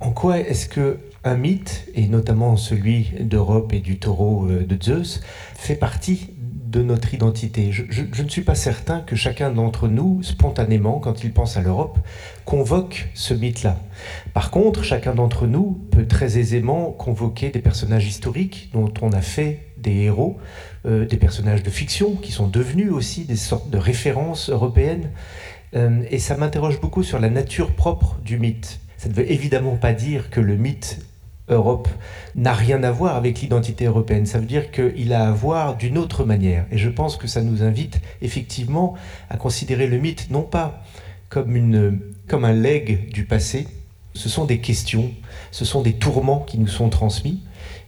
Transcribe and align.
En 0.00 0.12
quoi 0.12 0.38
est-ce 0.38 0.68
que 0.68 0.98
un 1.24 1.34
mythe, 1.34 1.88
et 1.96 2.06
notamment 2.06 2.56
celui 2.56 3.10
d'Europe 3.18 3.72
et 3.72 3.80
du 3.80 3.98
taureau 3.98 4.46
euh, 4.46 4.64
de 4.64 4.80
Zeus, 4.80 5.20
fait 5.56 5.74
partie 5.74 6.30
de 6.38 6.82
notre 6.82 7.14
identité? 7.14 7.72
Je, 7.72 8.22
ne 8.22 8.28
suis 8.28 8.42
pas 8.42 8.54
certain 8.54 9.00
que 9.00 9.16
chacun 9.16 9.50
d'entre 9.50 9.88
nous, 9.88 10.22
spontanément, 10.22 11.00
quand 11.00 11.24
il 11.24 11.32
pense 11.32 11.56
à 11.56 11.62
l'Europe, 11.62 11.98
convoque 12.44 13.08
ce 13.14 13.34
mythe-là. 13.34 13.76
Par 14.34 14.52
contre, 14.52 14.84
chacun 14.84 15.16
d'entre 15.16 15.48
nous 15.48 15.80
peut 15.90 16.06
très 16.06 16.38
aisément 16.38 16.92
convoquer 16.92 17.50
des 17.50 17.60
personnages 17.60 18.06
historiques 18.06 18.70
dont 18.72 18.94
on 19.02 19.10
a 19.10 19.20
fait 19.20 19.66
des 19.78 20.02
héros, 20.02 20.38
euh, 20.86 21.06
des 21.06 21.16
personnages 21.16 21.64
de 21.64 21.70
fiction 21.70 22.14
qui 22.14 22.30
sont 22.30 22.46
devenus 22.46 22.92
aussi 22.92 23.24
des 23.24 23.36
sortes 23.36 23.68
de 23.68 23.78
références 23.78 24.48
européennes. 24.48 25.10
Euh, 25.74 26.02
et 26.08 26.20
ça 26.20 26.36
m'interroge 26.36 26.80
beaucoup 26.80 27.02
sur 27.02 27.18
la 27.18 27.30
nature 27.30 27.72
propre 27.72 28.16
du 28.24 28.38
mythe. 28.38 28.78
Ça 28.98 29.08
ne 29.08 29.14
veut 29.14 29.30
évidemment 29.30 29.76
pas 29.76 29.94
dire 29.94 30.28
que 30.28 30.40
le 30.40 30.56
mythe 30.56 30.98
Europe 31.48 31.88
n'a 32.34 32.52
rien 32.52 32.82
à 32.82 32.90
voir 32.90 33.16
avec 33.16 33.40
l'identité 33.40 33.86
européenne. 33.86 34.26
Ça 34.26 34.38
veut 34.38 34.46
dire 34.46 34.70
qu'il 34.70 35.12
a 35.12 35.28
à 35.28 35.32
voir 35.32 35.76
d'une 35.76 35.96
autre 35.96 36.24
manière. 36.24 36.66
Et 36.70 36.78
je 36.78 36.90
pense 36.90 37.16
que 37.16 37.26
ça 37.26 37.42
nous 37.42 37.62
invite 37.62 38.00
effectivement 38.20 38.94
à 39.30 39.36
considérer 39.36 39.86
le 39.86 39.98
mythe 39.98 40.30
non 40.30 40.42
pas 40.42 40.84
comme, 41.28 41.56
une, 41.56 42.00
comme 42.26 42.44
un 42.44 42.52
legs 42.52 43.10
du 43.10 43.24
passé, 43.24 43.66
ce 44.14 44.28
sont 44.28 44.44
des 44.44 44.58
questions, 44.58 45.12
ce 45.50 45.64
sont 45.64 45.82
des 45.82 45.92
tourments 45.94 46.40
qui 46.40 46.58
nous 46.58 46.68
sont 46.68 46.88
transmis. 46.88 47.40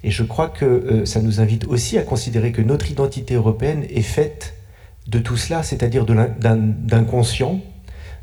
Et 0.05 0.11
je 0.11 0.23
crois 0.23 0.49
que 0.49 0.65
euh, 0.65 1.07
ça 1.07 1.21
nous 1.21 1.41
invite 1.41 1.67
aussi 1.67 1.99
à 1.99 2.03
considérer 2.03 2.53
que 2.53 2.63
notre 2.63 2.91
identité 2.91 3.35
européenne 3.35 3.85
est 3.91 4.03
faite 4.03 4.55
de 5.07 5.19
tout 5.19 5.37
cela, 5.37 5.63
c'est-à-dire 5.63 6.07
d'inconscient, 6.07 7.61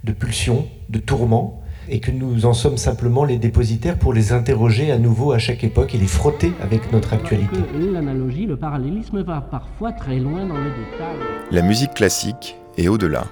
de 0.04 0.12
pulsions, 0.12 0.68
de 0.90 1.00
tourments, 1.00 1.62
et 1.90 2.00
que 2.00 2.12
nous 2.12 2.46
en 2.46 2.54
sommes 2.54 2.78
simplement 2.78 3.24
les 3.24 3.38
dépositaires 3.38 3.98
pour 3.98 4.14
les 4.14 4.32
interroger 4.34 4.92
à 4.92 4.98
nouveau 4.98 5.32
à 5.32 5.40
chaque 5.40 5.64
époque 5.64 5.96
et 5.96 5.98
les 5.98 6.08
frotter 6.08 6.52
avec 6.62 6.92
notre 6.92 7.14
actualité. 7.14 7.58
L'analogie, 7.76 8.46
le 8.46 8.58
parallélisme 8.58 9.22
va 9.22 9.42
parfois 9.42 9.92
très 9.92 10.20
loin 10.20 10.46
dans 10.46 10.58
le 10.58 10.70
détail. 10.70 11.18
La 11.52 11.62
musique 11.62 11.94
classique 11.94 12.58
et 12.78 12.90
au-delà. 12.90 13.26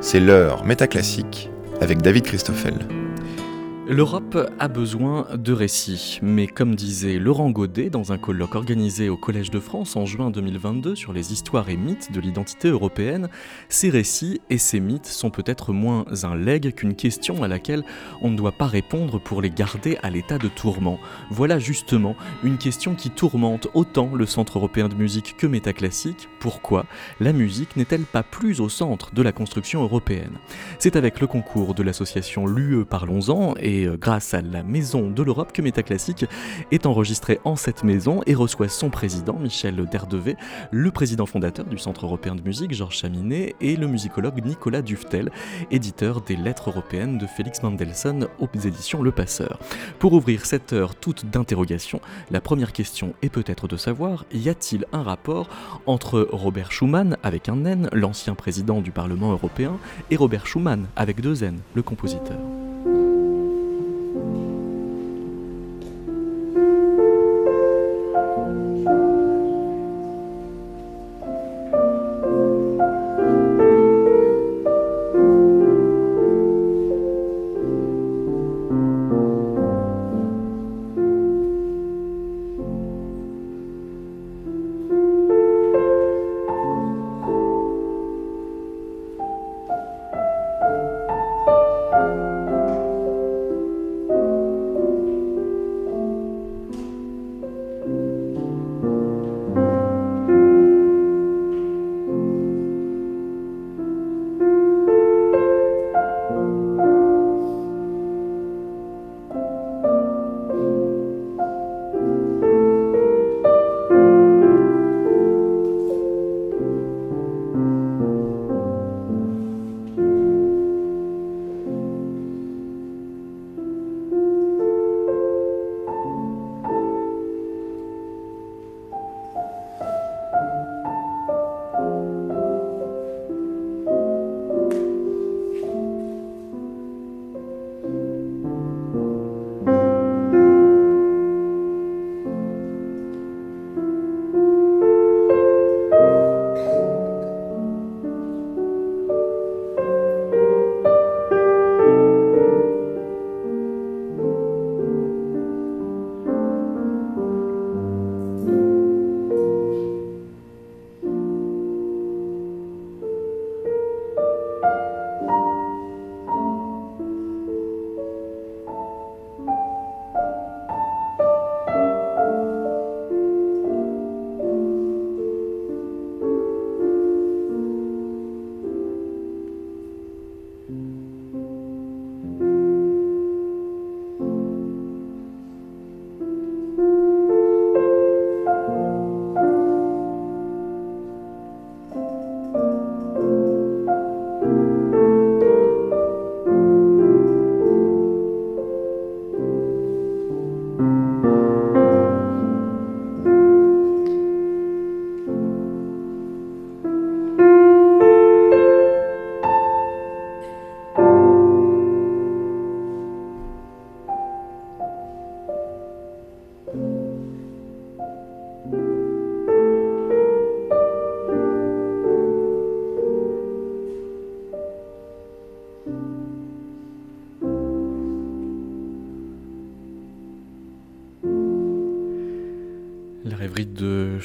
C'est 0.00 0.20
l'heure 0.20 0.64
métaclassique 0.64 1.50
avec 1.80 2.02
David 2.02 2.24
Christoffel. 2.24 2.74
L'Europe 3.88 4.38
a 4.60 4.68
besoin 4.68 5.26
de 5.34 5.52
récits, 5.52 6.20
mais 6.22 6.46
comme 6.46 6.76
disait 6.76 7.18
Laurent 7.18 7.50
Godet 7.50 7.90
dans 7.90 8.12
un 8.12 8.16
colloque 8.16 8.54
organisé 8.54 9.08
au 9.08 9.16
Collège 9.16 9.50
de 9.50 9.58
France 9.58 9.96
en 9.96 10.06
juin 10.06 10.30
2022 10.30 10.94
sur 10.94 11.12
les 11.12 11.32
histoires 11.32 11.68
et 11.68 11.76
mythes 11.76 12.12
de 12.12 12.20
l'identité 12.20 12.68
européenne, 12.68 13.28
ces 13.68 13.90
récits 13.90 14.40
et 14.50 14.58
ces 14.58 14.78
mythes 14.78 15.06
sont 15.06 15.30
peut-être 15.30 15.72
moins 15.72 16.04
un 16.22 16.36
legs 16.36 16.72
qu'une 16.76 16.94
question 16.94 17.42
à 17.42 17.48
laquelle 17.48 17.82
on 18.20 18.30
ne 18.30 18.36
doit 18.36 18.52
pas 18.52 18.68
répondre 18.68 19.20
pour 19.20 19.42
les 19.42 19.50
garder 19.50 19.98
à 20.04 20.10
l'état 20.10 20.38
de 20.38 20.48
tourment. 20.48 21.00
Voilà 21.32 21.58
justement 21.58 22.14
une 22.44 22.58
question 22.58 22.94
qui 22.94 23.10
tourmente 23.10 23.66
autant 23.74 24.14
le 24.14 24.26
Centre 24.26 24.58
européen 24.58 24.88
de 24.88 24.94
musique 24.94 25.36
que 25.36 25.48
Métaclassique. 25.48 26.28
Pourquoi 26.38 26.86
la 27.18 27.32
musique 27.32 27.76
n'est-elle 27.76 28.04
pas 28.04 28.22
plus 28.22 28.60
au 28.60 28.68
centre 28.68 29.12
de 29.12 29.22
la 29.22 29.32
construction 29.32 29.82
européenne? 29.82 30.38
C'est 30.78 30.94
avec 30.94 31.18
le 31.18 31.26
concours 31.26 31.74
de 31.74 31.82
l'association 31.82 32.46
LUE 32.46 32.84
Parlons-en 32.84 33.54
et 33.58 33.71
et 33.72 33.86
euh, 33.86 33.96
grâce 33.96 34.34
à 34.34 34.42
la 34.42 34.62
Maison 34.62 35.10
de 35.10 35.22
l'Europe 35.22 35.52
que 35.52 35.62
Métaclassique 35.62 36.26
est 36.70 36.86
enregistré 36.86 37.40
en 37.44 37.56
cette 37.56 37.84
maison 37.84 38.20
et 38.26 38.34
reçoit 38.34 38.68
son 38.68 38.90
président, 38.90 39.38
Michel 39.38 39.76
Derdevet, 39.90 40.36
le 40.70 40.90
président 40.90 41.26
fondateur 41.26 41.64
du 41.64 41.78
Centre 41.78 42.04
européen 42.04 42.34
de 42.34 42.42
musique, 42.42 42.74
Georges 42.74 42.98
Chaminet, 42.98 43.54
et 43.60 43.76
le 43.76 43.86
musicologue 43.86 44.44
Nicolas 44.44 44.82
Duftel, 44.82 45.30
éditeur 45.70 46.20
des 46.20 46.36
lettres 46.36 46.70
européennes 46.70 47.18
de 47.18 47.26
Félix 47.26 47.62
Mendelssohn 47.62 48.28
aux 48.38 48.48
éditions 48.64 49.02
Le 49.02 49.10
Passeur. 49.10 49.58
Pour 49.98 50.12
ouvrir 50.12 50.44
cette 50.44 50.72
heure 50.72 50.94
toute 50.94 51.26
d'interrogation, 51.26 52.00
la 52.30 52.40
première 52.40 52.72
question 52.72 53.14
est 53.22 53.30
peut-être 53.30 53.68
de 53.68 53.76
savoir, 53.76 54.26
y 54.32 54.48
a-t-il 54.48 54.84
un 54.92 55.02
rapport 55.02 55.48
entre 55.86 56.28
Robert 56.30 56.72
Schuman, 56.72 57.16
avec 57.22 57.48
un 57.48 57.64
N, 57.64 57.88
l'ancien 57.92 58.34
président 58.34 58.80
du 58.80 58.90
Parlement 58.90 59.32
européen, 59.32 59.78
et 60.10 60.16
Robert 60.16 60.46
Schumann, 60.46 60.86
avec 60.96 61.20
deux 61.20 61.42
N, 61.42 61.58
le 61.74 61.82
compositeur? 61.82 62.38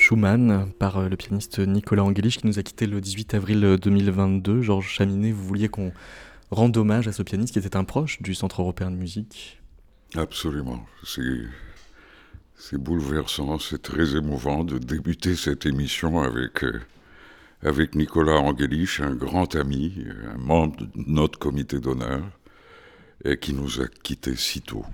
Schumann 0.07 0.71
par 0.79 0.99
euh, 0.99 1.09
le 1.09 1.17
pianiste 1.17 1.59
Nicolas 1.59 2.05
Angelich 2.05 2.37
qui 2.37 2.47
nous 2.47 2.59
a 2.59 2.63
quitté 2.63 2.87
le 2.87 3.01
18 3.01 3.33
avril 3.33 3.75
2022. 3.81 4.61
Georges 4.61 4.87
Chaminet, 4.87 5.33
vous 5.33 5.43
vouliez 5.43 5.67
qu'on 5.67 5.91
rende 6.49 6.77
hommage 6.77 7.09
à 7.09 7.11
ce 7.11 7.23
pianiste 7.23 7.51
qui 7.51 7.59
était 7.59 7.75
un 7.75 7.83
proche 7.83 8.21
du 8.21 8.33
Centre 8.33 8.61
européen 8.61 8.89
de 8.89 8.95
musique? 8.95 9.61
Absolument. 10.15 10.85
C'est 11.03 12.77
bouleversant, 12.77 13.59
c'est 13.59 13.81
très 13.81 14.15
émouvant 14.15 14.63
de 14.63 14.77
débuter 14.77 15.35
cette 15.35 15.65
émission 15.65 16.21
avec, 16.21 16.63
euh, 16.63 16.79
avec 17.61 17.93
Nicolas 17.93 18.39
Angelich, 18.39 19.01
un 19.01 19.13
grand 19.13 19.55
ami, 19.55 20.05
un 20.33 20.37
membre 20.37 20.77
de 20.77 20.89
notre 21.05 21.37
comité 21.37 21.81
d'honneur, 21.81 22.23
et 23.25 23.37
qui 23.37 23.53
nous 23.53 23.81
a 23.81 23.87
quittés 23.87 24.37
si 24.37 24.61
tôt, 24.61 24.85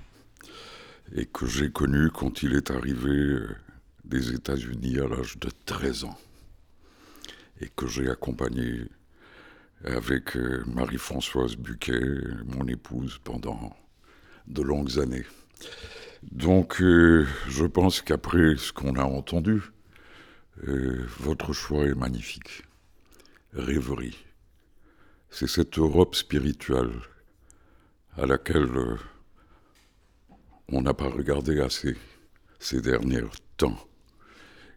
et 1.15 1.27
que 1.27 1.45
j'ai 1.45 1.69
connu 1.69 2.09
quand 2.09 2.41
il 2.41 2.55
est 2.55 2.71
arrivé 2.71 3.11
euh, 3.11 3.55
des 4.03 4.33
États-Unis 4.33 4.99
à 4.99 5.07
l'âge 5.07 5.37
de 5.37 5.49
13 5.65 6.05
ans 6.05 6.17
et 7.61 7.69
que 7.75 7.87
j'ai 7.87 8.09
accompagné 8.09 8.87
avec 9.83 10.35
euh, 10.37 10.63
Marie-Françoise 10.65 11.55
Buquet, 11.55 11.99
mon 12.45 12.67
épouse, 12.67 13.19
pendant 13.23 13.75
de 14.47 14.61
longues 14.61 14.99
années. 14.99 15.25
Donc, 16.21 16.81
euh, 16.81 17.27
je 17.47 17.65
pense 17.65 18.01
qu'après 18.01 18.55
ce 18.57 18.71
qu'on 18.71 18.95
a 18.95 19.03
entendu, 19.03 19.61
euh, 20.67 21.05
votre 21.19 21.53
choix 21.53 21.85
est 21.85 21.95
magnifique. 21.95 22.63
Rêverie. 23.53 24.17
C'est 25.29 25.49
cette 25.49 25.77
Europe 25.77 26.15
spirituelle 26.15 26.93
à 28.17 28.25
laquelle 28.25 28.97
on 30.69 30.81
n'a 30.81 30.93
pas 30.93 31.09
regardé 31.09 31.59
assez 31.59 31.97
ces 32.59 32.81
derniers 32.81 33.23
temps. 33.57 33.77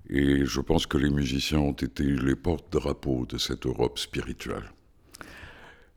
Et 0.09 0.45
je 0.45 0.61
pense 0.61 0.87
que 0.87 0.99
les 0.99 1.11
musiciens 1.11 1.59
ont 1.59 1.73
été 1.73 2.05
les 2.05 2.37
porte-drapeaux 2.37 3.27
de 3.27 3.39
cette 3.39 3.67
Europe 3.67 3.99
spirituelle, 3.99 4.71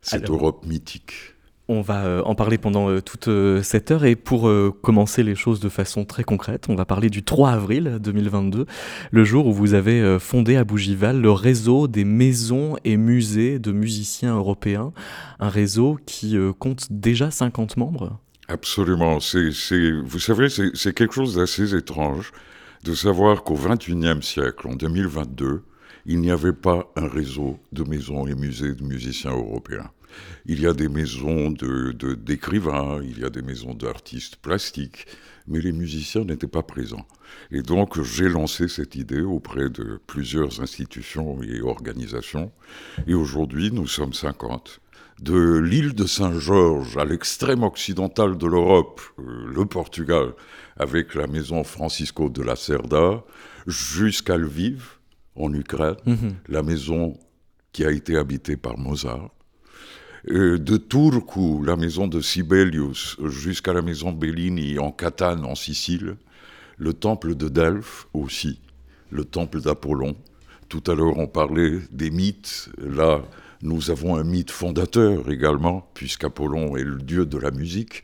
cette 0.01 0.29
Europe 0.29 0.65
mythique. 0.65 1.35
On 1.71 1.81
va 1.81 2.03
euh, 2.05 2.23
en 2.23 2.33
parler 2.33 2.57
pendant 2.57 2.89
euh, 2.89 2.99
toute 2.99 3.27
euh, 3.27 3.61
cette 3.61 3.91
heure 3.91 4.03
et 4.03 4.15
pour 4.15 4.51
commencer 4.81 5.21
les 5.21 5.35
choses 5.35 5.59
de 5.59 5.69
façon 5.69 6.03
très 6.03 6.23
concrète, 6.23 6.65
on 6.67 6.75
va 6.75 6.85
parler 6.85 7.11
du 7.11 7.23
3 7.23 7.51
avril 7.51 7.99
2022, 8.01 8.65
le 9.11 9.23
jour 9.23 9.45
où 9.45 9.53
vous 9.53 9.75
avez 9.75 10.17
fondé 10.19 10.55
à 10.55 10.63
Bougival 10.63 11.21
le 11.21 11.31
réseau 11.31 11.87
des 11.87 12.05
maisons 12.05 12.77
et 12.83 12.97
musées 12.97 13.59
de 13.59 13.71
musiciens 13.71 14.35
européens, 14.35 14.91
un 15.39 15.49
réseau 15.49 15.99
qui 16.07 16.35
compte 16.57 16.87
déjà 16.89 17.29
50 17.29 17.77
membres. 17.77 18.19
Absolument, 18.47 19.19
c'est, 19.19 19.51
vous 20.03 20.19
savez, 20.19 20.47
c'est 20.49 20.93
quelque 20.95 21.13
chose 21.13 21.35
d'assez 21.35 21.75
étrange 21.75 22.31
de 22.83 22.93
savoir 22.93 23.43
qu'au 23.43 23.55
XXIe 23.55 24.21
siècle, 24.21 24.67
en 24.67 24.75
2022, 24.75 25.63
il 26.05 26.21
n'y 26.21 26.31
avait 26.31 26.53
pas 26.53 26.91
un 26.95 27.07
réseau 27.07 27.59
de 27.71 27.83
maisons 27.83 28.25
et 28.25 28.35
musées 28.35 28.73
de 28.73 28.83
musiciens 28.83 29.31
européens. 29.31 29.91
Il 30.45 30.61
y 30.61 30.65
a 30.65 30.73
des 30.73 30.89
maisons 30.89 31.51
de, 31.51 31.91
d'écrivains, 32.13 32.99
il 33.03 33.19
y 33.19 33.25
a 33.25 33.29
des 33.29 33.43
maisons 33.43 33.73
d'artistes 33.73 34.37
plastiques, 34.37 35.05
mais 35.47 35.61
les 35.61 35.71
musiciens 35.71 36.23
n'étaient 36.23 36.47
pas 36.47 36.63
présents. 36.63 37.05
Et 37.51 37.61
donc 37.61 38.01
j'ai 38.01 38.29
lancé 38.29 38.67
cette 38.67 38.95
idée 38.95 39.21
auprès 39.21 39.69
de 39.69 39.99
plusieurs 40.07 40.61
institutions 40.61 41.43
et 41.43 41.61
organisations. 41.61 42.51
Et 43.05 43.13
aujourd'hui, 43.13 43.71
nous 43.71 43.87
sommes 43.87 44.13
50 44.13 44.81
de 45.21 45.57
l'île 45.57 45.93
de 45.93 46.05
Saint-Georges 46.05 46.97
à 46.97 47.03
l'extrême 47.03 47.63
occidental 47.63 48.37
de 48.37 48.47
l'Europe, 48.47 49.01
euh, 49.19 49.51
le 49.53 49.65
Portugal, 49.65 50.33
avec 50.79 51.13
la 51.13 51.27
maison 51.27 51.63
Francisco 51.63 52.29
de 52.29 52.41
la 52.41 52.55
Cerda, 52.55 53.23
jusqu'à 53.67 54.37
Lviv, 54.37 54.97
en 55.35 55.53
Ukraine, 55.53 55.95
mhm. 56.05 56.35
la 56.47 56.63
maison 56.63 57.17
qui 57.71 57.85
a 57.85 57.91
été 57.91 58.17
habitée 58.17 58.57
par 58.57 58.77
Mozart, 58.77 59.29
euh, 60.31 60.57
de 60.57 60.77
Turku, 60.77 61.63
la 61.63 61.75
maison 61.75 62.07
de 62.07 62.19
Sibelius, 62.19 63.17
jusqu'à 63.25 63.73
la 63.73 63.81
maison 63.81 64.11
Bellini 64.11 64.79
en 64.79 64.91
Catane, 64.91 65.45
en 65.45 65.55
Sicile, 65.55 66.17
le 66.77 66.93
temple 66.93 67.35
de 67.35 67.49
Delphes 67.49 68.07
aussi, 68.13 68.59
le 69.11 69.25
temple 69.25 69.61
d'Apollon. 69.61 70.15
Tout 70.67 70.83
à 70.87 70.95
l'heure, 70.95 71.17
on 71.17 71.27
parlait 71.27 71.79
des 71.91 72.11
mythes. 72.11 72.69
Là, 72.77 73.21
nous 73.61 73.91
avons 73.91 74.15
un 74.15 74.23
mythe 74.23 74.51
fondateur 74.51 75.29
également, 75.29 75.89
puisqu'Apollon 75.93 76.77
est 76.77 76.83
le 76.83 76.97
dieu 76.97 77.25
de 77.25 77.37
la 77.37 77.51
musique. 77.51 78.03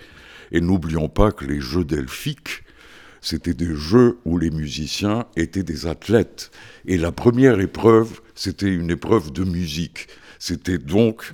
Et 0.52 0.62
n'oublions 0.62 1.10
pas 1.10 1.32
que 1.32 1.46
les 1.46 1.60
jeux 1.60 1.86
delphiques, 1.86 2.64
c'était 3.26 3.56
des 3.56 3.76
jeux 3.76 4.20
où 4.24 4.38
les 4.38 4.52
musiciens 4.52 5.26
étaient 5.36 5.64
des 5.64 5.88
athlètes. 5.88 6.52
Et 6.86 6.96
la 6.96 7.12
première 7.12 7.60
épreuve, 7.60 8.22
c'était 8.36 8.72
une 8.72 8.92
épreuve 8.92 9.34
de 9.34 9.44
musique. 9.44 10.10
C'était 10.38 10.78
donc, 10.78 11.34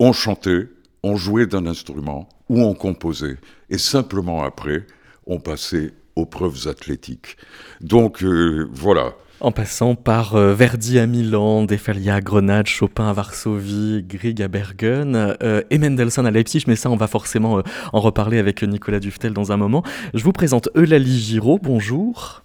on 0.00 0.12
chantait, 0.12 0.68
on 1.04 1.14
jouait 1.14 1.46
d'un 1.46 1.66
instrument 1.66 2.28
ou 2.48 2.62
on 2.62 2.74
composait. 2.74 3.36
Et 3.70 3.78
simplement 3.78 4.42
après, 4.42 4.84
on 5.28 5.38
passait 5.38 5.92
aux 6.16 6.26
preuves 6.26 6.66
athlétiques. 6.66 7.36
Donc 7.80 8.24
euh, 8.24 8.68
voilà, 8.72 9.14
en 9.42 9.50
passant 9.50 9.96
par 9.96 10.36
euh, 10.36 10.54
Verdi 10.54 10.98
à 10.98 11.06
Milan, 11.06 11.64
Defalia 11.64 12.14
à 12.14 12.20
Grenade, 12.20 12.68
Chopin 12.68 13.08
à 13.08 13.12
Varsovie, 13.12 14.04
Grieg 14.08 14.40
à 14.40 14.48
Bergen 14.48 15.36
euh, 15.42 15.62
et 15.68 15.78
Mendelssohn 15.78 16.24
à 16.24 16.30
Leipzig, 16.30 16.64
mais 16.68 16.76
ça 16.76 16.90
on 16.90 16.96
va 16.96 17.08
forcément 17.08 17.58
euh, 17.58 17.62
en 17.92 18.00
reparler 18.00 18.38
avec 18.38 18.62
Nicolas 18.62 19.00
Duftel 19.00 19.32
dans 19.32 19.50
un 19.50 19.56
moment. 19.56 19.82
Je 20.14 20.22
vous 20.22 20.32
présente 20.32 20.68
Eulalie 20.76 21.18
Giraud, 21.18 21.58
bonjour. 21.60 22.42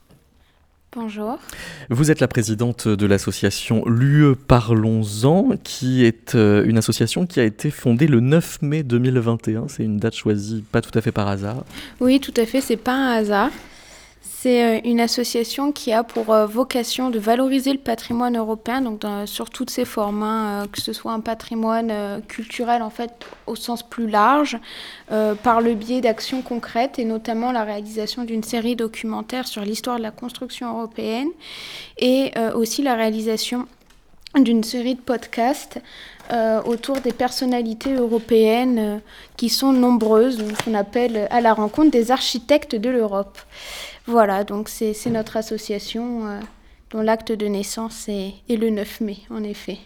Bonjour. 0.96 1.38
Vous 1.92 2.10
êtes 2.10 2.20
la 2.20 2.28
présidente 2.28 2.88
de 2.88 3.06
l'association 3.06 3.84
L'UE 3.86 4.36
Parlons-en, 4.36 5.50
qui 5.64 6.04
est 6.04 6.34
une 6.34 6.78
association 6.80 7.28
qui 7.28 7.40
a 7.40 7.44
été 7.44 7.70
fondée 7.70 8.08
le 8.08 8.20
9 8.20 8.64
mai 8.64 8.82
2021. 8.82 9.68
C'est 9.68 9.84
une 9.84 9.98
date 9.98 10.16
choisie 10.16 10.64
pas 10.72 10.82
tout 10.82 10.98
à 10.98 11.02
fait 11.02 11.12
par 11.12 11.28
hasard. 11.28 11.64
Oui, 12.00 12.20
tout 12.20 12.34
à 12.38 12.48
fait, 12.48 12.62
c'est 12.62 12.78
pas 12.78 12.96
un 12.96 13.12
hasard. 13.18 13.52
C'est 14.48 14.64
euh, 14.64 14.80
une 14.86 15.02
association 15.02 15.74
qui 15.74 15.92
a 15.92 16.06
pour 16.06 16.34
euh, 16.34 16.46
vocation 16.46 17.10
de 17.10 17.20
valoriser 17.20 17.74
le 17.74 17.80
patrimoine 17.80 18.38
européen, 18.38 18.80
donc 18.80 19.02
sur 19.26 19.50
toutes 19.50 19.70
ses 19.70 19.84
formes, 19.84 20.24
euh, 20.24 20.66
que 20.72 20.82
ce 20.82 20.94
soit 20.94 21.12
un 21.12 21.20
patrimoine 21.20 22.22
culturel 22.30 22.82
en 22.82 22.90
fait 22.90 23.12
au 23.46 23.58
sens 23.58 23.84
plus 23.84 24.10
large, 24.10 24.58
par 25.44 25.60
le 25.60 25.74
biais 25.74 26.00
d'actions 26.00 26.42
concrètes 26.42 26.98
et 26.98 27.04
notamment 27.04 27.52
la 27.52 27.66
réalisation 27.66 28.24
d'une 28.24 28.44
série 28.44 28.78
documentaire 28.78 29.48
sur 29.48 29.64
l'histoire 29.64 29.98
de 29.98 30.04
la 30.04 30.12
construction 30.12 30.78
européenne 30.78 31.28
et 31.98 32.32
aussi 32.56 32.82
la 32.84 32.96
réalisation 32.96 33.68
d'une 34.36 34.64
série 34.64 34.96
de 34.96 35.02
podcasts 35.02 35.80
autour 36.66 37.00
des 37.02 37.14
personnalités 37.14 37.94
européennes 37.94 39.02
qui 39.38 39.50
sont 39.50 39.72
nombreuses, 39.72 40.44
qu'on 40.64 40.74
appelle 40.74 41.28
à 41.32 41.42
la 41.42 41.54
rencontre 41.54 41.92
des 41.92 42.12
architectes 42.12 42.76
de 42.76 42.90
l'Europe. 42.90 43.40
Voilà, 44.08 44.46
donc 44.46 44.70
c'est 44.70 44.96
notre 45.10 45.36
association 45.36 46.28
euh, 46.28 46.40
dont 46.92 47.02
l'acte 47.02 47.34
de 47.34 47.46
naissance 47.46 48.08
est, 48.08 48.36
le 48.50 48.70
9 48.70 49.02
mai, 49.02 49.18
en 49.30 49.44
effet. 49.44 49.80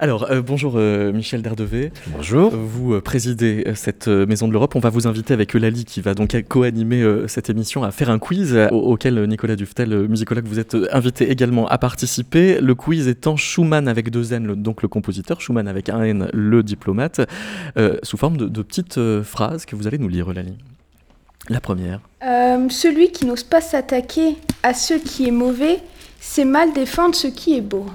Alors, 0.00 0.28
euh, 0.28 0.42
bonjour 0.42 0.72
euh, 0.74 1.12
Michel 1.12 1.40
Derdevé. 1.40 1.92
Bonjour. 2.08 2.50
Vous 2.50 3.00
présidez 3.00 3.64
cette 3.76 4.08
Maison 4.08 4.48
de 4.48 4.52
l'Europe. 4.52 4.74
On 4.74 4.80
va 4.80 4.90
vous 4.90 5.06
inviter 5.06 5.32
avec 5.32 5.54
Eulalie, 5.54 5.84
qui 5.84 6.00
va 6.00 6.14
donc 6.14 6.36
co-animer 6.48 7.06
cette 7.28 7.48
émission, 7.48 7.84
à 7.84 7.92
faire 7.92 8.10
un 8.10 8.18
quiz 8.18 8.58
auquel 8.72 9.24
Nicolas 9.28 9.54
Duftel, 9.54 10.08
musicologue, 10.08 10.46
vous 10.46 10.58
êtes 10.58 10.76
invité 10.90 11.30
également 11.30 11.68
à 11.68 11.78
participer. 11.78 12.60
Le 12.60 12.74
quiz 12.74 13.06
étant 13.06 13.36
Schumann 13.36 13.86
avec 13.86 14.10
deux 14.10 14.32
N, 14.32 14.56
donc 14.56 14.82
le 14.82 14.88
compositeur, 14.88 15.40
Schumann 15.40 15.68
avec 15.68 15.90
un 15.90 16.02
N, 16.02 16.28
le 16.32 16.64
diplomate, 16.64 17.20
sous 18.02 18.16
forme 18.16 18.36
de, 18.36 18.48
de 18.48 18.62
petites 18.62 18.98
phrases 19.22 19.64
que 19.64 19.76
vous 19.76 19.86
allez 19.86 19.98
nous 19.98 20.08
lire, 20.08 20.28
Eulalie. 20.28 20.56
La 21.48 21.60
première. 21.60 22.00
Euh, 22.24 22.68
celui 22.70 23.12
qui 23.12 23.26
n'ose 23.26 23.42
pas 23.42 23.60
s'attaquer 23.60 24.36
à 24.62 24.72
ce 24.72 24.94
qui 24.94 25.28
est 25.28 25.32
mauvais, 25.32 25.78
c'est 26.20 26.44
mal 26.44 26.72
défendre 26.72 27.14
ce 27.14 27.26
qui 27.26 27.56
est 27.56 27.60
beau. 27.60 27.86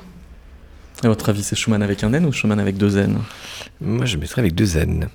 À 1.03 1.07
votre 1.07 1.29
avis, 1.29 1.43
c'est 1.43 1.55
Schumann 1.55 1.81
avec 1.81 2.03
un 2.03 2.13
N 2.13 2.25
ou 2.25 2.31
Schumann 2.31 2.59
avec 2.59 2.77
deux 2.77 2.97
N? 2.97 3.19
Moi, 3.81 4.05
je 4.05 4.17
mettrais 4.17 4.41
avec 4.41 4.53
deux 4.53 4.77
N. 4.77 5.07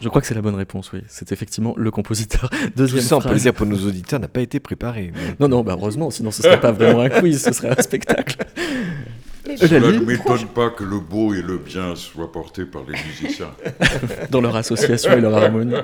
Je 0.00 0.08
crois 0.08 0.20
que 0.20 0.26
c'est 0.26 0.34
la 0.34 0.42
bonne 0.42 0.54
réponse, 0.54 0.92
oui. 0.92 1.00
C'est 1.08 1.32
effectivement 1.32 1.74
le 1.76 1.90
compositeur. 1.90 2.50
Deuxième 2.76 3.00
Tout 3.00 3.08
ça, 3.08 3.16
on 3.16 3.20
peut 3.20 3.32
le 3.32 3.38
dire 3.38 3.54
pour 3.54 3.66
nos 3.66 3.78
auditeurs, 3.78 4.20
n'a 4.20 4.28
pas 4.28 4.40
été 4.40 4.60
préparé. 4.60 5.12
Non, 5.40 5.48
non, 5.48 5.62
bah 5.62 5.76
heureusement, 5.78 6.10
sinon 6.10 6.30
ce 6.30 6.42
serait 6.42 6.60
pas 6.60 6.72
vraiment 6.72 7.00
un 7.00 7.08
quiz, 7.08 7.42
ce 7.42 7.52
serait 7.52 7.70
un 7.76 7.82
spectacle. 7.82 8.36
Cela 9.56 9.80
ne 9.80 9.98
m'étonne 9.98 10.46
pas 10.46 10.70
que 10.70 10.84
le 10.84 10.98
beau 11.00 11.34
et 11.34 11.42
le 11.42 11.58
bien 11.58 11.94
soient 11.96 12.30
portés 12.30 12.64
par 12.64 12.82
les 12.82 12.98
musiciens. 12.98 13.50
Dans 14.30 14.40
leur 14.40 14.56
association 14.56 15.12
et 15.12 15.20
leur 15.20 15.36
harmonie. 15.36 15.74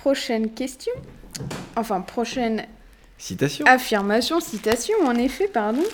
Prochaine 0.00 0.54
question. 0.54 0.92
Enfin, 1.76 2.00
prochaine 2.00 2.66
citation. 3.18 3.66
Affirmation, 3.66 4.40
citation, 4.40 4.94
en 5.04 5.14
effet, 5.14 5.46
pardon. 5.46 5.84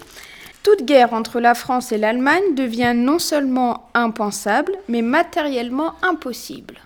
Toute 0.63 0.85
guerre 0.85 1.13
entre 1.13 1.41
la 1.41 1.55
France 1.55 1.91
et 1.91 1.99
l'Allemagne 1.99 2.55
devient 2.55 2.93
non 2.95 3.19
seulement 3.19 3.91
impensable, 3.95 4.73
mais 4.89 5.03
matériellement 5.03 5.95
impossible. 6.03 6.77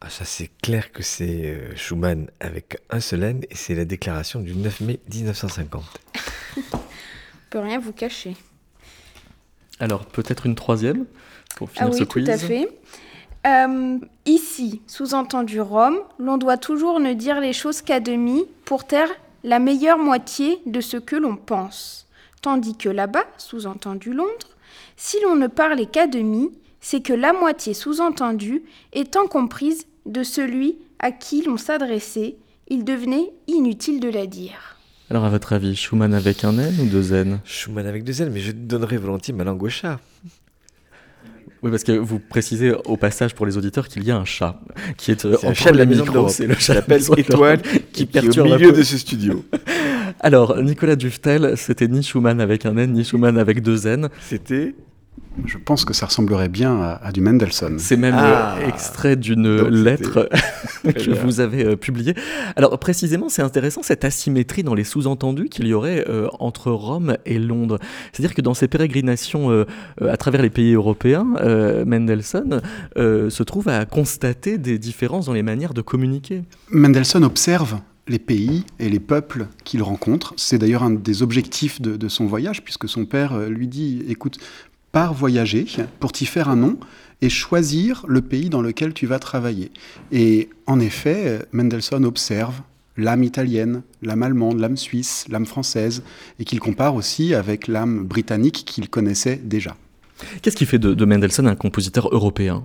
Ah, 0.00 0.08
ça, 0.08 0.24
c'est 0.24 0.50
clair 0.62 0.90
que 0.90 1.02
c'est 1.02 1.44
euh, 1.44 1.76
Schumann 1.76 2.30
avec 2.40 2.78
un 2.88 3.00
seul 3.00 3.24
N 3.24 3.42
et 3.50 3.54
c'est 3.54 3.74
la 3.74 3.84
déclaration 3.84 4.40
du 4.40 4.54
9 4.54 4.80
mai 4.80 5.00
1950. 5.12 5.84
On 6.72 6.78
peut 7.50 7.58
rien 7.58 7.78
vous 7.78 7.92
cacher. 7.92 8.36
Alors, 9.80 10.06
peut-être 10.06 10.46
une 10.46 10.54
troisième 10.54 11.04
pour 11.56 11.68
finir 11.70 11.88
ah 11.88 11.90
oui, 11.92 11.98
ce 11.98 12.04
tout 12.04 12.20
quiz. 12.20 12.28
à 12.30 12.38
fait. 12.38 12.68
Euh, 13.48 13.98
ici, 14.26 14.82
sous-entendu 14.86 15.60
Rome, 15.60 15.98
l'on 16.18 16.36
doit 16.36 16.58
toujours 16.58 17.00
ne 17.00 17.14
dire 17.14 17.40
les 17.40 17.52
choses 17.52 17.80
qu'à 17.80 18.00
demi 18.00 18.44
pour 18.64 18.84
taire 18.84 19.08
la 19.42 19.58
meilleure 19.58 19.98
moitié 19.98 20.58
de 20.66 20.80
ce 20.80 20.96
que 20.96 21.16
l'on 21.16 21.36
pense. 21.36 22.06
Tandis 22.42 22.76
que 22.76 22.88
là-bas, 22.88 23.24
sous-entendu 23.38 24.12
Londres, 24.12 24.56
si 24.96 25.16
l'on 25.22 25.36
ne 25.36 25.46
parlait 25.46 25.86
qu'à 25.86 26.06
demi, 26.06 26.50
c'est 26.80 27.00
que 27.00 27.12
la 27.12 27.32
moitié 27.32 27.72
sous-entendue 27.72 28.64
étant 28.92 29.26
comprise 29.26 29.86
de 30.04 30.22
celui 30.22 30.76
à 30.98 31.10
qui 31.10 31.42
l'on 31.42 31.56
s'adressait, 31.56 32.36
il 32.68 32.84
devenait 32.84 33.32
inutile 33.46 34.00
de 34.00 34.08
la 34.08 34.26
dire. 34.26 34.76
Alors, 35.10 35.24
à 35.24 35.30
votre 35.30 35.54
avis, 35.54 35.74
Schumann 35.74 36.12
avec 36.12 36.44
un 36.44 36.58
N 36.58 36.74
ou 36.80 36.86
deux 36.86 37.14
N? 37.14 37.40
Schumann 37.44 37.86
avec 37.86 38.04
deux 38.04 38.20
N, 38.20 38.30
mais 38.30 38.40
je 38.40 38.52
donnerais 38.52 38.98
volontiers 38.98 39.32
ma 39.32 39.44
langue 39.44 39.62
au 39.62 39.68
chat. 39.70 40.00
Oui, 41.62 41.70
parce 41.70 41.82
que 41.82 41.92
vous 41.92 42.20
précisez 42.20 42.72
au 42.84 42.96
passage 42.96 43.34
pour 43.34 43.44
les 43.44 43.56
auditeurs 43.56 43.88
qu'il 43.88 44.04
y 44.04 44.10
a 44.10 44.16
un 44.16 44.24
chat 44.24 44.60
qui 44.96 45.10
est, 45.10 45.24
euh, 45.24 45.36
un 45.42 45.48
entre 45.48 45.54
chat 45.54 45.72
de 45.72 45.78
la 45.78 45.86
Maison 45.86 46.04
l'Europe. 46.04 46.30
C'est 46.30 46.46
le 46.46 46.54
chat 46.54 46.74
s'appelle 46.74 47.02
Étoile, 47.16 47.60
qui, 47.92 48.02
est 48.02 48.06
au 48.06 48.06
perturbe 48.06 48.52
un 48.52 48.56
milieu 48.56 48.72
de 48.72 48.82
ce 48.82 48.96
studio. 48.96 49.44
Alors, 50.20 50.60
Nicolas 50.62 50.96
Duftel, 50.96 51.54
c'était 51.56 51.88
ni 51.88 52.02
Schumann 52.02 52.40
avec 52.40 52.64
un 52.66 52.76
N, 52.76 52.92
ni 52.92 53.04
Schumann 53.04 53.38
avec 53.38 53.62
deux 53.62 53.86
N. 53.86 54.08
C'était 54.20 54.74
Je 55.46 55.56
pense 55.58 55.84
que 55.84 55.92
ça 55.94 56.06
ressemblerait 56.06 56.48
bien 56.48 56.80
à, 56.80 56.92
à 57.02 57.12
du 57.12 57.20
Mendelssohn. 57.20 57.78
C'est 57.78 57.96
même 57.96 58.14
Ah. 58.16 58.56
euh, 58.58 58.68
extrait 58.68 59.16
d'une 59.16 59.68
lettre 59.68 60.28
que 60.84 61.10
vous 61.24 61.40
avez 61.40 61.64
euh, 61.64 61.76
publiée. 61.76 62.14
Alors 62.56 62.78
précisément, 62.78 63.28
c'est 63.28 63.42
intéressant 63.42 63.82
cette 63.82 64.04
asymétrie 64.04 64.62
dans 64.62 64.74
les 64.74 64.84
sous-entendus 64.84 65.48
qu'il 65.48 65.66
y 65.66 65.74
aurait 65.74 66.04
euh, 66.08 66.28
entre 66.40 66.70
Rome 66.70 67.16
et 67.26 67.38
Londres. 67.38 67.78
C'est-à-dire 68.12 68.34
que 68.34 68.42
dans 68.42 68.54
ses 68.54 68.68
pérégrinations 68.68 69.50
euh, 69.50 69.64
euh, 70.02 70.12
à 70.12 70.16
travers 70.16 70.42
les 70.42 70.50
pays 70.50 70.74
européens, 70.74 71.26
euh, 71.40 71.84
Mendelssohn 71.84 72.60
euh, 72.96 73.30
se 73.30 73.42
trouve 73.42 73.68
à 73.68 73.84
constater 73.84 74.58
des 74.58 74.78
différences 74.78 75.26
dans 75.26 75.32
les 75.32 75.42
manières 75.42 75.74
de 75.74 75.82
communiquer. 75.82 76.42
Mendelssohn 76.70 77.24
observe 77.24 77.78
les 78.10 78.18
pays 78.18 78.64
et 78.78 78.88
les 78.88 79.00
peuples 79.00 79.48
qu'il 79.64 79.82
rencontre. 79.82 80.32
C'est 80.38 80.56
d'ailleurs 80.56 80.82
un 80.82 80.90
des 80.90 81.22
objectifs 81.22 81.82
de, 81.82 81.94
de 81.98 82.08
son 82.08 82.24
voyage, 82.24 82.64
puisque 82.64 82.88
son 82.88 83.04
père 83.04 83.38
lui 83.50 83.68
dit, 83.68 84.02
écoute, 84.08 84.38
pars 84.92 85.14
voyager 85.14 85.66
pour 86.00 86.12
t'y 86.12 86.26
faire 86.26 86.48
un 86.48 86.56
nom 86.56 86.78
et 87.20 87.28
choisir 87.28 88.04
le 88.08 88.22
pays 88.22 88.48
dans 88.48 88.62
lequel 88.62 88.94
tu 88.94 89.06
vas 89.06 89.18
travailler. 89.18 89.72
Et 90.12 90.50
en 90.66 90.80
effet, 90.80 91.46
Mendelssohn 91.52 92.04
observe 92.04 92.60
l'âme 92.96 93.22
italienne, 93.22 93.82
l'âme 94.02 94.22
allemande, 94.22 94.58
l'âme 94.58 94.76
suisse, 94.76 95.26
l'âme 95.28 95.46
française, 95.46 96.02
et 96.38 96.44
qu'il 96.44 96.60
compare 96.60 96.94
aussi 96.94 97.34
avec 97.34 97.68
l'âme 97.68 98.04
britannique 98.04 98.64
qu'il 98.66 98.88
connaissait 98.88 99.36
déjà. 99.36 99.76
Qu'est-ce 100.42 100.56
qui 100.56 100.66
fait 100.66 100.78
de, 100.78 100.94
de 100.94 101.04
Mendelssohn 101.04 101.46
un 101.46 101.54
compositeur 101.54 102.08
européen? 102.12 102.64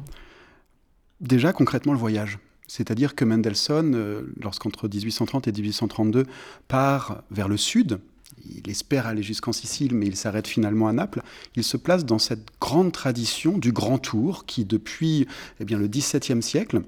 Déjà, 1.21 1.53
concrètement, 1.53 1.93
le 1.93 1.99
voyage. 1.99 2.39
C'est-à-dire 2.67 3.13
que 3.13 3.25
Mendelssohn, 3.25 3.93
euh, 3.93 4.21
lorsqu'entre 4.41 4.87
1830 4.87 5.47
et 5.47 5.51
1832 5.51 6.25
part 6.67 7.21
vers 7.29 7.47
le 7.47 7.57
sud, 7.57 7.99
il 8.45 8.69
espère 8.69 9.07
aller 9.07 9.23
jusqu'en 9.23 9.53
Sicile, 9.53 9.95
mais 9.95 10.07
il 10.07 10.15
s'arrête 10.15 10.47
finalement 10.47 10.87
à 10.87 10.93
Naples, 10.93 11.21
il 11.55 11.63
se 11.63 11.77
place 11.77 12.05
dans 12.05 12.19
cette 12.19 12.47
grande 12.59 12.91
tradition 12.91 13.57
du 13.57 13.71
Grand 13.71 13.97
Tour 13.97 14.45
qui, 14.45 14.65
depuis 14.65 15.27
eh 15.59 15.65
bien, 15.65 15.77
le 15.77 15.87
XVIIe 15.87 16.41
siècle, 16.41 16.81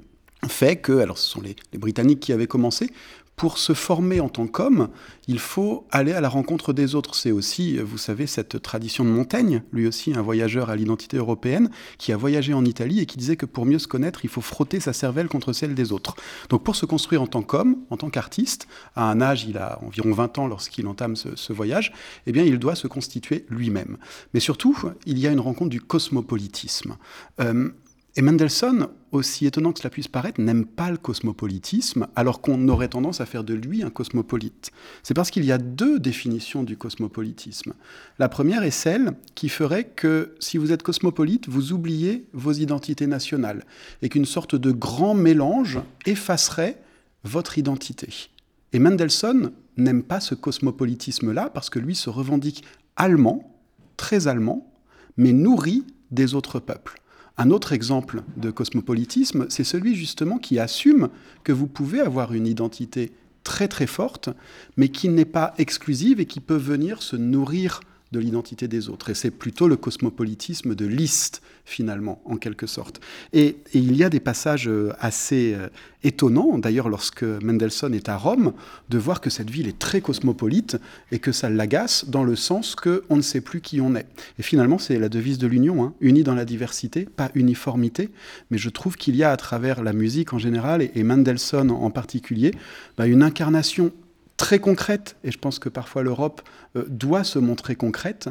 fait 0.47 0.75
que, 0.75 0.99
alors 0.99 1.17
ce 1.17 1.29
sont 1.29 1.41
les, 1.41 1.55
les 1.73 1.79
Britanniques 1.79 2.19
qui 2.19 2.33
avaient 2.33 2.47
commencé, 2.47 2.89
pour 3.35 3.57
se 3.57 3.73
former 3.73 4.21
en 4.21 4.29
tant 4.29 4.47
qu'homme, 4.47 4.89
il 5.27 5.39
faut 5.39 5.87
aller 5.91 6.13
à 6.13 6.21
la 6.21 6.29
rencontre 6.29 6.73
des 6.73 6.95
autres. 6.95 7.15
C'est 7.15 7.31
aussi, 7.31 7.77
vous 7.77 7.97
savez, 7.97 8.27
cette 8.27 8.61
tradition 8.61 9.03
de 9.03 9.09
Montaigne, 9.09 9.63
lui 9.73 9.87
aussi 9.87 10.13
un 10.13 10.21
voyageur 10.21 10.69
à 10.69 10.75
l'identité 10.75 11.17
européenne, 11.17 11.69
qui 11.97 12.13
a 12.13 12.17
voyagé 12.17 12.53
en 12.53 12.63
Italie 12.63 13.01
et 13.01 13.05
qui 13.05 13.17
disait 13.17 13.35
que 13.35 13.45
pour 13.45 13.65
mieux 13.65 13.79
se 13.79 13.87
connaître, 13.87 14.23
il 14.23 14.29
faut 14.29 14.41
frotter 14.41 14.79
sa 14.79 14.93
cervelle 14.93 15.27
contre 15.27 15.53
celle 15.53 15.75
des 15.75 15.91
autres. 15.91 16.15
Donc 16.49 16.63
pour 16.63 16.75
se 16.75 16.85
construire 16.85 17.21
en 17.21 17.27
tant 17.27 17.41
qu'homme, 17.41 17.77
en 17.89 17.97
tant 17.97 18.09
qu'artiste, 18.09 18.67
à 18.95 19.09
un 19.09 19.21
âge, 19.21 19.45
il 19.45 19.57
a 19.57 19.79
environ 19.83 20.11
20 20.11 20.37
ans 20.39 20.47
lorsqu'il 20.47 20.87
entame 20.87 21.15
ce, 21.15 21.53
voyage, 21.53 21.93
eh 22.27 22.31
bien 22.31 22.43
il 22.43 22.59
doit 22.59 22.75
se 22.75 22.87
constituer 22.87 23.45
lui-même. 23.49 23.97
Mais 24.33 24.39
surtout, 24.39 24.77
il 25.05 25.19
y 25.19 25.27
a 25.27 25.31
une 25.31 25.39
rencontre 25.39 25.69
du 25.69 25.81
cosmopolitisme. 25.81 26.97
Euh, 27.39 27.69
et 28.17 28.21
Mendelssohn, 28.21 28.87
aussi 29.11 29.45
étonnant 29.45 29.73
que 29.73 29.79
cela 29.79 29.89
puisse 29.89 30.07
paraître, 30.07 30.39
n'aime 30.39 30.65
pas 30.65 30.89
le 30.89 30.95
cosmopolitisme, 30.95 32.07
alors 32.15 32.39
qu'on 32.39 32.69
aurait 32.69 32.87
tendance 32.87 33.19
à 33.19 33.25
faire 33.25 33.43
de 33.43 33.53
lui 33.53 33.83
un 33.83 33.89
cosmopolite. 33.89 34.71
C'est 35.03 35.13
parce 35.13 35.31
qu'il 35.31 35.43
y 35.43 35.51
a 35.51 35.57
deux 35.57 35.99
définitions 35.99 36.63
du 36.63 36.77
cosmopolitisme. 36.77 37.73
La 38.17 38.29
première 38.29 38.63
est 38.63 38.71
celle 38.71 39.11
qui 39.35 39.49
ferait 39.49 39.83
que 39.83 40.33
si 40.39 40.57
vous 40.57 40.71
êtes 40.71 40.81
cosmopolite, 40.81 41.49
vous 41.49 41.73
oubliez 41.73 42.25
vos 42.31 42.53
identités 42.53 43.07
nationales, 43.07 43.65
et 44.01 44.07
qu'une 44.07 44.25
sorte 44.25 44.55
de 44.55 44.71
grand 44.71 45.13
mélange 45.13 45.79
effacerait 46.05 46.81
votre 47.25 47.57
identité. 47.57 48.29
Et 48.71 48.79
Mendelssohn 48.79 49.51
n'aime 49.75 50.03
pas 50.03 50.21
ce 50.21 50.35
cosmopolitisme-là, 50.35 51.49
parce 51.49 51.69
que 51.69 51.79
lui 51.79 51.95
se 51.95 52.09
revendique 52.09 52.63
allemand, 52.95 53.59
très 53.97 54.29
allemand, 54.29 54.71
mais 55.17 55.33
nourri 55.33 55.83
des 56.11 56.33
autres 56.33 56.61
peuples. 56.61 57.01
Un 57.37 57.51
autre 57.51 57.73
exemple 57.73 58.23
de 58.37 58.49
cosmopolitisme, 58.49 59.47
c'est 59.49 59.65
celui 59.65 59.95
justement 59.95 60.37
qui 60.37 60.57
assume 60.57 61.09
que 61.43 61.51
vous 61.51 61.67
pouvez 61.67 61.99
avoir 61.99 62.33
une 62.33 62.47
identité 62.47 63.11
très 63.43 63.67
très 63.67 63.87
forte, 63.87 64.29
mais 64.77 64.89
qui 64.89 65.09
n'est 65.09 65.25
pas 65.25 65.53
exclusive 65.57 66.19
et 66.19 66.25
qui 66.25 66.39
peut 66.39 66.55
venir 66.55 67.01
se 67.01 67.15
nourrir 67.15 67.81
de 68.15 68.19
l'identité 68.19 68.67
des 68.67 68.89
autres. 68.89 69.09
Et 69.09 69.13
c'est 69.13 69.31
plutôt 69.31 69.67
le 69.67 69.75
cosmopolitisme 69.75 70.73
de 70.73 70.85
liste, 70.85 71.41
finalement, 71.65 72.21
en 72.25 72.37
quelque 72.37 72.65
sorte. 72.65 73.01
Et, 73.33 73.57
il 73.73 73.95
y 73.95 74.03
a 74.03 74.09
des 74.09 74.19
passages 74.19 74.69
euh, 74.69 74.93
assez 74.99 75.53
euh, 75.53 75.67
étonnants, 76.03 76.57
d'ailleurs 76.57 76.87
lorsque 76.87 77.23
Mendelssohn 77.23 77.93
est 77.93 78.07
à 78.07 78.15
Rome, 78.15 78.53
de 78.89 78.97
voir 78.97 79.19
que 79.19 79.29
cette 79.29 79.49
ville 79.49 79.67
est 79.67 79.77
très 79.77 79.99
cosmopolite 79.99 80.77
et 81.11 81.19
que 81.19 81.31
ça 81.31 81.49
l'agace 81.49 82.05
dans 82.07 82.23
le 82.23 82.35
sens 82.35 82.75
qu'on 82.75 83.17
ne 83.17 83.21
sait 83.21 83.41
plus 83.41 83.59
qui 83.59 83.81
on 83.81 83.95
est. 83.95 84.07
Et 84.39 84.43
finalement, 84.43 84.77
c'est 84.77 84.97
la 84.97 85.09
devise 85.09 85.37
de 85.37 85.47
l'Union, 85.47 85.83
hein, 85.83 85.93
unis 85.99 86.23
dans 86.23 86.35
la 86.35 86.45
diversité, 86.45 87.05
pas 87.05 87.31
uniformité, 87.35 88.09
mais 88.49 88.57
je 88.57 88.69
trouve 88.69 88.95
qu'il 88.95 89.15
y 89.15 89.23
a 89.23 89.31
à 89.31 89.37
travers 89.37 89.83
la 89.83 89.93
musique 89.93 90.33
en 90.33 90.39
général, 90.39 90.81
et, 90.81 90.91
et 90.95 91.03
Mendelssohn 91.03 91.69
en 91.69 91.89
particulier, 91.91 92.51
bah, 92.97 93.07
une 93.07 93.23
incarnation 93.23 93.91
très 94.37 94.59
concrète, 94.59 95.15
et 95.23 95.31
je 95.31 95.37
pense 95.37 95.59
que 95.59 95.69
parfois 95.69 96.03
l'Europe 96.03 96.41
euh, 96.75 96.85
doit 96.87 97.23
se 97.23 97.39
montrer 97.39 97.75
concrète, 97.75 98.29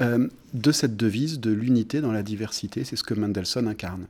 euh, 0.00 0.28
de 0.52 0.72
cette 0.72 0.96
devise 0.96 1.38
de 1.38 1.52
l'unité 1.52 2.00
dans 2.00 2.12
la 2.12 2.22
diversité. 2.22 2.84
C'est 2.84 2.96
ce 2.96 3.04
que 3.04 3.14
Mendelssohn 3.14 3.68
incarne. 3.68 4.06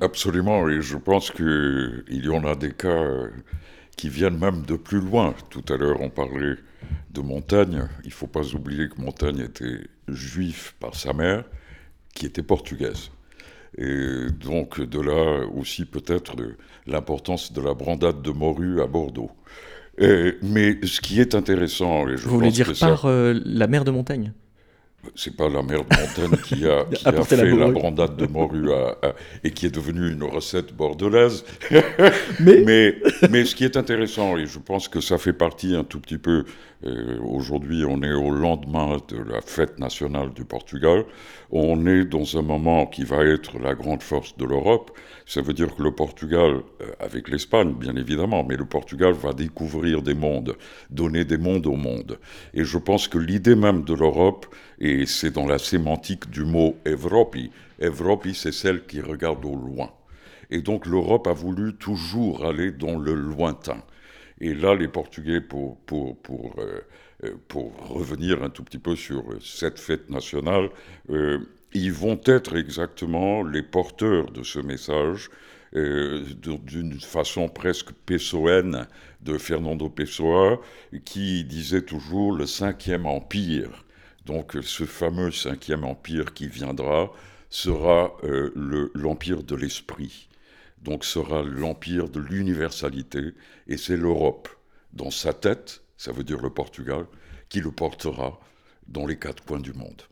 Absolument, 0.00 0.68
et 0.68 0.80
je 0.80 0.96
pense 0.96 1.30
qu'il 1.30 2.04
y 2.08 2.28
en 2.28 2.44
a 2.44 2.54
des 2.54 2.72
cas 2.72 2.88
euh, 2.88 3.28
qui 3.96 4.08
viennent 4.08 4.38
même 4.38 4.62
de 4.62 4.76
plus 4.76 5.00
loin. 5.00 5.34
Tout 5.50 5.64
à 5.68 5.76
l'heure, 5.76 6.00
on 6.00 6.10
parlait 6.10 6.56
de 7.10 7.20
Montaigne. 7.20 7.88
Il 8.04 8.08
ne 8.08 8.12
faut 8.12 8.26
pas 8.26 8.54
oublier 8.54 8.88
que 8.88 9.00
Montaigne 9.00 9.40
était 9.40 9.86
juif 10.08 10.74
par 10.80 10.94
sa 10.94 11.12
mère, 11.12 11.44
qui 12.14 12.26
était 12.26 12.42
portugaise. 12.42 13.10
Et 13.76 14.26
donc, 14.30 14.80
de 14.80 15.00
là 15.00 15.46
aussi 15.46 15.84
peut-être 15.84 16.36
l'importance 16.86 17.52
de 17.52 17.60
la 17.60 17.74
brandade 17.74 18.22
de 18.22 18.30
morue 18.30 18.82
à 18.82 18.86
Bordeaux. 18.86 19.30
Et- 19.98 20.34
mais 20.42 20.78
ce 20.84 21.00
qui 21.00 21.20
est 21.20 21.34
intéressant, 21.34 22.08
et 22.08 22.16
je 22.16 22.26
Vous 22.28 22.34
voulez 22.36 22.50
dire 22.50 22.72
que 22.72 22.78
par 22.78 23.04
euh, 23.06 23.38
la 23.44 23.66
mer 23.66 23.84
de 23.84 23.90
Montaigne 23.90 24.32
c'est 25.14 25.36
pas 25.36 25.48
la 25.48 25.62
mère 25.62 25.84
de 25.84 25.96
Montaigne 25.96 26.40
qui 26.44 26.66
a, 26.66 26.84
qui 26.94 27.06
a 27.06 27.12
la 27.12 27.24
fait 27.24 27.36
la 27.44 27.68
brandade 27.70 28.16
de 28.16 28.26
morue 28.26 28.72
à- 28.72 28.96
à- 29.02 29.12
et 29.44 29.50
qui 29.50 29.66
est 29.66 29.74
devenue 29.74 30.10
une 30.12 30.22
recette 30.22 30.72
bordelaise. 30.74 31.44
Mais- 32.40 32.62
mais, 32.64 32.96
mais 33.30 33.44
ce 33.44 33.54
qui 33.54 33.64
est 33.64 33.76
intéressant, 33.76 34.36
et 34.36 34.46
je 34.46 34.58
pense 34.58 34.88
que 34.88 35.00
ça 35.00 35.18
fait 35.18 35.32
partie 35.32 35.74
un 35.74 35.84
tout 35.84 36.00
petit 36.00 36.18
peu, 36.18 36.44
euh, 36.84 37.18
aujourd'hui 37.22 37.84
on 37.84 38.02
est 38.02 38.12
au 38.12 38.30
lendemain 38.30 38.96
de 39.08 39.16
la 39.18 39.40
fête 39.40 39.78
nationale 39.78 40.32
du 40.32 40.44
Portugal, 40.44 41.04
on 41.50 41.86
est 41.86 42.04
dans 42.04 42.36
un 42.38 42.42
moment 42.42 42.86
qui 42.86 43.04
va 43.04 43.24
être 43.24 43.58
la 43.58 43.74
grande 43.74 44.02
force 44.02 44.36
de 44.36 44.44
l'Europe. 44.44 44.90
Ça 45.26 45.40
veut 45.42 45.52
dire 45.52 45.74
que 45.76 45.82
le 45.82 45.92
Portugal, 45.94 46.62
euh, 46.80 46.86
avec 46.98 47.28
l'Espagne 47.28 47.74
bien 47.74 47.94
évidemment, 47.96 48.44
mais 48.44 48.56
le 48.56 48.64
Portugal 48.64 49.12
va 49.12 49.32
découvrir 49.32 50.02
des 50.02 50.14
mondes, 50.14 50.56
donner 50.90 51.24
des 51.24 51.38
mondes 51.38 51.66
au 51.66 51.76
monde. 51.76 52.18
Et 52.54 52.64
je 52.64 52.78
pense 52.78 53.06
que 53.08 53.18
l'idée 53.18 53.54
même 53.54 53.84
de 53.84 53.94
l'Europe, 53.94 54.46
et 54.82 55.06
c'est 55.06 55.30
dans 55.30 55.46
la 55.46 55.58
sémantique 55.58 56.28
du 56.28 56.44
mot 56.44 56.76
Evropi, 56.84 57.52
Evropi 57.78 58.34
c'est 58.34 58.52
celle 58.52 58.84
qui 58.84 59.00
regarde 59.00 59.44
au 59.44 59.54
loin. 59.54 59.92
Et 60.50 60.60
donc 60.60 60.86
l'Europe 60.86 61.28
a 61.28 61.32
voulu 61.32 61.74
toujours 61.76 62.44
aller 62.44 62.72
dans 62.72 62.98
le 62.98 63.14
lointain. 63.14 63.82
Et 64.40 64.54
là, 64.54 64.74
les 64.74 64.88
Portugais, 64.88 65.40
pour, 65.40 65.78
pour, 65.86 66.16
pour, 66.18 66.56
euh, 66.58 66.80
euh, 67.22 67.34
pour 67.46 67.72
revenir 67.88 68.42
un 68.42 68.50
tout 68.50 68.64
petit 68.64 68.80
peu 68.80 68.96
sur 68.96 69.22
cette 69.40 69.78
fête 69.78 70.10
nationale, 70.10 70.68
euh, 71.10 71.38
ils 71.72 71.92
vont 71.92 72.20
être 72.24 72.56
exactement 72.56 73.44
les 73.44 73.62
porteurs 73.62 74.30
de 74.32 74.42
ce 74.42 74.58
message 74.58 75.30
d'une 75.74 77.00
façon 77.00 77.48
presque 77.48 77.92
pessoenne 78.04 78.86
de 79.22 79.38
Fernando 79.38 79.88
Pessoa, 79.88 80.60
qui 81.06 81.44
disait 81.44 81.80
toujours 81.80 82.32
le 82.32 82.44
cinquième 82.44 83.06
empire. 83.06 83.82
Donc 84.26 84.56
ce 84.62 84.84
fameux 84.84 85.30
cinquième 85.30 85.84
empire 85.84 86.32
qui 86.32 86.48
viendra 86.48 87.10
sera 87.50 88.16
euh, 88.24 88.90
l'empire 88.94 89.42
de 89.42 89.56
l'esprit. 89.56 90.28
Donc 90.80 91.04
sera 91.04 91.42
l'empire 91.42 92.08
de 92.08 92.20
l'universalité, 92.20 93.34
et 93.68 93.76
c'est 93.76 93.96
l'Europe, 93.96 94.48
dans 94.92 95.10
sa 95.10 95.32
tête, 95.32 95.82
ça 95.96 96.12
veut 96.12 96.24
dire 96.24 96.40
le 96.40 96.50
Portugal, 96.50 97.06
qui 97.48 97.60
le 97.60 97.70
portera 97.70 98.40
dans 98.88 99.06
les 99.06 99.16
quatre 99.16 99.44
coins 99.44 99.60
du 99.60 99.72
monde. 99.72 100.02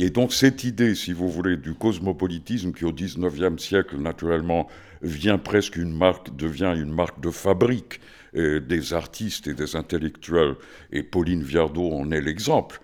Et 0.00 0.10
donc 0.10 0.32
cette 0.32 0.64
idée, 0.64 0.94
si 0.94 1.12
vous 1.12 1.28
voulez, 1.28 1.56
du 1.56 1.74
cosmopolitisme 1.74 2.72
qui 2.72 2.84
au 2.84 2.92
XIXe 2.92 3.62
siècle, 3.62 3.96
naturellement, 3.98 4.68
vient 5.02 5.38
presque 5.38 5.76
une 5.76 5.96
marque, 5.96 6.34
devient 6.34 6.74
une 6.76 6.92
marque 6.92 7.20
de 7.20 7.30
fabrique 7.30 8.00
euh, 8.36 8.60
des 8.60 8.92
artistes 8.92 9.46
et 9.46 9.54
des 9.54 9.76
intellectuels, 9.76 10.54
et 10.92 11.02
Pauline 11.02 11.42
Viardot 11.42 11.92
en 11.92 12.10
est 12.10 12.20
l'exemple. 12.20 12.80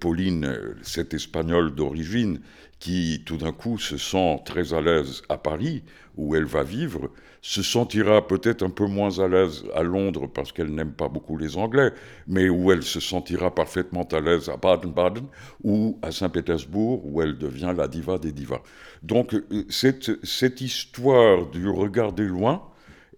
Pauline, 0.00 0.56
cette 0.82 1.14
espagnole 1.14 1.74
d'origine, 1.74 2.40
qui 2.78 3.22
tout 3.24 3.36
d'un 3.38 3.52
coup 3.52 3.78
se 3.78 3.96
sent 3.96 4.42
très 4.44 4.74
à 4.74 4.80
l'aise 4.80 5.22
à 5.28 5.38
Paris, 5.38 5.82
où 6.16 6.36
elle 6.36 6.44
va 6.44 6.62
vivre, 6.62 7.10
se 7.40 7.62
sentira 7.62 8.26
peut-être 8.26 8.62
un 8.62 8.70
peu 8.70 8.86
moins 8.86 9.18
à 9.18 9.28
l'aise 9.28 9.64
à 9.74 9.82
Londres 9.82 10.26
parce 10.32 10.52
qu'elle 10.52 10.74
n'aime 10.74 10.92
pas 10.92 11.08
beaucoup 11.08 11.36
les 11.36 11.56
Anglais, 11.56 11.92
mais 12.26 12.48
où 12.48 12.72
elle 12.72 12.82
se 12.82 13.00
sentira 13.00 13.54
parfaitement 13.54 14.08
à 14.12 14.20
l'aise 14.20 14.48
à 14.48 14.56
Baden-Baden 14.56 15.26
ou 15.62 15.98
à 16.02 16.10
Saint-Pétersbourg, 16.10 17.04
où 17.04 17.20
elle 17.20 17.36
devient 17.36 17.74
la 17.76 17.88
diva 17.88 18.18
des 18.18 18.32
divas. 18.32 18.62
Donc 19.02 19.34
euh, 19.34 19.66
cette, 19.68 20.24
cette 20.24 20.60
histoire 20.60 21.46
du 21.46 21.68
regarder 21.68 22.24
loin, 22.24 22.62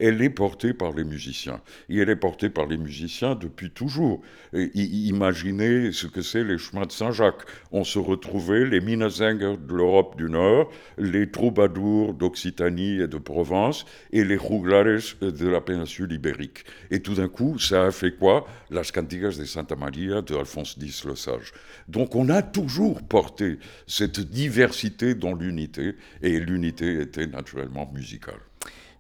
elle 0.01 0.23
est 0.23 0.31
portée 0.31 0.75
par 0.75 0.93
les 0.93 1.05
musiciens. 1.05 1.61
Et 1.89 1.99
elle 1.99 2.11
est 2.11 2.17
portée 2.17 2.51
par 2.51 2.67
les 2.67 2.77
musiciens 2.77 3.35
depuis 3.35 3.71
toujours. 3.71 4.23
imaginez 4.53 5.93
ce 5.93 6.07
que 6.07 6.23
c'est 6.23 6.45
les 6.45 6.59
chemins 6.59 6.87
de 6.87 6.93
Saint-Jacques. 6.93 7.43
On 7.73 7.85
se 7.85 7.99
retrouvait 7.99 8.65
les 8.65 8.81
Minnesänger 8.81 9.57
de 9.57 9.75
l'Europe 9.75 10.17
du 10.17 10.31
Nord, 10.31 10.71
les 10.99 11.31
troubadours 11.31 12.15
d'Occitanie 12.15 13.01
et 13.01 13.09
de 13.09 13.19
Provence, 13.19 13.85
et 14.13 14.25
les 14.25 14.39
juglares 14.39 14.85
de 15.21 15.49
la 15.49 15.61
péninsule 15.61 16.13
ibérique. 16.13 16.65
Et 16.91 17.01
tout 17.01 17.15
d'un 17.15 17.29
coup, 17.29 17.59
ça 17.59 17.87
a 17.87 17.91
fait 17.91 18.13
quoi? 18.13 18.47
Las 18.71 18.93
Cantigas 18.93 19.37
de 19.39 19.45
Santa 19.45 19.77
Maria 19.77 20.23
de 20.23 20.35
Alphonse 20.35 20.77
X 20.81 21.05
le 21.05 21.17
Sage. 21.17 21.53
Donc 21.89 22.15
on 22.15 22.29
a 22.29 22.43
toujours 22.43 23.03
porté 23.03 23.59
cette 23.87 24.21
diversité 24.21 25.15
dans 25.15 25.35
l'unité, 25.35 25.95
et 26.23 26.39
l'unité 26.41 27.01
était 27.01 27.27
naturellement 27.27 27.91
musicale. 27.93 28.41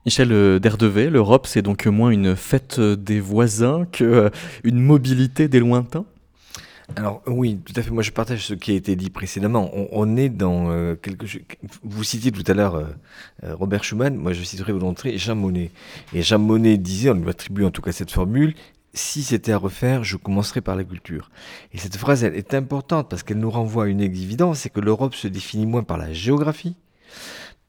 Michel 0.06 0.30
euh, 0.30 0.60
Derdevet, 0.60 1.10
l'Europe, 1.10 1.48
c'est 1.48 1.62
donc 1.62 1.84
moins 1.86 2.10
une 2.10 2.36
fête 2.36 2.78
des 2.78 3.18
voisins 3.18 3.86
qu'une 3.86 4.06
euh, 4.06 4.30
mobilité 4.64 5.48
des 5.48 5.58
lointains? 5.58 6.04
Alors 6.94 7.22
oui, 7.26 7.58
tout 7.64 7.72
à 7.74 7.82
fait. 7.82 7.90
Moi, 7.90 8.04
je 8.04 8.12
partage 8.12 8.46
ce 8.46 8.54
qui 8.54 8.70
a 8.70 8.74
été 8.76 8.94
dit 8.94 9.10
précédemment. 9.10 9.68
On, 9.90 10.16
est 10.16 10.28
dans 10.28 10.70
euh, 10.70 10.94
quelque 10.94 11.26
chose. 11.26 11.40
Vous 11.82 12.04
citiez 12.04 12.30
tout 12.30 12.44
à 12.46 12.54
l'heure 12.54 12.86
Robert 13.42 13.82
Schumann. 13.82 14.14
Moi, 14.14 14.32
je 14.32 14.44
citerai 14.44 14.72
volontiers 14.72 15.18
Jean 15.18 15.34
Monnet. 15.34 15.72
Et 16.14 16.22
Jean 16.22 16.38
Monnet 16.38 16.78
disait, 16.78 17.10
on 17.10 17.14
lui 17.14 17.28
attribue 17.28 17.64
en 17.64 17.72
tout 17.72 17.82
cas 17.82 17.90
cette 17.90 18.12
formule. 18.12 18.54
Si 18.94 19.24
c'était 19.24 19.50
à 19.50 19.58
refaire, 19.58 20.04
je 20.04 20.16
commencerai 20.16 20.60
par 20.60 20.76
la 20.76 20.84
culture. 20.84 21.32
Et 21.72 21.78
cette 21.78 21.96
phrase, 21.96 22.22
elle 22.22 22.36
est 22.36 22.54
importante 22.54 23.10
parce 23.10 23.24
qu'elle 23.24 23.38
nous 23.38 23.50
renvoie 23.50 23.86
à 23.86 23.88
une 23.88 24.00
évidence, 24.00 24.60
c'est 24.60 24.70
que 24.70 24.80
l'Europe 24.80 25.16
se 25.16 25.26
définit 25.26 25.66
moins 25.66 25.82
par 25.82 25.98
la 25.98 26.12
géographie, 26.12 26.76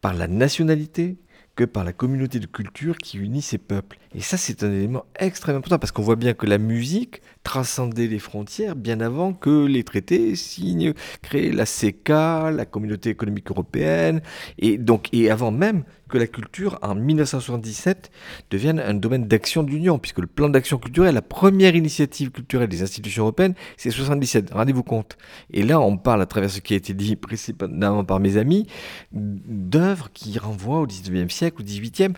par 0.02 0.14
la 0.14 0.28
nationalité, 0.28 1.18
que 1.58 1.66
par 1.66 1.84
la 1.84 1.92
communauté 1.92 2.40
de 2.40 2.46
culture 2.46 2.98
qui 2.98 3.18
unit 3.18 3.42
ces 3.42 3.58
peuples. 3.58 3.98
Et 4.16 4.22
ça, 4.22 4.38
c'est 4.38 4.64
un 4.64 4.72
élément 4.72 5.06
extrêmement 5.20 5.58
important 5.58 5.80
parce 5.80 5.92
qu'on 5.92 6.04
voit 6.04 6.16
bien 6.16 6.34
que 6.34 6.46
la 6.46 6.60
musique 6.60 7.22
transcendait 7.48 8.08
les 8.08 8.20
frontières 8.20 8.76
bien 8.76 9.00
avant 9.00 9.32
que 9.32 9.66
les 9.66 9.86
traités 9.86 10.36
signent, 10.36 10.94
créent 11.22 11.54
la 11.54 11.66
CECA, 11.66 12.52
la 12.52 12.66
Communauté 12.66 13.10
économique 13.10 13.50
européenne, 13.50 14.22
et 14.60 14.78
donc 14.78 15.08
et 15.14 15.32
avant 15.32 15.52
même 15.52 15.86
que 16.10 16.18
la 16.18 16.28
culture, 16.28 16.78
en 16.82 16.94
1977, 16.94 18.12
devienne 18.50 18.80
un 18.80 18.94
domaine 18.94 19.28
d'action 19.28 19.64
de 19.64 19.70
l'Union, 19.70 19.98
puisque 19.98 20.20
le 20.20 20.28
plan 20.28 20.50
d'action 20.50 20.78
culturelle, 20.78 21.16
la 21.16 21.22
première 21.22 21.74
initiative 21.74 22.32
culturelle 22.32 22.68
des 22.68 22.82
institutions 22.82 23.24
européennes, 23.24 23.56
c'est 23.78 23.92
77. 23.92 24.52
Rendez-vous 24.54 24.84
compte. 24.84 25.18
Et 25.52 25.64
là, 25.64 25.80
on 25.80 25.98
parle, 25.98 26.22
à 26.22 26.26
travers 26.26 26.50
ce 26.50 26.60
qui 26.60 26.74
a 26.74 26.78
été 26.78 26.94
dit 26.94 27.16
précédemment 27.16 28.04
par 28.04 28.20
mes 28.20 28.36
amis, 28.36 28.68
d'œuvres 29.14 30.10
qui 30.14 30.38
renvoient 30.38 30.82
au 30.82 30.88
19e 30.88 31.30
siècle, 31.30 31.62
au 31.62 31.66
18e, 31.66 32.14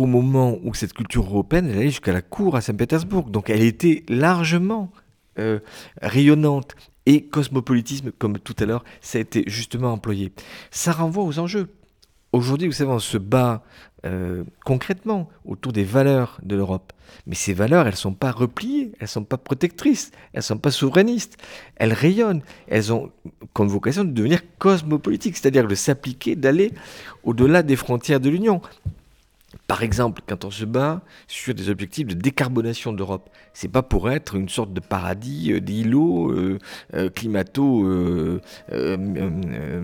au 0.00 0.06
moment 0.06 0.56
où 0.64 0.72
cette 0.72 0.94
culture 0.94 1.24
européenne, 1.24 1.68
allait 1.68 1.90
jusqu'à 1.90 2.14
la 2.14 2.22
cour 2.22 2.56
à 2.56 2.62
Saint-Pétersbourg. 2.62 3.28
Donc 3.28 3.50
elle 3.50 3.60
était 3.62 4.02
largement 4.08 4.90
euh, 5.38 5.60
rayonnante. 6.00 6.74
Et 7.06 7.24
cosmopolitisme, 7.24 8.12
comme 8.12 8.38
tout 8.38 8.54
à 8.60 8.66
l'heure, 8.66 8.84
ça 9.00 9.18
a 9.18 9.20
été 9.20 9.44
justement 9.46 9.92
employé. 9.92 10.32
Ça 10.70 10.92
renvoie 10.92 11.24
aux 11.24 11.38
enjeux. 11.38 11.68
Aujourd'hui, 12.32 12.68
vous 12.68 12.72
savez, 12.72 12.90
on 12.90 12.98
se 12.98 13.18
bat 13.18 13.62
euh, 14.06 14.44
concrètement 14.64 15.28
autour 15.44 15.72
des 15.72 15.82
valeurs 15.82 16.38
de 16.42 16.56
l'Europe. 16.56 16.92
Mais 17.26 17.34
ces 17.34 17.52
valeurs, 17.52 17.86
elles 17.86 17.94
ne 17.94 17.98
sont 17.98 18.14
pas 18.14 18.30
repliées, 18.30 18.92
elles 18.98 19.04
ne 19.04 19.08
sont 19.08 19.24
pas 19.24 19.38
protectrices, 19.38 20.12
elles 20.32 20.38
ne 20.38 20.42
sont 20.42 20.58
pas 20.58 20.70
souverainistes. 20.70 21.36
Elles 21.76 21.92
rayonnent, 21.92 22.42
elles 22.68 22.92
ont 22.92 23.10
comme 23.52 23.68
vocation 23.68 24.04
de 24.04 24.12
devenir 24.12 24.40
cosmopolitiques, 24.58 25.36
c'est-à-dire 25.36 25.66
de 25.66 25.74
s'appliquer, 25.74 26.36
d'aller 26.36 26.72
au-delà 27.24 27.62
des 27.62 27.76
frontières 27.76 28.20
de 28.20 28.30
l'Union. 28.30 28.62
Par 29.70 29.84
exemple, 29.84 30.22
quand 30.26 30.44
on 30.44 30.50
se 30.50 30.64
bat 30.64 31.00
sur 31.28 31.54
des 31.54 31.70
objectifs 31.70 32.08
de 32.08 32.14
décarbonation 32.14 32.92
d'Europe, 32.92 33.30
c'est 33.52 33.68
pas 33.68 33.84
pour 33.84 34.10
être 34.10 34.34
une 34.34 34.48
sorte 34.48 34.72
de 34.72 34.80
paradis 34.80 35.52
euh, 35.52 35.60
d'îlots 35.60 36.32
euh, 36.32 36.58
euh, 36.94 37.08
climato 37.08 37.86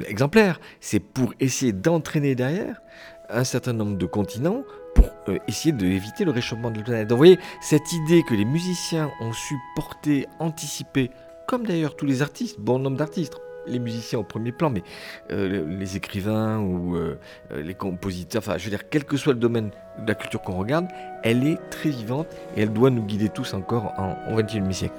exemplaires. 0.09 0.59
C'est 0.81 0.99
pour 0.99 1.35
essayer 1.39 1.73
d'entraîner 1.73 2.35
derrière 2.35 2.83
un 3.31 3.45
certain 3.45 3.75
nombre 3.75 3.97
de 3.97 4.07
continents 4.07 4.65
pour 4.97 5.09
essayer 5.47 5.71
d'éviter 5.71 6.25
le 6.25 6.33
réchauffement 6.33 6.73
de 6.73 6.79
la 6.79 6.85
planète. 6.85 7.07
Donc 7.07 7.19
vous 7.19 7.25
voyez, 7.25 7.39
cette 7.61 7.93
idée 7.93 8.25
que 8.25 8.35
les 8.35 8.45
musiciens 8.45 9.13
ont 9.21 9.33
su 9.33 9.55
porter, 9.77 10.27
anticiper, 10.41 11.13
comme 11.47 11.65
d'ailleurs 11.65 11.95
tous 11.95 12.07
les 12.07 12.23
artistes, 12.23 12.59
bon 12.59 12.81
nombre 12.81 12.97
d'artistes, 12.97 13.37
les 13.67 13.79
musiciens 13.79 14.19
au 14.19 14.25
premier 14.25 14.53
plan, 14.53 14.71
mais 14.71 14.83
euh, 15.31 15.67
les 15.67 15.97
écrivains 15.97 16.59
ou 16.59 16.97
euh, 16.97 17.19
euh, 17.53 17.63
les 17.63 17.75
compositeurs, 17.75 18.41
enfin 18.41 18.59
je 18.59 18.65
veux 18.65 18.71
dire, 18.71 18.89
quel 18.89 19.05
que 19.05 19.17
soit 19.17 19.33
le 19.33 19.39
domaine 19.39 19.71
de 20.01 20.09
la 20.09 20.15
culture 20.15 20.43
qu'on 20.43 20.57
regarde, 20.57 20.87
elle 21.23 21.47
est 21.47 21.59
très 21.71 21.91
vivante 21.91 22.29
et 22.57 22.63
elle 22.63 22.73
doit 22.73 22.91
nous 22.91 23.03
guider 23.03 23.29
tous 23.29 23.55
encore 23.55 23.93
en, 23.99 24.17
au 24.33 24.37
XXIe 24.37 24.73
siècle. 24.73 24.95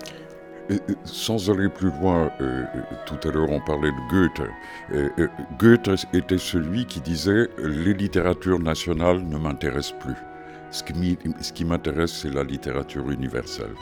sans 1.06 1.50
aller 1.50 1.70
plus 1.70 1.92
loin, 2.02 2.30
tout 3.06 3.28
à 3.28 3.32
l'heure 3.32 3.50
on 3.50 3.62
parlait 3.62 3.92
de 3.92 4.10
Goethe. 4.10 5.30
Goethe 5.58 6.06
était 6.14 6.38
celui 6.38 6.86
qui 6.86 7.00
disait 7.00 7.48
les 7.58 7.94
littératures 7.94 8.60
nationales 8.60 9.22
ne 9.22 9.38
m'intéressent 9.38 9.98
plus. 10.00 10.18
Ce 10.72 11.54
qui 11.54 11.66
m'intéresse, 11.66 12.12
c'est 12.12 12.34
la 12.34 12.44
littérature 12.44 13.10
universelle. 13.10 13.74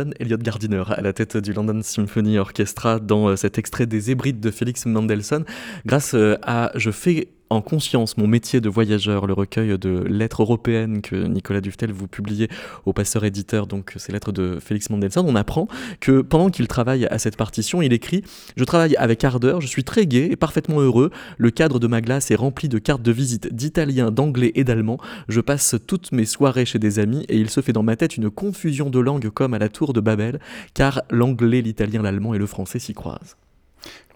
John 0.00 0.14
Elliott 0.18 0.40
Gardiner 0.40 0.84
à 0.88 1.02
la 1.02 1.12
tête 1.12 1.36
du 1.36 1.52
London 1.52 1.82
Symphony 1.82 2.38
Orchestra 2.38 3.00
dans 3.00 3.36
cet 3.36 3.58
extrait 3.58 3.84
des 3.84 4.10
Hébrides 4.10 4.40
de 4.40 4.50
Félix 4.50 4.86
Mendelssohn. 4.86 5.44
Grâce 5.84 6.16
à 6.40 6.72
Je 6.74 6.90
fais 6.90 7.28
en 7.50 7.62
conscience 7.62 8.16
mon 8.16 8.28
métier 8.28 8.60
de 8.60 8.68
voyageur, 8.68 9.26
le 9.26 9.32
recueil 9.32 9.76
de 9.76 10.04
lettres 10.08 10.42
européennes 10.42 11.02
que 11.02 11.16
Nicolas 11.16 11.60
Duftel 11.60 11.92
vous 11.92 12.06
publiez 12.06 12.48
au 12.86 12.92
passeur 12.92 13.24
éditeur, 13.24 13.66
donc 13.66 13.92
ces 13.96 14.12
lettres 14.12 14.30
de 14.30 14.58
Félix 14.60 14.88
Mendelssohn, 14.88 15.26
on 15.28 15.34
apprend 15.34 15.66
que 15.98 16.20
pendant 16.20 16.50
qu'il 16.50 16.68
travaille 16.68 17.06
à 17.06 17.18
cette 17.18 17.36
partition, 17.36 17.82
il 17.82 17.92
écrit 17.92 18.22
Je 18.56 18.62
travaille 18.62 18.94
avec 18.96 19.24
ardeur, 19.24 19.60
je 19.60 19.66
suis 19.66 19.82
très 19.82 20.06
gai 20.06 20.28
et 20.30 20.36
parfaitement 20.36 20.80
heureux. 20.80 21.10
Le 21.38 21.50
cadre 21.50 21.80
de 21.80 21.88
ma 21.88 22.00
glace 22.00 22.30
est 22.30 22.36
rempli 22.36 22.68
de 22.68 22.78
cartes 22.78 23.02
de 23.02 23.12
visite 23.12 23.52
d'italien, 23.52 24.12
d'anglais 24.12 24.52
et 24.54 24.62
d'allemand. 24.62 24.98
Je 25.28 25.40
passe 25.40 25.74
toutes 25.88 26.12
mes 26.12 26.26
soirées 26.26 26.64
chez 26.64 26.78
des 26.78 27.00
amis 27.00 27.24
et 27.28 27.36
il 27.36 27.50
se 27.50 27.60
fait 27.60 27.72
dans 27.72 27.82
ma 27.82 27.96
tête 27.96 28.16
une 28.16 28.30
confusion 28.30 28.90
de 28.90 29.00
langues 29.00 29.28
comme 29.30 29.54
à 29.54 29.58
la 29.58 29.68
tour 29.68 29.92
de 29.92 30.00
Babel, 30.00 30.38
car 30.72 31.02
l'anglais, 31.10 31.62
l'italien, 31.62 32.02
l'allemand 32.02 32.32
et 32.32 32.38
le 32.38 32.46
français 32.46 32.78
s'y 32.78 32.94
croisent. 32.94 33.36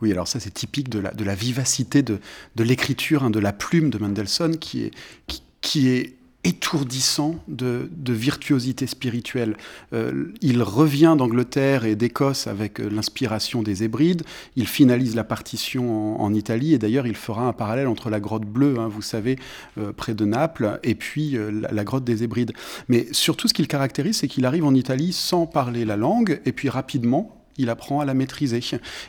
Oui, 0.02 0.12
alors 0.12 0.28
ça 0.28 0.40
c'est 0.40 0.52
typique 0.52 0.88
de 0.88 0.98
la, 1.00 1.34
vivacité 1.34 2.02
de, 2.02 2.18
l'écriture, 2.58 3.24
hein, 3.24 3.30
de 3.30 3.38
la 3.38 3.52
plume 3.52 3.90
de 3.90 3.98
Mendelssohn 3.98 4.58
qui 4.58 4.84
est, 4.84 6.14
étourdissant 6.44 7.36
de, 7.48 7.88
virtuosité 8.06 8.86
spirituelle. 8.86 9.56
Euh, 9.94 10.26
il 10.42 10.62
revient 10.62 11.14
d'Angleterre 11.16 11.86
et 11.86 11.96
d'Écosse 11.96 12.46
avec 12.46 12.80
euh, 12.80 12.90
l'inspiration 12.90 13.62
des 13.62 13.82
Hébrides. 13.82 14.22
Il 14.54 14.68
finalise 14.68 15.14
la 15.14 15.24
partition 15.24 16.20
en, 16.20 16.34
Italie 16.34 16.74
et 16.74 16.78
d'ailleurs 16.78 17.06
il 17.06 17.16
fera 17.16 17.46
un 17.46 17.52
parallèle 17.52 17.86
entre 17.86 18.10
la 18.10 18.20
grotte 18.20 18.44
bleue, 18.44 18.78
hein, 18.78 18.88
vous 18.88 19.02
savez, 19.02 19.38
euh, 19.78 19.92
près 19.92 20.14
de 20.14 20.24
Naples, 20.24 20.78
et 20.82 20.94
puis 20.94 21.30
la, 21.30 21.72
la, 21.72 21.84
grotte 21.84 22.04
des 22.04 22.24
Hébrides. 22.24 22.52
Mais 22.88 23.06
surtout 23.12 23.48
ce 23.48 23.54
qu'il 23.54 23.68
caractérise, 23.68 24.18
c'est 24.18 24.28
qu'il 24.28 24.44
arrive 24.44 24.64
en 24.64 24.74
Italie 24.74 25.14
sans 25.14 25.46
parler 25.46 25.86
la 25.86 25.96
langue 25.96 26.40
et 26.44 26.52
puis 26.52 26.68
rapidement 26.68 27.43
il 27.58 27.70
apprend 27.70 28.00
à 28.00 28.04
la 28.04 28.14
maîtriser. 28.14 28.60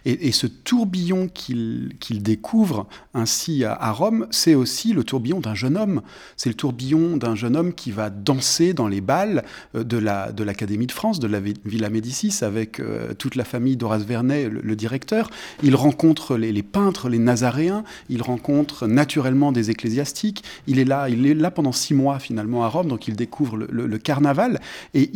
Et, 0.05 0.31
ce 0.31 0.47
tourbillon 0.47 1.27
qu'il 1.27 1.93
qu 1.99 2.15
découvre 2.15 2.88
ainsi 3.13 3.63
à, 3.63 3.91
Rome, 3.91 4.27
c'est 4.31 4.55
aussi 4.55 4.93
le 4.93 5.03
tourbillon 5.03 5.39
d'un 5.39 5.55
jeune 5.55 5.77
homme. 5.77 6.01
C'est 6.38 6.49
le 6.49 6.55
tourbillon 6.55 7.17
d'un 7.17 7.36
jeune 7.36 7.55
homme 7.55 7.73
qui 7.73 7.91
va 7.91 8.10
danser 8.10 8.73
dans 8.73 8.88
les 8.88 9.01
balles 9.01 9.43
euh, 9.75 9.84
de 9.84 9.97
l'Académie 10.43 10.86
la, 10.86 10.88
de, 10.88 10.91
de 10.91 10.91
France, 10.91 11.19
de 11.19 11.27
la 11.27 11.39
Villa 11.39 11.89
Médicis, 11.89 12.43
avec 12.43 12.79
euh, 12.79 13.13
toute 13.13 13.36
la 13.36 13.43
famille 13.43 13.77
d'Horace 13.77 14.03
Vernet, 14.03 14.49
le, 14.49 14.75
directeur. 14.75 15.29
Il 15.63 15.75
rencontre 15.75 16.36
les, 16.36 16.63
peintres, 16.63 17.10
les 17.10 17.19
nazaréens, 17.19 17.84
il 18.10 18.21
rencontre 18.21 18.88
naturellement 18.88 19.51
des 19.51 19.69
ecclésiastiques. 19.69 20.43
Il 20.67 20.79
est 20.79 20.86
là, 20.86 21.10
il 21.10 21.25
est 21.25 21.34
là 21.34 21.51
pendant 21.51 21.71
six 21.71 21.93
mois 21.93 22.19
finalement 22.19 22.63
à 22.63 22.67
Rome, 22.67 22.88
donc 22.88 23.08
il 23.08 23.15
découvre 23.15 23.58
le, 23.58 23.97
carnaval 23.97 24.60
et 24.93 25.10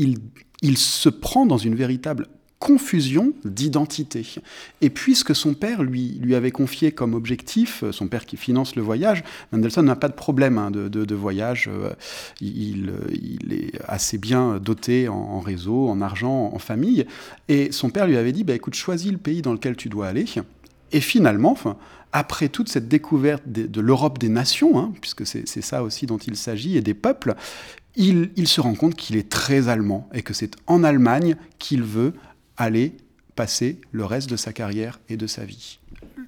il 0.62 0.78
se 0.78 1.10
prend 1.10 1.46
dans 1.46 1.58
une 1.58 1.76
véritable 1.76 2.28
confusion 2.60 3.32
d'identité. 3.46 4.26
Et 4.82 4.90
puisque 4.90 5.34
son 5.34 5.54
père 5.54 5.82
lui, 5.82 6.20
lui 6.22 6.36
avait 6.36 6.52
confié 6.52 6.92
comme 6.92 7.14
objectif, 7.14 7.86
son 7.92 8.08
père 8.10 8.26
qui 8.26 8.36
finance 8.36 8.76
le 8.76 8.82
voyage, 8.82 9.24
Mendelssohn 9.54 9.86
n'a 9.86 9.96
pas 9.96 10.10
de 10.10 10.14
problème 10.14 10.58
hein, 10.58 10.70
de, 10.70 10.90
de, 10.90 11.16
voyage, 11.16 11.70
euh, 11.72 11.94
il, 12.42 12.92
il, 13.12 13.54
est 13.54 13.72
assez 13.88 14.18
bien 14.18 14.60
doté 14.60 15.08
en, 15.08 15.40
réseau, 15.40 15.88
en 15.88 16.02
argent, 16.02 16.52
en 16.54 16.60
famille, 16.60 17.06
et 17.48 17.72
son 17.72 17.90
père 17.90 18.08
lui 18.08 18.18
avait 18.18 18.34
dit, 18.34 18.44
bah, 18.44 18.54
écoute, 18.54 18.76
choisis 18.76 19.12
le 19.12 19.18
pays 19.18 19.42
dans 19.42 19.54
lequel 19.54 19.78
tu 19.78 19.88
dois 19.88 20.08
aller, 20.08 20.26
et 20.92 21.00
finalement, 21.00 21.52
enfin, 21.52 21.78
après 22.12 22.50
toute 22.50 22.68
cette 22.68 22.90
découverte 22.90 23.44
de, 23.46 23.68
de 23.68 23.82
l'Europe 23.82 24.18
des 24.18 24.30
nations, 24.30 24.78
hein, 24.80 24.92
puisque 25.00 25.26
c'est 25.26 25.62
ça 25.62 25.82
aussi 25.84 26.08
dont 26.08 26.18
il 26.18 26.36
s'agit, 26.36 26.76
et 26.76 26.82
des 26.82 26.94
peuples, 26.94 27.36
il, 27.96 28.32
il 28.36 28.48
se 28.48 28.60
rend 28.62 28.76
compte 28.76 28.96
qu'il 28.96 29.16
est 29.16 29.30
très 29.30 29.70
allemand, 29.70 30.10
et 30.14 30.24
que 30.24 30.34
c'est 30.34 30.56
en 30.68 30.84
Allemagne 30.84 31.36
qu'il 31.58 31.84
veut 31.84 32.14
aller 32.60 32.94
passer 33.36 33.80
le 33.92 34.06
reste 34.06 34.30
de 34.30 34.36
sa 34.36 34.54
carrière 34.54 35.00
et 35.10 35.18
de 35.18 35.26
sa 35.26 35.46
vie. 35.46 35.80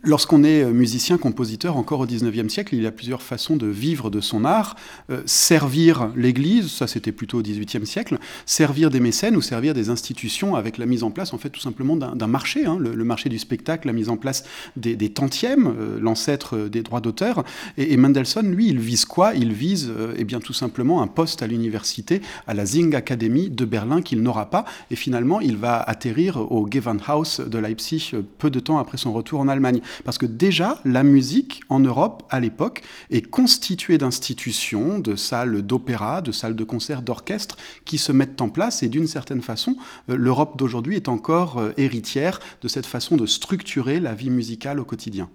Lorsqu'on 0.04 0.44
est 0.44 0.64
euh, 0.64 0.72
musicien, 0.72 1.20
compositeur, 1.20 1.78
encore 1.78 2.00
au 2.00 2.08
XIXe 2.08 2.52
siècle, 2.52 2.74
il 2.74 2.82
y 2.82 2.88
a 2.88 2.92
plusieurs 2.92 3.22
façons 3.22 3.56
de 3.56 3.68
vivre 3.68 4.10
de 4.10 4.20
son 4.20 4.46
art. 4.46 4.76
Euh, 5.12 5.22
servir 5.28 6.10
l'Église, 6.16 6.72
ça 6.72 6.88
c'était 6.88 7.12
plutôt 7.12 7.38
au 7.38 7.42
XVIIIe 7.44 7.86
siècle, 7.86 8.18
servir 8.48 8.90
des 8.90 9.00
mécènes 9.00 9.36
ou 9.36 9.42
servir 9.42 9.76
des 9.76 9.92
institutions 9.92 10.56
avec 10.56 10.80
la 10.80 10.88
mise 10.88 11.04
en 11.04 11.12
place, 11.12 11.34
en 11.34 11.38
fait, 11.38 11.52
tout 11.52 11.60
simplement 11.60 11.96
d'un 11.96 12.28
marché, 12.28 12.66
hein, 12.66 12.78
le, 12.80 13.04
marché 13.04 13.30
du 13.30 13.38
spectacle, 13.38 13.86
la 13.86 13.94
mise 13.94 14.10
en 14.10 14.18
place 14.18 14.44
des, 14.76 14.96
des 14.96 15.10
tantièmes, 15.10 15.72
euh, 15.80 16.00
l'ancêtre 16.02 16.68
des 16.68 16.82
droits 16.82 17.02
d'auteur. 17.02 17.44
Et, 17.78 17.96
Mendelssohn, 17.96 18.50
lui, 18.50 18.70
il 18.70 18.80
vise 18.80 19.06
quoi? 19.06 19.36
Il 19.36 19.54
vise, 19.54 19.92
euh, 19.96 20.16
eh 20.18 20.24
bien, 20.24 20.40
tout 20.40 20.54
simplement 20.54 21.04
un 21.04 21.08
poste 21.08 21.44
à 21.44 21.48
l'université, 21.48 22.22
à 22.48 22.56
la 22.56 22.66
Sing 22.66 22.96
Academy 22.96 23.52
de 23.52 23.66
Berlin 23.66 24.02
qu'il 24.02 24.24
n'aura 24.24 24.50
pas. 24.50 24.66
Et 24.90 24.96
finalement, 24.96 25.42
il 25.42 25.58
va 25.58 25.80
atterrir 25.80 26.38
au 26.52 26.68
Gewandhaus 26.68 27.42
de 27.46 27.58
Leipzig 27.60 28.14
peu 28.40 28.50
de 28.50 28.60
temps 28.60 28.80
après 28.80 28.98
son 28.98 29.14
retour 29.14 29.42
en 29.42 29.48
Allemagne. 29.48 29.82
Parce 30.04 30.18
que 30.18 30.26
déjà, 30.26 30.80
la 30.86 31.04
musique 31.04 31.62
en 31.70 31.80
Europe, 31.80 32.24
à 32.30 32.40
l'époque, 32.40 32.82
est 33.10 33.22
constituée 33.22 33.98
d'institutions, 33.98 35.00
de 35.00 35.16
salles 35.16 35.62
d'opéra, 35.62 36.22
de 36.22 36.32
salles 36.32 36.56
de 36.56 36.64
concert, 36.64 37.02
d'orchestre, 37.02 37.58
qui 37.86 37.98
se 37.98 38.12
mettent 38.12 38.42
en 38.42 38.50
place. 38.50 38.84
Et 38.84 38.90
d'une 38.90 39.08
certaine 39.08 39.42
façon, 39.42 39.76
euh, 40.10 40.16
l'Europe 40.16 40.58
d'aujourd'hui 40.58 40.96
est 40.96 41.10
encore 41.10 41.58
euh, 41.58 41.72
héritière 41.78 42.40
de 42.62 42.68
cette 42.68 42.86
façon 42.86 43.18
de 43.18 43.26
structurer 43.26 44.00
la 44.00 44.14
vie 44.14 44.30
musicale 44.30 44.80
au 44.80 44.86
quotidien. 44.86 45.30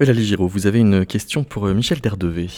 Eulalie 0.00 0.24
Giraud, 0.24 0.48
vous 0.48 0.66
avez 0.66 0.80
une 0.80 1.06
question 1.06 1.44
pour 1.44 1.66
euh, 1.66 1.74
Michel 1.74 2.00
Derdevé. 2.00 2.50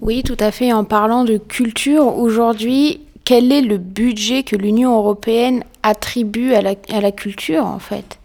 Oui, 0.00 0.22
tout 0.22 0.36
à 0.38 0.50
fait. 0.50 0.72
En 0.72 0.84
parlant 0.84 1.24
de 1.24 1.38
culture, 1.38 2.18
aujourd'hui, 2.18 3.00
quel 3.24 3.52
est 3.52 3.62
le 3.62 3.78
budget 3.78 4.42
que 4.42 4.56
l'Union 4.56 4.94
européenne 4.96 5.64
attribue 5.82 6.52
à 6.52 6.60
la, 6.60 6.74
à 6.90 7.00
la 7.00 7.10
culture, 7.10 7.64
en 7.64 7.78
fait? 7.78 8.18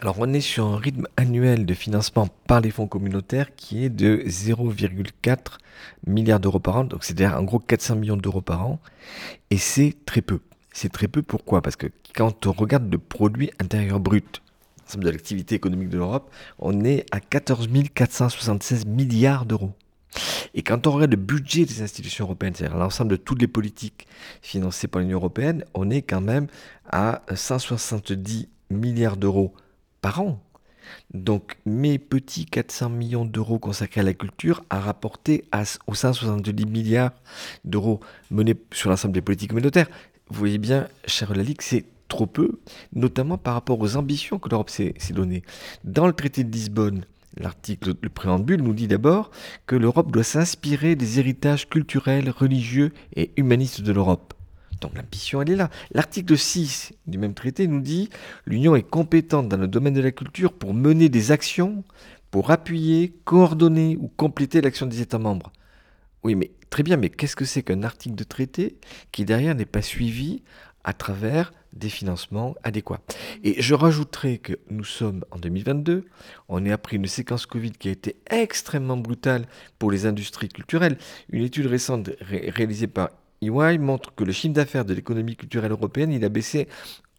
Alors 0.00 0.16
on 0.18 0.32
est 0.34 0.40
sur 0.40 0.66
un 0.66 0.76
rythme 0.76 1.06
annuel 1.16 1.64
de 1.64 1.74
financement 1.74 2.28
par 2.46 2.60
les 2.60 2.70
fonds 2.70 2.86
communautaires 2.86 3.54
qui 3.56 3.84
est 3.84 3.88
de 3.88 4.22
0,4 4.26 5.36
milliards 6.06 6.40
d'euros 6.40 6.58
par 6.58 6.76
an, 6.76 6.84
donc 6.84 7.04
c'est-à-dire 7.04 7.36
en 7.36 7.42
gros 7.42 7.58
400 7.58 7.96
millions 7.96 8.16
d'euros 8.16 8.42
par 8.42 8.66
an, 8.66 8.78
et 9.50 9.56
c'est 9.56 9.94
très 10.04 10.20
peu. 10.20 10.40
C'est 10.72 10.92
très 10.92 11.08
peu 11.08 11.22
pourquoi? 11.22 11.62
Parce 11.62 11.76
que 11.76 11.86
quand 12.14 12.46
on 12.46 12.52
regarde 12.52 12.92
le 12.92 12.98
produit 12.98 13.50
intérieur 13.58 13.98
brut, 13.98 14.42
l'ensemble 14.84 15.04
de 15.04 15.10
l'activité 15.10 15.54
économique 15.54 15.88
de 15.88 15.96
l'Europe, 15.96 16.30
on 16.58 16.84
est 16.84 17.06
à 17.10 17.20
14 17.20 17.68
476 17.94 18.84
milliards 18.84 19.46
d'euros. 19.46 19.72
Et 20.52 20.62
quand 20.62 20.86
on 20.86 20.92
regarde 20.92 21.10
le 21.10 21.16
budget 21.16 21.64
des 21.64 21.80
institutions 21.80 22.24
européennes, 22.26 22.54
c'est-à-dire 22.54 22.76
l'ensemble 22.76 23.10
de 23.10 23.16
toutes 23.16 23.40
les 23.40 23.48
politiques 23.48 24.06
financées 24.42 24.88
par 24.88 25.00
l'Union 25.00 25.16
européenne, 25.16 25.64
on 25.72 25.88
est 25.88 26.02
quand 26.02 26.20
même 26.20 26.46
à 26.90 27.22
170 27.34 28.48
milliards 28.70 29.16
d'euros 29.16 29.54
par 30.06 30.20
an. 30.20 30.38
Donc 31.14 31.56
mes 31.66 31.98
petits 31.98 32.46
400 32.46 32.90
millions 32.90 33.24
d'euros 33.24 33.58
consacrés 33.58 34.02
à 34.02 34.04
la 34.04 34.14
culture 34.14 34.62
a 34.70 34.78
rapporté 34.78 35.42
à, 35.50 35.64
aux 35.88 35.96
170 35.96 36.64
milliards 36.64 37.10
d'euros 37.64 37.98
menés 38.30 38.54
sur 38.70 38.88
l'ensemble 38.88 39.14
des 39.14 39.20
politiques 39.20 39.50
communautaires. 39.50 39.88
Vous 40.28 40.38
voyez 40.38 40.58
bien, 40.58 40.86
cher 41.06 41.34
Lalique, 41.34 41.62
c'est 41.62 41.86
trop 42.06 42.26
peu, 42.26 42.60
notamment 42.92 43.36
par 43.36 43.54
rapport 43.54 43.80
aux 43.80 43.96
ambitions 43.96 44.38
que 44.38 44.48
l'Europe 44.48 44.70
s'est 44.70 44.94
données. 45.10 45.42
Dans 45.82 46.06
le 46.06 46.12
traité 46.12 46.44
de 46.44 46.52
Lisbonne, 46.52 47.04
l'article, 47.36 47.94
le 48.00 48.08
préambule 48.08 48.62
nous 48.62 48.74
dit 48.74 48.86
d'abord 48.86 49.32
que 49.66 49.74
l'Europe 49.74 50.12
doit 50.12 50.22
s'inspirer 50.22 50.94
des 50.94 51.18
héritages 51.18 51.68
culturels, 51.68 52.30
religieux 52.30 52.92
et 53.16 53.32
humanistes 53.36 53.80
de 53.80 53.92
l'Europe. 53.92 54.35
Donc 54.86 54.96
l'ambition, 54.96 55.42
elle 55.42 55.50
est 55.50 55.56
là. 55.56 55.68
L'article 55.90 56.38
6 56.38 56.92
du 57.08 57.18
même 57.18 57.34
traité 57.34 57.66
nous 57.66 57.80
dit 57.80 58.08
l'Union 58.46 58.76
est 58.76 58.88
compétente 58.88 59.48
dans 59.48 59.56
le 59.56 59.66
domaine 59.66 59.94
de 59.94 60.00
la 60.00 60.12
culture 60.12 60.52
pour 60.52 60.74
mener 60.74 61.08
des 61.08 61.32
actions, 61.32 61.82
pour 62.30 62.52
appuyer, 62.52 63.12
coordonner 63.24 63.96
ou 64.00 64.06
compléter 64.06 64.60
l'action 64.60 64.86
des 64.86 65.00
États 65.00 65.18
membres. 65.18 65.52
Oui, 66.22 66.36
mais 66.36 66.52
très 66.70 66.84
bien, 66.84 66.96
mais 66.96 67.10
qu'est-ce 67.10 67.34
que 67.34 67.44
c'est 67.44 67.64
qu'un 67.64 67.82
article 67.82 68.14
de 68.14 68.22
traité 68.22 68.78
qui 69.10 69.24
derrière 69.24 69.56
n'est 69.56 69.64
pas 69.64 69.82
suivi 69.82 70.44
à 70.84 70.92
travers 70.92 71.52
des 71.72 71.88
financements 71.88 72.54
adéquats? 72.62 73.00
Et 73.42 73.60
je 73.60 73.74
rajouterai 73.74 74.38
que 74.38 74.52
nous 74.70 74.84
sommes 74.84 75.24
en 75.32 75.38
2022, 75.38 76.04
on 76.48 76.64
est 76.64 76.70
après 76.70 76.94
une 76.94 77.06
séquence 77.08 77.44
Covid 77.44 77.72
qui 77.72 77.88
a 77.88 77.92
été 77.92 78.14
extrêmement 78.30 78.96
brutale 78.96 79.46
pour 79.80 79.90
les 79.90 80.06
industries 80.06 80.48
culturelles. 80.48 80.96
Une 81.28 81.42
étude 81.42 81.66
récente 81.66 82.10
ré 82.20 82.50
réalisée 82.54 82.86
par 82.86 83.10
EY 83.42 83.78
montre 83.78 84.14
que 84.14 84.24
le 84.24 84.32
chiffre 84.32 84.54
d'affaires 84.54 84.84
de 84.84 84.94
l'économie 84.94 85.36
culturelle 85.36 85.72
européenne, 85.72 86.12
il 86.12 86.24
a 86.24 86.28
baissé 86.28 86.68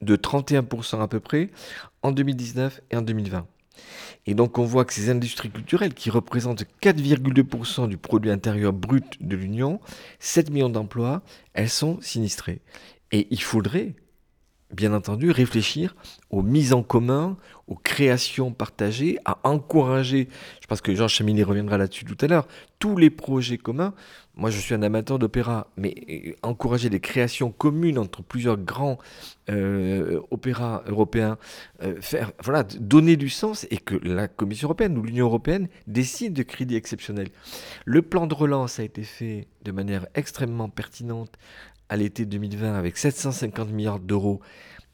de 0.01 0.15
31% 0.15 1.01
à 1.01 1.07
peu 1.07 1.19
près 1.19 1.49
en 2.01 2.11
2019 2.11 2.81
et 2.91 2.97
en 2.97 3.01
2020. 3.01 3.45
Et 4.25 4.33
donc 4.33 4.57
on 4.57 4.63
voit 4.63 4.85
que 4.85 4.93
ces 4.93 5.09
industries 5.09 5.49
culturelles 5.49 5.93
qui 5.93 6.09
représentent 6.09 6.65
4,2% 6.81 7.87
du 7.87 7.97
produit 7.97 8.31
intérieur 8.31 8.73
brut 8.73 9.17
de 9.21 9.35
l'Union, 9.35 9.79
7 10.19 10.49
millions 10.49 10.69
d'emplois, 10.69 11.21
elles 11.53 11.69
sont 11.69 11.99
sinistrées. 12.01 12.61
Et 13.11 13.27
il 13.31 13.41
faudrait 13.41 13.95
bien 14.73 14.93
entendu, 14.93 15.31
réfléchir 15.31 15.95
aux 16.29 16.41
mises 16.41 16.73
en 16.73 16.83
commun, 16.83 17.37
aux 17.67 17.75
créations 17.75 18.51
partagées, 18.51 19.17
à 19.25 19.39
encourager, 19.43 20.27
je 20.61 20.67
pense 20.67 20.81
que 20.81 20.93
Jean 20.93 21.07
Chaminet 21.07 21.43
reviendra 21.43 21.77
là-dessus 21.77 22.05
tout 22.05 22.17
à 22.21 22.27
l'heure, 22.27 22.47
tous 22.79 22.97
les 22.97 23.09
projets 23.09 23.57
communs. 23.57 23.93
Moi, 24.37 24.51
je 24.51 24.59
suis 24.59 24.75
un 24.75 24.83
amateur 24.83 25.17
d'opéra, 25.17 25.65
mais 25.77 25.95
euh, 26.09 26.33
encourager 26.43 26.91
des 26.91 26.99
créations 26.99 27.51
communes 27.51 27.97
entre 27.97 28.21
plusieurs 28.21 28.57
grands 28.57 28.99
euh, 29.49 30.21
opéras 30.29 30.83
européens, 30.85 31.39
euh, 31.81 31.99
faire, 32.01 32.31
voilà, 32.43 32.61
donner 32.63 33.15
du 33.15 33.29
sens 33.29 33.65
et 33.71 33.77
que 33.77 33.95
la 33.95 34.27
Commission 34.27 34.67
européenne 34.67 34.95
ou 34.95 35.01
l'Union 35.01 35.25
européenne 35.25 35.69
décide 35.87 36.33
de 36.33 36.43
crédits 36.43 36.75
exceptionnels. 36.75 37.29
Le 37.85 38.03
plan 38.03 38.27
de 38.27 38.35
relance 38.35 38.77
a 38.77 38.83
été 38.83 39.01
fait 39.01 39.47
de 39.63 39.71
manière 39.71 40.05
extrêmement 40.13 40.69
pertinente 40.69 41.31
à 41.89 41.97
l'été 41.97 42.25
2020 42.25 42.75
avec 42.75 42.97
750 42.97 43.71
milliards 43.71 43.99
d'euros 43.99 44.39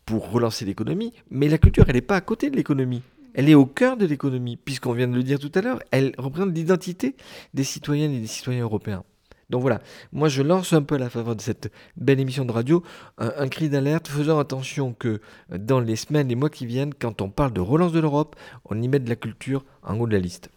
pour 0.06 0.32
relancer 0.32 0.64
l'économie, 0.64 1.12
mais 1.30 1.50
la 1.50 1.58
culture, 1.58 1.84
elle 1.90 1.96
n'est 1.96 2.02
pas 2.02 2.16
à 2.16 2.22
côté 2.22 2.50
de 2.50 2.56
l'économie. 2.56 3.02
Elle 3.34 3.50
est 3.50 3.56
au 3.56 3.66
cœur 3.66 3.98
de 3.98 4.06
l'économie, 4.06 4.56
puisqu'on 4.56 4.94
vient 4.94 5.08
de 5.10 5.16
le 5.16 5.24
dire 5.24 5.40
tout 5.40 5.52
à 5.54 5.62
l'heure, 5.62 5.82
elle 5.92 6.14
représente 6.18 6.56
l'identité 6.56 7.18
des 7.54 7.66
citoyennes 7.66 8.14
et 8.14 8.20
des 8.20 8.28
citoyens 8.28 8.64
européens. 8.64 9.04
Donc 9.50 9.62
voilà, 9.62 9.82
moi 10.12 10.30
je 10.30 10.42
lance 10.42 10.74
un 10.74 10.82
peu 10.82 10.96
à 10.96 10.98
la 10.98 11.10
faveur 11.10 11.36
de 11.36 11.42
cette 11.42 11.72
belle 11.98 12.20
émission 12.20 12.46
de 12.46 12.52
radio 12.52 12.84
un, 13.18 13.48
cri 13.48 13.70
d'alerte, 13.70 14.08
faisant 14.08 14.40
attention 14.40 14.94
que 14.94 15.20
dans 15.50 15.80
les 15.80 15.96
semaines 15.96 16.32
et 16.32 16.36
mois 16.36 16.50
qui 16.50 16.66
viennent, 16.66 16.94
quand 16.94 17.22
on 17.22 17.30
parle 17.30 17.54
de 17.54 17.62
relance 17.62 17.92
de 17.92 18.00
l'Europe, 18.00 18.36
on 18.66 18.82
y 18.82 18.88
met 18.88 19.00
de 19.00 19.10
la 19.10 19.16
culture 19.16 19.64
en 19.84 20.00
haut 20.00 20.08
de 20.08 20.14
la 20.14 20.20
liste. 20.20 20.50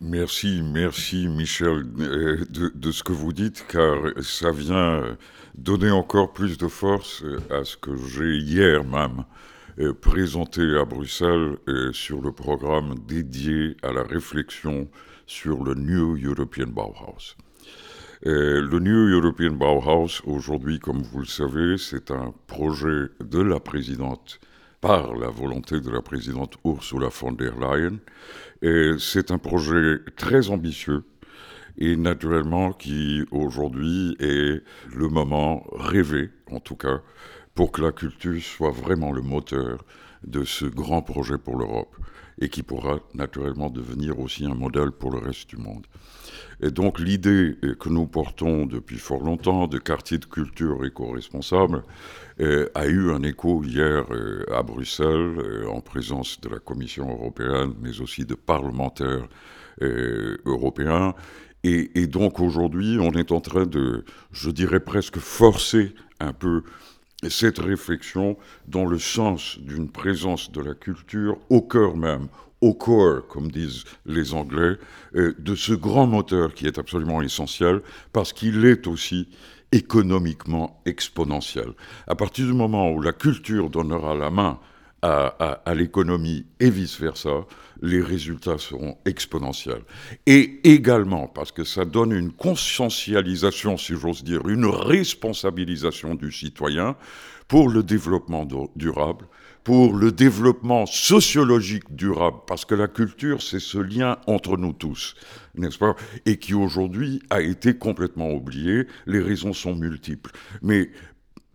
Merci, 0.00 0.62
merci 0.62 1.28
Michel 1.28 1.84
euh, 2.00 2.44
de, 2.50 2.90
ce 2.90 3.02
que 3.02 3.12
vous 3.12 3.32
dites, 3.32 3.64
car 3.68 3.96
ça 4.22 4.50
vient 4.50 5.16
donner 5.54 5.90
encore 5.90 6.32
plus 6.32 6.58
de 6.58 6.66
force 6.66 7.24
à 7.50 7.64
ce 7.64 7.76
que 7.76 7.96
j'ai 7.96 8.36
hier 8.36 8.84
même 8.84 9.24
euh, 9.80 9.92
présenté 9.92 10.62
à 10.78 10.84
Bruxelles 10.84 11.56
euh, 11.68 11.92
sur 11.92 12.20
le 12.20 12.30
programme 12.30 12.94
dédié 13.08 13.76
à 13.82 13.92
la 13.92 14.04
réflexion 14.04 14.88
sur 15.26 15.64
le 15.64 15.74
New 15.74 16.16
European 16.16 16.68
Bauhaus. 16.68 17.34
Le 18.22 18.78
New 18.78 19.08
European 19.08 19.52
Bauhaus, 19.52 20.22
aujourd'hui, 20.24 20.78
comme 20.78 21.02
vous 21.02 21.20
le 21.20 21.26
savez, 21.26 21.76
c'est 21.78 22.10
un 22.10 22.32
projet 22.46 23.08
de 23.20 23.40
la 23.40 23.60
présidente, 23.60 24.40
par 24.80 25.14
la 25.14 25.28
volonté 25.28 25.80
de 25.80 25.90
la 25.90 26.02
présidente 26.02 26.56
Ursula 26.64 27.08
von 27.08 27.32
der 27.32 27.54
Leyen, 27.58 27.98
c'est 28.98 29.30
un 29.30 29.38
projet 29.38 29.98
très 30.16 30.50
ambitieux 30.50 31.04
et 31.78 31.96
naturellement 31.96 32.72
qui 32.72 33.24
aujourd'hui 33.30 34.14
est 34.20 34.62
le 34.94 35.08
moment 35.08 35.66
rêvé, 35.72 36.30
en 36.50 36.60
tout 36.60 36.76
cas, 36.76 37.00
pour 37.54 37.72
que 37.72 37.82
la 37.82 37.92
culture 37.92 38.40
soit 38.42 38.70
vraiment 38.70 39.10
le 39.10 39.22
moteur 39.22 39.84
de 40.22 40.44
ce 40.44 40.66
grand 40.66 41.02
projet 41.02 41.38
pour 41.38 41.56
l'Europe 41.56 41.96
et 42.40 42.48
qui 42.48 42.62
pourra 42.62 43.00
naturellement 43.14 43.70
devenir 43.70 44.18
aussi 44.18 44.44
un 44.44 44.54
modèle 44.54 44.90
pour 44.90 45.10
le 45.10 45.18
reste 45.18 45.48
du 45.50 45.56
monde. 45.56 45.86
Et 46.60 46.70
donc 46.70 46.98
l'idée 46.98 47.56
que 47.78 47.88
nous 47.88 48.06
portons 48.06 48.66
depuis 48.66 48.98
fort 48.98 49.22
longtemps 49.22 49.66
de 49.66 49.78
quartier 49.78 50.18
de 50.18 50.24
culture 50.24 50.84
éco-responsable 50.84 51.82
euh, 52.40 52.68
a 52.74 52.86
eu 52.86 53.12
un 53.12 53.22
écho 53.22 53.62
hier 53.62 54.04
euh, 54.10 54.44
à 54.52 54.62
Bruxelles 54.62 55.38
euh, 55.38 55.68
en 55.68 55.80
présence 55.80 56.40
de 56.40 56.48
la 56.48 56.58
Commission 56.58 57.08
européenne, 57.08 57.74
mais 57.80 58.00
aussi 58.00 58.24
de 58.24 58.34
parlementaires 58.34 59.28
européens. 59.80 61.14
Et, 61.64 62.00
et 62.00 62.06
donc 62.06 62.38
aujourd'hui, 62.38 62.98
on 63.00 63.10
est 63.12 63.32
en 63.32 63.40
train 63.40 63.66
de, 63.66 64.04
je 64.30 64.50
dirais 64.50 64.78
presque, 64.78 65.18
forcer 65.18 65.94
un 66.20 66.32
peu 66.32 66.62
cette 67.30 67.58
réflexion 67.58 68.36
dans 68.68 68.86
le 68.86 68.98
sens 68.98 69.58
d'une 69.58 69.90
présence 69.90 70.50
de 70.52 70.60
la 70.60 70.74
culture 70.74 71.38
au 71.50 71.62
cœur 71.62 71.96
même, 71.96 72.28
au 72.60 72.74
core, 72.74 73.26
comme 73.28 73.50
disent 73.50 73.84
les 74.06 74.32
Anglais, 74.32 74.76
de 75.14 75.54
ce 75.54 75.72
grand 75.74 76.06
moteur 76.06 76.54
qui 76.54 76.66
est 76.66 76.78
absolument 76.78 77.20
essentiel 77.20 77.82
parce 78.12 78.32
qu'il 78.32 78.64
est 78.64 78.86
aussi 78.86 79.28
économiquement 79.72 80.80
exponentielle. 80.86 81.72
À 82.06 82.14
partir 82.14 82.46
du 82.46 82.52
moment 82.52 82.90
où 82.90 83.02
la 83.02 83.12
culture 83.12 83.70
donnera 83.70 84.14
la 84.14 84.30
main 84.30 84.58
à, 85.04 85.74
l'économie 85.74 86.46
et 86.60 86.70
vice-versa, 86.70 87.46
les 87.82 88.00
résultats 88.00 88.58
seront 88.58 88.96
exponentiels. 89.04 89.82
Et 90.26 90.60
également, 90.64 91.28
parce 91.28 91.52
que 91.52 91.64
ça 91.64 91.84
donne 91.84 92.12
une 92.12 92.32
conscientialisation, 92.32 93.76
si 93.76 93.94
j'ose 93.96 94.24
dire, 94.24 94.48
une 94.48 94.64
responsabilisation 94.64 96.14
du 96.14 96.32
citoyen 96.32 96.96
pour 97.48 97.68
le 97.68 97.82
développement 97.82 98.48
durable, 98.76 99.26
pour 99.62 99.94
le 99.94 100.12
développement 100.12 100.86
sociologique 100.86 101.94
durable, 101.94 102.38
parce 102.46 102.64
que 102.64 102.74
la 102.74 102.88
culture, 102.88 103.42
c'est 103.42 103.60
ce 103.60 103.78
lien 103.78 104.18
entre 104.26 104.56
nous 104.56 104.72
tous, 104.72 105.14
n'est-ce 105.54 105.78
pas? 105.78 105.96
Et 106.24 106.38
qui 106.38 106.54
aujourd'hui 106.54 107.22
a 107.28 107.42
été 107.42 107.76
complètement 107.76 108.30
oublié. 108.30 108.86
Les 109.06 109.20
raisons 109.20 109.52
sont 109.52 109.74
multiples. 109.74 110.30
Mais 110.62 110.90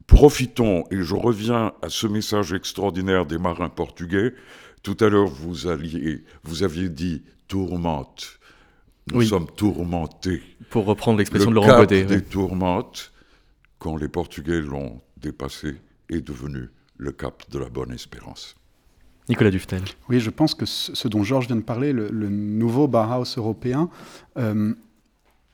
profitons, 0.10 0.84
et 0.90 1.02
je 1.02 1.16
reviens 1.16 1.72
à 1.82 1.90
ce 1.90 2.08
message 2.08 2.52
extraordinaire 2.52 3.26
des 3.26 3.38
marins 3.38 3.70
portugais. 3.70 4.34
Tout 4.82 4.98
à 5.00 5.08
l'heure, 5.08 5.28
vous, 5.28 5.68
alliez, 5.68 6.24
vous 6.44 6.64
aviez 6.64 6.90
dit 6.90 7.22
tourmente. 7.48 8.40
Nous 9.14 9.24
sommes 9.24 9.48
tourmentés. 9.56 10.42
Pour 10.70 10.86
reprendre 10.86 11.20
l'expression 11.20 11.52
de 11.52 11.56
Laurent 11.56 11.80
Godet. 11.80 12.04
des 12.06 12.24
tourmentes, 12.24 13.12
quand 13.78 13.98
les 13.98 14.08
Portugais 14.08 14.62
l'ont 14.62 15.02
dépassé, 15.18 15.76
est 16.10 16.22
devenu 16.22 16.70
le 16.98 17.12
cap 17.12 17.44
de 17.50 17.60
la 17.60 17.70
bonne 17.70 17.92
espérance. 17.92 18.56
Nicolas 19.30 19.52
Duftel. 19.52 19.84
Oui, 20.10 20.20
je 20.20 20.30
pense 20.32 20.56
que 20.56 20.66
ce 20.66 21.08
dont 21.08 21.24
Georges 21.24 21.48
vient 21.48 21.56
de 21.56 21.62
parler, 21.62 21.94
le, 21.94 22.10
nouveau 22.30 22.88
Bauhaus 22.88 23.38
européen, 23.38 23.90
euh, 24.38 24.74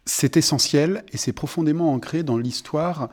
c'est 0.05 0.37
essentiel 0.37 1.03
et 1.11 1.17
c'est 1.17 1.33
profondément 1.33 1.93
ancré 1.93 2.23
dans 2.23 2.37
l'histoire 2.37 3.09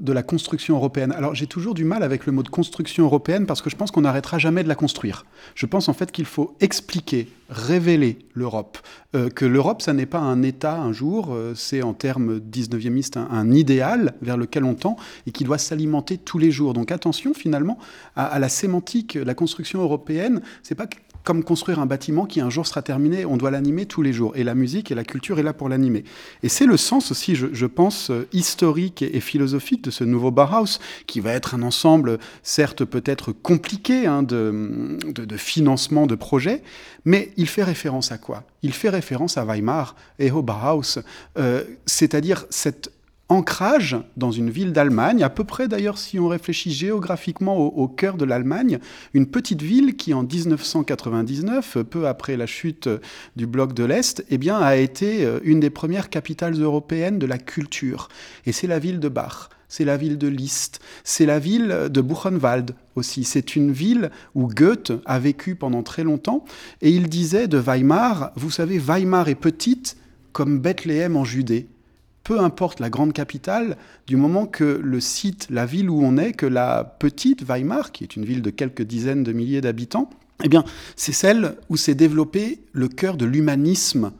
de 0.00 0.12
la 0.12 0.22
construction 0.22 0.76
européenne. 0.76 1.12
Alors 1.12 1.34
j'ai 1.34 1.46
toujours 1.46 1.74
du 1.74 1.84
mal 1.84 2.02
avec 2.02 2.26
le 2.26 2.32
mot 2.32 2.42
de 2.42 2.48
construction 2.48 3.04
européenne 3.04 3.46
parce 3.46 3.62
que 3.62 3.70
je 3.70 3.76
pense 3.76 3.90
qu'on 3.90 4.00
n'arrêtera 4.00 4.38
jamais 4.38 4.62
de 4.62 4.68
la 4.68 4.74
construire. 4.74 5.26
Je 5.54 5.66
pense 5.66 5.88
en 5.88 5.92
fait 5.92 6.10
qu'il 6.10 6.24
faut 6.24 6.56
expliquer, 6.60 7.28
révéler 7.50 8.18
l'Europe. 8.34 8.78
Euh, 9.14 9.28
que 9.28 9.44
l'Europe, 9.44 9.82
ça 9.82 9.92
n'est 9.92 10.06
pas 10.06 10.18
un 10.18 10.42
État 10.42 10.76
un 10.76 10.92
jour, 10.92 11.32
euh, 11.32 11.54
c'est 11.54 11.82
en 11.82 11.94
termes 11.94 12.38
19e 12.38 13.18
un, 13.18 13.28
un, 13.30 13.50
idéal 13.52 14.14
vers 14.22 14.36
lequel 14.36 14.64
on 14.64 14.74
tend 14.74 14.96
et 15.26 15.32
qui 15.32 15.44
doit 15.44 15.58
s'alimenter 15.58 16.18
tous 16.18 16.38
les 16.38 16.50
jours. 16.50 16.72
Donc 16.72 16.90
attention 16.90 17.34
finalement 17.34 17.78
à, 18.16 18.26
à 18.26 18.38
la 18.38 18.48
sémantique, 18.48 19.14
la 19.14 19.34
construction 19.34 19.82
européenne, 19.82 20.40
c'est 20.62 20.74
pas 20.74 20.86
comme 21.24 21.44
construire 21.44 21.78
un 21.78 21.86
bâtiment 21.86 22.26
qui 22.26 22.40
un 22.40 22.50
jour 22.50 22.66
sera 22.66 22.82
terminé, 22.82 23.24
on 23.24 23.36
doit 23.36 23.50
l'animer 23.50 23.86
tous 23.86 24.02
les 24.02 24.12
jours. 24.12 24.36
Et 24.36 24.44
la 24.44 24.54
musique 24.54 24.90
et 24.90 24.94
la 24.94 25.04
culture 25.04 25.38
est 25.38 25.42
là 25.42 25.52
pour 25.52 25.68
l'animer. 25.68 26.04
Et 26.42 26.48
c'est 26.48 26.66
le 26.66 26.76
sens 26.76 27.10
aussi, 27.10 27.34
je, 27.34 27.66
pense, 27.66 28.10
euh, 28.10 28.26
historique 28.32 29.02
et, 29.02 29.20
philosophique 29.20 29.84
de 29.84 29.90
ce 29.90 30.04
nouveau 30.04 30.30
Bauhaus, 30.30 30.78
qui 31.06 31.20
va 31.20 31.32
être 31.32 31.54
un 31.54 31.62
ensemble, 31.62 32.18
certes 32.42 32.84
peut-être 32.84 33.32
compliqué 33.32 34.06
hein, 34.06 34.22
de, 34.22 34.98
financement 35.36 36.06
de 36.06 36.14
projets, 36.14 36.62
mais 37.04 37.32
il 37.36 37.46
fait 37.46 37.64
référence 37.64 38.12
à 38.12 38.18
quoi? 38.18 38.44
Il 38.62 38.72
fait 38.72 38.88
référence 38.88 39.38
à 39.38 39.44
Weimar 39.44 39.96
et 40.18 40.30
au 40.30 40.42
Bauhaus, 40.42 40.98
euh, 41.38 41.64
c'est-à-dire 41.86 42.46
cette 42.50 42.92
ancrage 43.32 43.96
dans 44.16 44.30
une 44.30 44.50
ville 44.50 44.72
d'Allemagne, 44.72 45.22
à 45.22 45.30
peu 45.30 45.44
près 45.44 45.66
d'ailleurs 45.66 45.98
si 45.98 46.18
on 46.20 46.28
réfléchit 46.28 46.70
géographiquement 46.70 47.56
au, 47.58 47.88
cœur 47.88 48.16
de 48.16 48.24
l'Allemagne, 48.24 48.78
une 49.14 49.26
petite 49.26 49.62
ville 49.62 49.96
qui 49.96 50.14
en 50.14 50.22
1999, 50.22 51.78
peu 51.90 52.06
après 52.06 52.36
la 52.36 52.46
chute 52.46 52.88
du 53.36 53.46
bloc 53.46 53.72
de 53.72 53.84
l'Est, 53.84 54.24
eh 54.30 54.38
bien, 54.38 54.58
a 54.58 54.76
été 54.76 55.24
euh, 55.24 55.40
une 55.42 55.60
des 55.60 55.70
premières 55.70 56.10
capitales 56.10 56.60
européennes 56.60 57.18
de 57.18 57.26
la 57.26 57.38
culture. 57.38 58.08
Et 58.46 58.52
c'est 58.52 58.66
la 58.66 58.78
ville 58.78 59.00
de 59.00 59.08
Bach 59.08 59.48
c'est 59.72 59.86
la 59.86 59.96
ville 59.96 60.18
de 60.18 60.28
Liszt, 60.28 60.80
c'est 61.02 61.24
la 61.24 61.38
ville 61.38 61.88
de 61.90 62.00
Buchenwald 62.02 62.74
aussi. 62.94 63.24
C'est 63.24 63.56
une 63.56 63.72
ville 63.72 64.10
où 64.34 64.46
Goethe 64.46 64.92
a 65.06 65.18
vécu 65.18 65.54
pendant 65.54 65.82
très 65.82 66.04
longtemps 66.04 66.44
et 66.82 66.90
il 66.90 67.08
disait 67.08 67.48
de 67.48 67.56
Weimar, 67.56 68.32
vous 68.36 68.50
savez, 68.50 68.78
Weimar 68.78 69.30
est 69.30 69.34
petite 69.34 69.96
comme 70.32 70.58
Bethléem 70.58 71.16
en 71.16 71.24
Judée 71.24 71.68
peu 72.24 72.40
importe 72.40 72.80
la 72.80 72.90
grande 72.90 73.12
capitale, 73.12 73.76
du 74.06 74.16
moment 74.16 74.46
que 74.46 74.80
le 74.82 75.00
site, 75.00 75.48
la 75.50 75.66
ville 75.66 75.90
où 75.90 76.02
on 76.02 76.16
est, 76.16 76.32
que 76.32 76.46
la 76.46 76.84
petite 76.84 77.42
Weimar, 77.42 77.92
qui 77.92 78.04
est 78.04 78.16
une 78.16 78.24
ville 78.24 78.42
de 78.42 78.50
quelques 78.50 78.82
dizaines 78.82 79.24
de 79.24 79.32
milliers 79.32 79.60
d'habitants, 79.60 80.10
eh 80.44 80.48
c'est 80.96 81.12
celle 81.12 81.56
où 81.68 81.76
s'est 81.76 81.94
développé 81.94 82.60
le 82.72 82.88
cœur 82.88 83.16
de 83.16 83.24
l'humanisme 83.24 84.12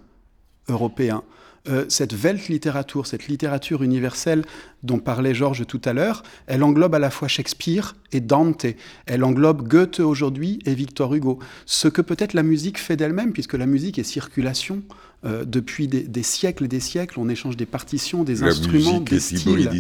européen. 0.68 1.22
Euh, 1.68 1.84
cette 1.88 2.12
Weltliteratur, 2.12 3.06
cette 3.06 3.28
littérature 3.28 3.84
universelle 3.84 4.44
dont 4.82 4.98
parlait 4.98 5.32
Georges 5.32 5.64
tout 5.64 5.80
à 5.84 5.92
l'heure, 5.92 6.24
elle 6.48 6.64
englobe 6.64 6.94
à 6.96 6.98
la 6.98 7.10
fois 7.10 7.28
Shakespeare 7.28 7.94
et 8.10 8.20
Dante. 8.20 8.66
Elle 9.06 9.22
englobe 9.22 9.68
Goethe 9.68 10.00
aujourd'hui 10.00 10.58
et 10.66 10.74
Victor 10.74 11.14
Hugo. 11.14 11.38
Ce 11.64 11.86
que 11.86 12.02
peut-être 12.02 12.34
la 12.34 12.42
musique 12.42 12.78
fait 12.78 12.96
d'elle-même, 12.96 13.32
puisque 13.32 13.54
la 13.54 13.66
musique 13.66 13.98
est 13.98 14.04
circulation. 14.04 14.82
Euh, 15.24 15.44
depuis 15.44 15.86
des, 15.86 16.22
siècles 16.24 16.64
et 16.64 16.68
des 16.68 16.80
siècles, 16.80 17.20
on 17.20 17.28
échange 17.28 17.56
des 17.56 17.66
partitions, 17.66 18.24
des 18.24 18.42
instruments, 18.42 18.98
des 18.98 19.20
styles. 19.20 19.70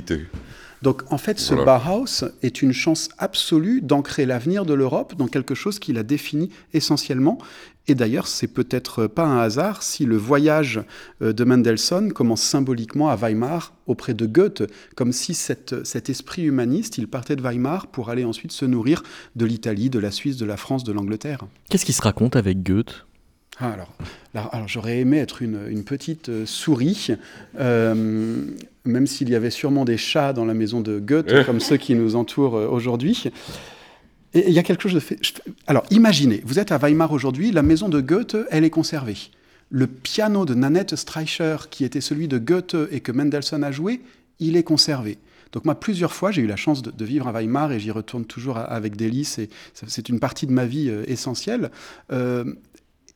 Donc 0.82 1.02
en 1.10 1.18
fait, 1.18 1.38
ce 1.38 1.54
Bauhaus 1.54 2.24
est 2.42 2.62
une 2.62 2.72
chance 2.72 3.08
absolue 3.18 3.80
d'ancrer 3.80 4.26
l'avenir 4.26 4.66
de 4.66 4.74
l'Europe 4.74 5.14
dans 5.16 5.28
quelque 5.28 5.54
chose 5.54 5.78
qu'il 5.78 5.96
a 5.98 6.02
défini 6.02 6.50
essentiellement. 6.74 7.38
Et 7.88 7.94
d'ailleurs, 7.94 8.28
c'est 8.28 8.46
peut-être 8.46 9.06
pas 9.06 9.24
un 9.24 9.38
hasard 9.38 9.82
si 9.82 10.04
le 10.04 10.16
voyage 10.16 10.80
euh, 11.20 11.32
de 11.32 11.44
Mendelssohn 11.44 12.12
commence 12.12 12.42
symboliquement 12.42 13.10
à 13.10 13.16
Weimar 13.16 13.74
auprès 13.86 14.14
de 14.14 14.26
Goethe, 14.26 14.62
comme 14.94 15.12
si 15.12 15.34
cet 15.34 16.08
esprit 16.08 16.42
humaniste, 16.42 16.98
il 16.98 17.08
partait 17.08 17.34
de 17.34 17.42
Weimar 17.42 17.88
pour 17.88 18.10
aller 18.10 18.24
ensuite 18.24 18.52
se 18.52 18.64
nourrir 18.64 19.02
de 19.34 19.44
l'Italie, 19.44 19.90
de 19.90 19.98
la 19.98 20.12
Suisse, 20.12 20.36
de 20.36 20.46
la 20.46 20.56
France, 20.56 20.84
de 20.84 20.92
l'Angleterre. 20.92 21.40
Qu'est-ce 21.68 21.84
qui 21.84 21.92
se 21.92 22.02
raconte 22.02 22.36
avec 22.36 22.62
Goethe? 22.62 23.04
Ah, 23.62 23.76
alors, 24.34 24.50
alors, 24.52 24.66
j'aurais 24.66 24.98
aimé 24.98 25.18
être 25.18 25.40
une, 25.40 25.84
petite 25.84 26.30
euh, 26.30 26.46
souris, 26.46 27.10
euh, 27.60 28.44
même 28.84 29.06
s'il 29.06 29.28
y 29.30 29.36
avait 29.36 29.50
sûrement 29.50 29.84
des 29.84 29.96
chats 29.96 30.32
dans 30.32 30.44
la 30.44 30.52
maison 30.52 30.80
de 30.80 30.98
Goethe, 30.98 31.46
comme 31.46 31.60
ceux 31.60 31.76
qui 31.76 31.94
nous 31.94 32.16
entourent 32.16 32.56
euh, 32.56 32.66
aujourd'hui. 32.66 33.30
Et 34.34 34.48
il 34.48 34.52
y 34.52 34.58
a 34.58 34.64
quelque 34.64 34.82
chose 34.82 34.94
de 34.94 34.98
fait. 35.00 35.20
Alors, 35.68 35.84
imaginez, 35.90 36.42
vous 36.44 36.58
êtes 36.58 36.72
à 36.72 36.78
Weimar 36.78 37.12
aujourd'hui, 37.12 37.52
la 37.52 37.62
maison 37.62 37.88
de 37.88 38.00
Goethe, 38.00 38.36
elle 38.50 38.64
est 38.64 38.70
conservée. 38.70 39.16
Le 39.70 39.86
piano 39.86 40.44
de 40.44 40.54
Nanette 40.54 40.96
Streicher, 40.96 41.56
qui 41.70 41.84
était 41.84 42.00
celui 42.00 42.26
de 42.26 42.38
Goethe 42.38 42.74
et 42.90 42.98
que 42.98 43.12
Mendelssohn 43.12 43.62
a 43.62 43.70
joué, 43.70 44.00
il 44.40 44.56
est 44.56 44.64
conservé. 44.64 45.18
Donc 45.52 45.66
moi, 45.66 45.78
plusieurs 45.78 46.14
fois, 46.14 46.32
j'ai 46.32 46.42
eu 46.42 46.46
la 46.46 46.56
chance 46.56 46.82
de, 46.82 47.04
vivre 47.04 47.28
à 47.28 47.32
Weimar 47.32 47.70
et 47.70 47.78
j'y 47.78 47.92
retourne 47.92 48.24
toujours 48.24 48.56
avec 48.56 48.96
délice. 48.96 49.38
Et 49.38 49.50
c'est 49.74 50.08
une 50.08 50.18
partie 50.18 50.46
de 50.46 50.52
ma 50.52 50.64
vie 50.64 50.88
essentielle 51.06 51.70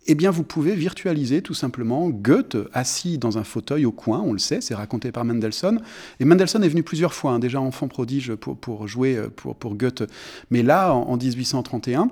eh 0.09 0.14
bien, 0.14 0.31
vous 0.31 0.45
pouvez 0.45 0.75
virtualiser 0.75 1.42
tout 1.42 1.55
simplement 1.55 2.09
Goethe 2.09 2.57
assis 2.73 3.19
dans 3.19 3.38
un 3.38 3.45
fauteuil 3.45 3.85
au 3.87 3.92
coin, 3.92 4.21
on 4.21 4.33
le 4.33 4.38
sait, 4.38 4.61
c'est 4.61 4.75
raconté 4.75 5.12
par 5.12 5.25
Mendelssohn. 5.25 5.81
Et 6.21 6.25
Mendelssohn 6.25 6.62
est 6.62 6.69
venu 6.69 6.83
plusieurs 6.83 7.14
fois, 7.14 7.33
hein, 7.33 7.38
déjà 7.38 7.61
enfant 7.61 7.88
prodige 7.88 8.35
pour, 8.35 8.87
jouer 8.87 9.16
euh, 9.16 9.29
pour, 9.35 9.57
pour, 9.57 9.75
Goethe. 9.75 10.05
Mais 10.51 10.62
là, 10.62 10.92
en, 10.95 11.16
1831, 11.16 12.09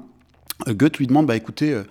euh, 0.68 0.74
Goethe 0.74 0.98
lui 0.98 1.06
demande, 1.06 1.26
bah 1.26 1.36
écoutez, 1.36 1.72
euh, 1.72 1.84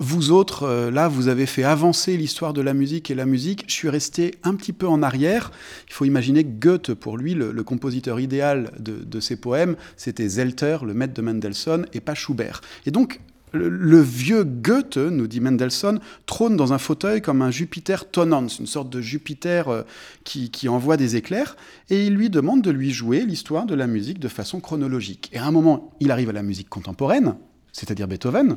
vous 0.00 0.30
autres, 0.30 0.90
là, 0.90 1.08
vous 1.08 1.26
avez 1.26 1.44
fait 1.44 1.64
avancer 1.64 2.16
l'histoire 2.16 2.52
de 2.52 2.60
la 2.60 2.72
musique 2.72 3.10
et 3.10 3.16
la 3.16 3.26
musique. 3.26 3.64
Je 3.66 3.72
suis 3.72 3.88
resté 3.88 4.36
un 4.44 4.54
petit 4.54 4.72
peu 4.72 4.86
en 4.86 5.02
arrière. 5.02 5.50
Il 5.88 5.92
faut 5.92 6.04
imaginer 6.04 6.44
que 6.44 6.50
Goethe, 6.50 6.94
pour 6.94 7.16
lui, 7.16 7.34
le, 7.34 7.50
compositeur 7.64 8.20
idéal 8.20 8.70
de, 8.78 9.02
de, 9.04 9.18
ses 9.18 9.34
poèmes, 9.34 9.74
c'était 9.96 10.28
Zelter, 10.28 10.78
le 10.86 10.94
maître 10.94 11.14
de 11.14 11.22
Mendelssohn, 11.22 11.84
et 11.94 12.00
pas 12.00 12.14
Schubert. 12.14 12.60
Et 12.86 12.92
donc, 12.92 13.18
le, 13.52 14.00
vieux 14.00 14.44
Goethe, 14.44 14.96
nous 14.96 15.26
dit 15.26 15.40
Mendelssohn, 15.40 16.00
trône 16.26 16.56
dans 16.56 16.72
un 16.72 16.78
fauteuil 16.78 17.22
comme 17.22 17.42
un 17.42 17.50
Jupiter 17.50 18.10
tonnant, 18.10 18.46
une 18.46 18.66
sorte 18.66 18.90
de 18.90 19.00
Jupiter 19.00 19.68
euh, 19.68 19.82
qui, 20.24 20.68
envoie 20.68 20.96
des 20.96 21.16
éclairs, 21.16 21.56
et 21.90 22.06
il 22.06 22.14
lui 22.14 22.30
demande 22.30 22.62
de 22.62 22.70
lui 22.70 22.90
jouer 22.90 23.24
l'histoire 23.24 23.66
de 23.66 23.74
la 23.74 23.86
musique 23.86 24.18
de 24.18 24.28
façon 24.28 24.60
chronologique. 24.60 25.30
Et 25.32 25.38
à 25.38 25.46
un 25.46 25.50
moment, 25.50 25.92
il 26.00 26.10
arrive 26.10 26.30
à 26.30 26.32
la 26.32 26.42
musique 26.42 26.68
contemporaine, 26.68 27.36
c'est-à-dire 27.72 28.08
Beethoven, 28.08 28.56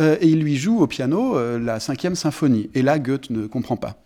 euh, 0.00 0.16
et 0.20 0.28
il 0.28 0.40
lui 0.40 0.56
joue 0.56 0.80
au 0.80 0.86
piano 0.86 1.36
euh, 1.36 1.58
la 1.58 1.78
cinquième 1.78 2.14
symphonie. 2.14 2.70
Et 2.74 2.82
là, 2.82 2.98
Goethe 2.98 3.30
ne 3.30 3.46
comprend 3.46 3.76
pas. 3.76 4.02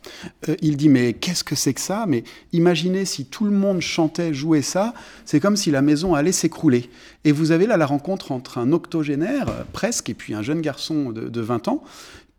Euh, 0.49 0.57
il 0.61 0.77
dit 0.77 0.88
mais 0.88 1.12
qu'est-ce 1.12 1.44
que 1.44 1.55
c'est 1.55 1.75
que 1.75 1.81
ça? 1.81 2.07
Mais 2.09 2.25
imaginez 2.53 3.05
si 3.05 3.27
tout 3.27 3.44
le 3.44 3.53
monde 3.53 3.81
chantait, 3.81 4.35
jouait 4.35 4.62
ça, 4.62 4.94
c'est 5.25 5.38
comme 5.38 5.57
si 5.57 5.70
la 5.70 5.83
maison 5.83 6.14
allait 6.14 6.33
s'écrouler. 6.33 6.90
Et 7.25 7.33
vous 7.33 7.53
avez 7.53 7.66
là 7.66 7.77
la 7.77 7.87
rencontre 7.87 8.33
entre 8.33 8.59
un 8.59 8.72
octogénaire, 8.72 9.64
presque, 9.72 10.11
et 10.11 10.14
puis 10.14 10.35
un 10.35 10.42
jeune 10.42 10.61
garçon 10.61 11.11
de, 11.11 11.40
20 11.40 11.68
ans, 11.68 11.83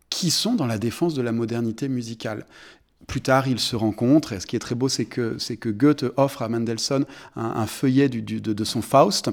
qui 0.10 0.30
sont 0.32 0.56
dans 0.56 0.68
la 0.68 0.78
défense 0.78 1.14
de 1.14 1.22
la 1.22 1.32
modernité 1.32 1.88
musicale. 1.88 2.46
Plus 3.06 3.22
tard, 3.22 3.48
ils 3.48 3.60
se 3.60 3.76
rencontrent, 3.76 4.34
et 4.34 4.40
ce 4.40 4.48
qui 4.48 4.56
est 4.56 4.60
très 4.60 4.76
beau, 4.76 4.90
c'est 4.90 5.06
que, 5.06 5.38
que 5.56 5.70
Goethe 5.70 6.06
offre 6.18 6.42
à 6.42 6.50
Mendelssohn 6.50 7.06
un, 7.36 7.68
feuillet 7.68 8.10
de, 8.10 8.40
de 8.40 8.64
son 8.64 8.82
Faust. 8.82 9.30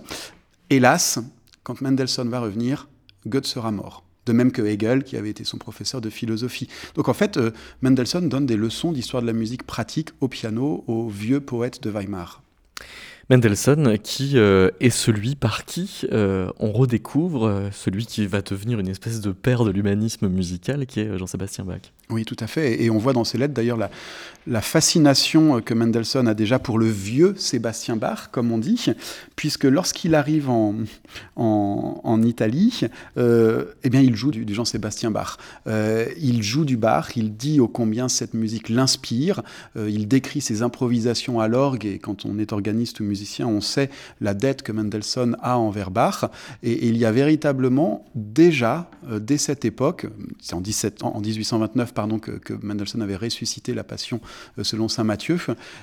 Hélas, 0.70 1.18
quand 1.64 1.80
Mendelssohn 1.80 2.28
va 2.28 2.40
revenir, 2.40 2.88
Goethe 3.26 3.46
sera 3.46 3.70
mort. 3.70 4.03
De 4.26 4.32
même 4.32 4.52
que 4.52 4.62
Hegel, 4.62 5.04
qui 5.04 5.16
avait 5.16 5.30
été 5.30 5.44
son 5.44 5.58
professeur 5.58 6.00
de 6.00 6.10
philosophie. 6.10 6.68
Donc 6.94 7.08
en 7.08 7.14
fait, 7.14 7.36
euh, 7.36 7.50
Mendelssohn 7.82 8.28
donne 8.28 8.46
des 8.46 8.56
leçons 8.56 8.92
d'histoire 8.92 9.22
de 9.22 9.26
la 9.26 9.32
musique 9.32 9.64
pratique 9.64 10.10
au 10.20 10.28
piano 10.28 10.84
aux 10.86 11.08
vieux 11.08 11.40
poètes 11.40 11.82
de 11.82 11.90
Weimar. 11.90 12.42
Mendelssohn, 13.30 13.98
qui 13.98 14.32
euh, 14.34 14.70
est 14.80 14.90
celui 14.90 15.34
par 15.34 15.64
qui 15.64 16.02
euh, 16.12 16.50
on 16.58 16.72
redécouvre 16.72 17.70
celui 17.72 18.04
qui 18.04 18.26
va 18.26 18.42
devenir 18.42 18.78
une 18.80 18.88
espèce 18.88 19.20
de 19.20 19.32
père 19.32 19.64
de 19.64 19.70
l'humanisme 19.70 20.28
musical, 20.28 20.84
qui 20.86 21.00
est 21.00 21.18
Jean-Sébastien 21.18 21.64
Bach. 21.64 21.80
Oui, 22.10 22.24
tout 22.24 22.36
à 22.40 22.46
fait. 22.46 22.82
Et 22.82 22.90
on 22.90 22.98
voit 22.98 23.12
dans 23.12 23.24
ses 23.24 23.38
lettres 23.38 23.54
d'ailleurs 23.54 23.78
la, 23.78 24.60
fascination 24.60 25.62
que 25.62 25.72
Mendelssohn 25.72 26.28
a 26.28 26.34
déjà 26.34 26.58
pour 26.58 26.78
le 26.78 26.86
vieux 26.86 27.34
Sébastien 27.36 27.96
Bach, 27.96 28.28
comme 28.30 28.52
on 28.52 28.58
dit, 28.58 28.86
puisque 29.36 29.64
lorsqu'il 29.64 30.14
arrive 30.14 30.50
en, 30.50 30.74
Italie, 32.22 32.82
eh 33.16 33.90
bien, 33.90 34.00
il 34.00 34.14
joue 34.14 34.30
du, 34.30 34.44
du 34.44 34.54
Jean-Sébastien 34.54 35.10
Bach. 35.10 35.38
il 35.66 36.42
joue 36.42 36.66
du 36.66 36.76
Bach, 36.76 37.16
il 37.16 37.36
dit 37.36 37.58
ô 37.58 37.68
combien 37.68 38.08
cette 38.08 38.34
musique 38.34 38.68
l'inspire, 38.68 39.42
il 39.76 40.08
décrit 40.08 40.42
ses 40.42 40.60
improvisations 40.62 41.40
à 41.40 41.48
l'orgue, 41.48 41.86
et 41.86 41.98
quand 41.98 42.26
on 42.26 42.38
est 42.38 42.52
organiste 42.52 43.00
ou 43.00 43.04
on 43.40 43.60
sait 43.60 43.90
la 44.20 44.34
dette 44.34 44.62
que 44.62 44.72
Mendelssohn 44.72 45.36
a 45.40 45.58
envers 45.58 45.90
Bach. 45.90 46.24
Et, 46.62 46.88
il 46.88 46.96
y 46.96 47.04
a 47.04 47.12
véritablement 47.12 48.04
déjà, 48.14 48.90
euh, 49.08 49.18
dès 49.18 49.38
cette 49.38 49.64
époque, 49.64 50.06
c'est 50.40 50.54
en, 50.54 51.20
1829 51.20 51.93
pardon, 51.94 52.18
que, 52.18 52.52
Mendelssohn 52.62 53.02
avait 53.02 53.16
ressuscité 53.16 53.74
la 53.74 53.84
Passion 53.84 54.20
euh, 54.58 54.64
selon 54.64 54.88
saint 54.88 55.04
Matthieu, 55.04 55.38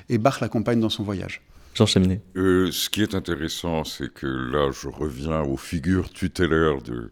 et 0.10 0.18
Bach 0.18 0.40
l'accompagne 0.42 0.80
dans 0.80 0.90
son 0.90 1.04
voyage. 1.04 1.42
Jean 1.74 1.86
Chaminet. 1.86 2.22
Euh, 2.36 2.70
ce 2.72 2.90
qui 2.90 3.02
est 3.02 3.16
intéressant, 3.16 3.84
c'est 3.84 4.14
que 4.14 4.28
là, 4.28 4.72
je 4.72 4.90
reviens 4.90 5.42
aux 5.42 5.58
figures 5.58 6.10
tutélaires 6.10 6.82
de, 6.82 7.12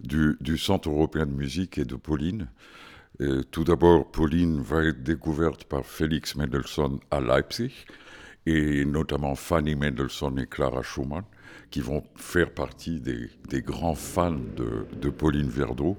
du, 0.00 0.58
Centre 0.58 0.90
européen 0.90 1.26
de 1.26 1.32
musique 1.32 1.78
et 1.78 1.84
de 1.84 1.94
Pauline. 1.94 2.48
tout 3.52 3.62
d'abord, 3.62 4.10
Pauline 4.10 4.60
va 4.60 4.82
être 4.84 5.04
découverte 5.04 5.64
par 5.64 5.86
Félix 5.86 6.34
Mendelssohn 6.34 6.98
à 7.12 7.20
Leipzig 7.20 7.72
et 8.46 8.84
notamment 8.84 9.34
Fanny 9.34 9.74
Mendelssohn 9.74 10.38
et 10.38 10.46
Clara 10.46 10.82
Schumann, 10.82 11.24
qui 11.70 11.80
vont 11.80 12.02
faire 12.16 12.50
partie 12.50 13.00
des, 13.00 13.62
grands 13.62 13.94
fans 13.94 14.38
de, 14.56 15.10
Pauline 15.10 15.48
Viardot. 15.48 15.96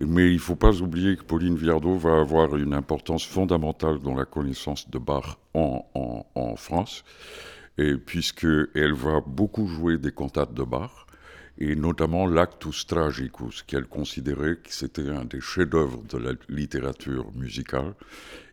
Mais 0.00 0.28
il 0.28 0.34
ne 0.34 0.38
faut 0.38 0.56
pas 0.56 0.80
oublier 0.80 1.16
que 1.16 1.22
Pauline 1.22 1.56
Viardot 1.56 1.96
va 1.96 2.20
avoir 2.20 2.56
une 2.56 2.74
importance 2.74 3.24
fondamentale 3.24 4.00
dans 4.00 4.14
la 4.14 4.24
connaissance 4.24 4.90
de 4.90 4.98
Bach 4.98 5.38
en, 5.54 5.86
en, 6.34 6.56
France, 6.56 7.04
et 7.78 7.94
puisqu'elle 7.96 8.94
va 8.94 9.20
beaucoup 9.24 9.66
jouer 9.66 9.98
des 9.98 10.12
cantates 10.12 10.52
de 10.52 10.64
Bach, 10.64 11.06
et 11.58 11.76
notamment 11.76 12.26
l'Actus 12.26 12.86
Tragicus, 12.86 13.62
qu'elle 13.62 13.86
considérait 13.86 14.56
que 14.56 14.72
c'était 14.72 15.08
un 15.10 15.24
des 15.24 15.40
chefs-d'œuvre 15.40 16.02
de 16.08 16.18
la 16.18 16.32
littérature 16.48 17.30
musicale, 17.34 17.94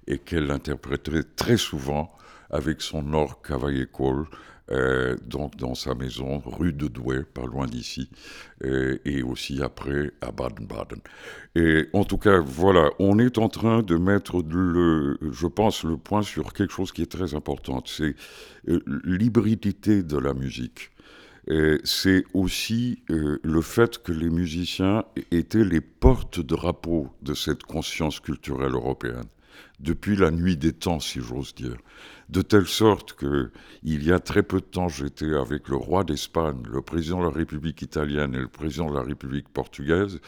et 0.07 0.19
qu'elle 0.19 0.51
interpréterait 0.51 1.23
très 1.35 1.57
souvent 1.57 2.11
avec 2.51 2.81
son 2.81 3.13
or 3.13 3.41
cavaillé 3.41 3.85
cole 3.85 4.27
euh, 4.71 5.17
donc 5.25 5.57
dans 5.57 5.75
sa 5.75 5.95
maison, 5.95 6.41
rue 6.45 6.71
de 6.71 6.87
Douai, 6.87 7.23
pas 7.23 7.45
loin 7.45 7.65
d'ici, 7.65 8.09
euh, 8.63 8.97
et 9.03 9.21
aussi 9.21 9.61
après 9.61 10.11
à 10.21 10.31
Baden-Baden. 10.31 10.99
Et 11.55 11.87
en 11.93 12.05
tout 12.05 12.17
cas, 12.17 12.39
voilà, 12.39 12.89
on 12.99 13.19
est 13.19 13.37
en 13.37 13.49
train 13.49 13.81
de 13.81 13.97
mettre, 13.97 14.41
le, 14.41 15.17
je 15.31 15.47
pense, 15.47 15.83
le 15.83 15.97
point 15.97 16.21
sur 16.21 16.53
quelque 16.53 16.71
chose 16.71 16.91
qui 16.91 17.01
est 17.01 17.11
très 17.11 17.35
important, 17.35 17.83
c'est 17.85 18.15
euh, 18.69 18.79
l'hybridité 19.03 20.03
de 20.03 20.17
la 20.17 20.33
musique. 20.33 20.91
C'est 21.83 22.23
aussi 22.35 23.01
le 23.07 23.61
fait 23.61 23.97
que 23.97 24.11
les 24.11 24.29
musiciens 24.29 25.03
étaient 25.31 25.65
les 25.65 25.81
porte-drapeaux 25.81 27.09
de 27.23 27.33
cette 27.33 27.63
conscience 27.63 28.19
culturelle 28.19 28.73
européenne 28.73 29.25
depuis 29.79 30.15
la 30.15 30.31
nuit 30.31 30.57
des 30.57 30.73
temps, 30.73 30.99
si 30.99 31.19
j'ose 31.21 31.53
dire. 31.55 31.77
De 32.29 32.41
telle 32.41 32.67
sorte 32.67 33.13
que, 33.13 33.51
il 33.83 34.03
y 34.03 34.11
a 34.11 34.19
très 34.19 34.43
peu 34.43 34.59
de 34.59 34.65
temps, 34.65 34.87
j'étais 34.87 35.33
avec 35.33 35.67
le 35.67 35.75
roi 35.75 36.03
d'Espagne, 36.03 36.63
le 36.71 36.81
président 36.81 37.19
de 37.19 37.25
la 37.25 37.31
République 37.31 37.81
italienne 37.81 38.35
et 38.35 38.39
le 38.39 38.47
président 38.47 38.89
de 38.89 38.95
la 38.95 39.03
République 39.03 39.49
portugaise 39.49 40.19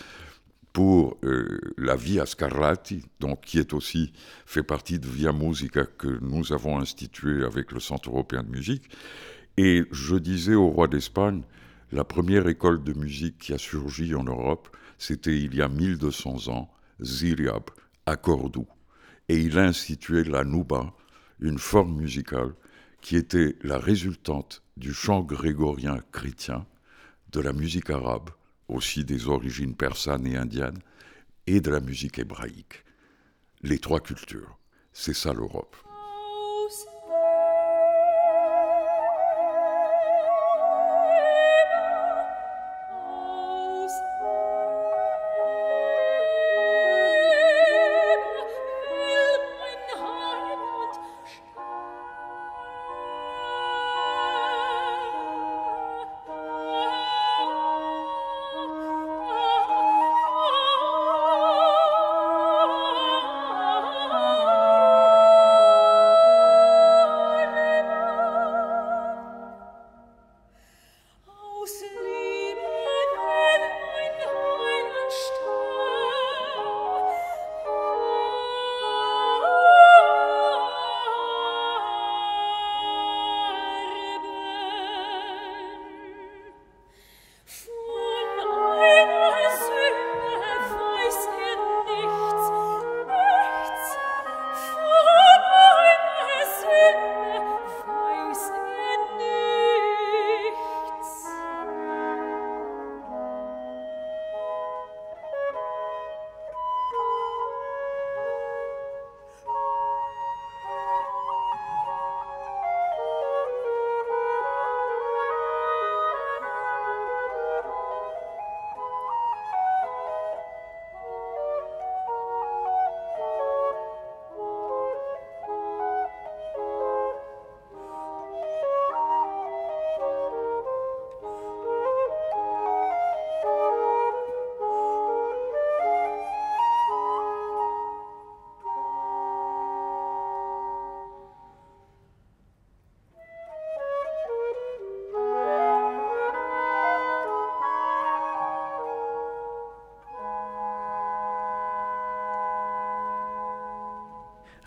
pour 0.74 1.18
euh, 1.24 1.60
la 1.78 1.96
Via 1.96 2.26
Scarlatti, 2.26 3.06
donc 3.20 3.42
qui 3.42 3.60
est 3.60 3.74
aussi 3.74 4.12
fait 4.46 4.64
partie 4.64 5.00
de 5.00 5.08
Via 5.08 5.32
Musica 5.32 5.86
que 5.86 6.20
nous 6.22 6.52
avons 6.52 6.80
institué 6.80 7.46
avec 7.46 7.72
le 7.72 7.80
Centre 7.80 8.10
européen 8.10 8.42
de 8.44 8.50
musique. 8.50 8.90
Et 9.56 9.84
je 9.92 10.16
disais 10.16 10.56
au 10.56 10.68
roi 10.68 10.88
d'Espagne, 10.88 11.44
la 11.92 12.04
première 12.04 12.48
école 12.48 12.84
de 12.84 12.94
musique 12.94 13.38
qui 13.38 13.54
a 13.54 13.60
surgi 13.60 14.16
en 14.16 14.24
Europe, 14.24 14.76
c'était 14.98 15.38
il 15.38 15.56
y 15.56 15.62
a 15.62 15.70
1200 15.70 16.48
ans, 16.48 16.72
Ziriab, 17.02 17.66
à 18.08 18.16
Cordoue 18.16 18.68
et 19.30 19.38
il 19.38 19.58
a 19.58 19.64
institué 19.64 20.24
la 20.24 20.44
nouba, 20.44 20.94
une 21.40 21.60
forme 21.60 21.96
musicale 21.96 22.54
qui 23.02 23.18
était 23.18 23.58
la 23.64 23.78
résultante 23.78 24.64
du 24.78 24.94
chant 24.94 25.22
grégorien 25.22 26.00
chrétien, 26.12 26.66
de 27.32 27.42
la 27.42 27.52
musique 27.52 27.90
arabe, 27.90 28.30
aussi 28.68 29.04
des 29.04 29.28
origines 29.28 29.76
persanes 29.76 30.28
et 30.28 30.38
indiennes, 30.38 30.80
et 31.48 31.60
de 31.60 31.72
la 31.72 31.80
musique 31.80 32.20
hébraïque. 32.20 32.84
Les 33.62 33.80
trois 33.80 34.00
cultures, 34.00 34.58
c'est 34.94 35.14
ça 35.14 35.34
l'Europe. 35.34 35.76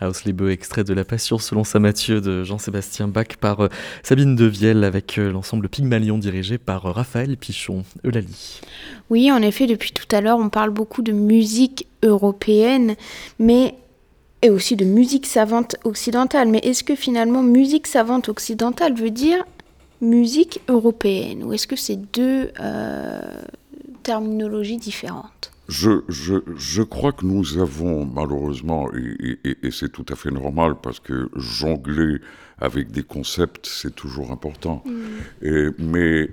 Hausliebe, 0.08 0.48
extrait 0.48 0.84
de 0.84 0.94
La 0.94 1.04
Passion 1.04 1.38
selon 1.38 1.64
Saint 1.64 1.78
Matthieu 1.78 2.20
de 2.20 2.44
Jean-Sébastien 2.44 3.08
Bach 3.08 3.36
par 3.40 3.60
euh, 3.60 3.68
Sabine 4.02 4.36
Devielle 4.36 4.84
avec 4.84 5.18
euh, 5.18 5.30
l'ensemble 5.30 5.68
Pygmalion 5.68 6.18
dirigé 6.18 6.58
par 6.58 6.86
euh, 6.86 6.92
Raphaël 6.92 7.36
Pichon. 7.36 7.84
Eulalie. 8.04 8.60
Oui, 9.10 9.30
en 9.32 9.42
effet, 9.42 9.66
depuis 9.66 9.92
tout 9.92 10.06
à 10.14 10.20
l'heure, 10.20 10.38
on 10.38 10.48
parle 10.48 10.70
beaucoup 10.70 11.02
de 11.02 11.12
musique 11.12 11.86
européenne, 12.02 12.96
mais 13.38 13.74
et 14.42 14.50
aussi 14.50 14.76
de 14.76 14.84
musique 14.84 15.26
savante 15.26 15.76
occidentale. 15.84 16.48
Mais 16.48 16.58
est-ce 16.58 16.84
que 16.84 16.94
finalement 16.94 17.42
musique 17.42 17.86
savante 17.86 18.28
occidentale 18.28 18.94
veut 18.94 19.10
dire 19.10 19.44
musique 20.00 20.60
européenne? 20.68 21.42
Ou 21.42 21.52
est-ce 21.52 21.66
que 21.66 21.76
c'est 21.76 21.96
deux 21.96 22.50
terminologies 24.02 24.76
différentes? 24.76 25.50
Je, 25.68 26.02
je, 26.08 26.34
je, 26.56 26.82
crois 26.82 27.12
que 27.12 27.26
nous 27.26 27.58
avons 27.58 28.04
malheureusement, 28.06 28.88
et, 28.94 29.38
et, 29.44 29.56
et 29.66 29.70
c'est 29.70 29.90
tout 29.90 30.06
à 30.08 30.16
fait 30.16 30.30
normal 30.30 30.76
parce 30.82 31.00
que 31.00 31.28
jongler 31.34 32.20
avec 32.58 32.90
des 32.90 33.02
concepts, 33.02 33.66
c'est 33.66 33.94
toujours 33.94 34.30
important. 34.30 34.82
Mm. 34.86 35.46
Et, 35.46 35.66
mais 35.78 36.30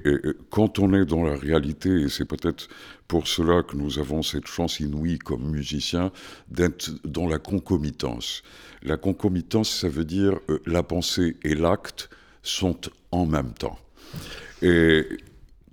quand 0.49 0.79
on 0.79 0.93
est 0.93 1.05
dans 1.05 1.23
la 1.23 1.35
réalité, 1.35 1.89
et 1.89 2.09
c'est 2.09 2.25
peut-être 2.25 2.69
pour 3.07 3.27
cela 3.27 3.63
que 3.63 3.75
nous 3.75 3.99
avons 3.99 4.23
cette 4.23 4.47
chance 4.47 4.79
inouïe 4.79 5.19
comme 5.19 5.49
musiciens 5.49 6.11
d'être 6.49 6.91
dans 7.03 7.27
la 7.27 7.39
concomitance. 7.39 8.43
La 8.83 8.97
concomitance, 8.97 9.69
ça 9.69 9.89
veut 9.89 10.05
dire 10.05 10.39
euh, 10.49 10.59
la 10.65 10.83
pensée 10.83 11.37
et 11.43 11.55
l'acte 11.55 12.09
sont 12.41 12.79
en 13.11 13.25
même 13.25 13.53
temps. 13.53 13.77
Et 14.61 15.05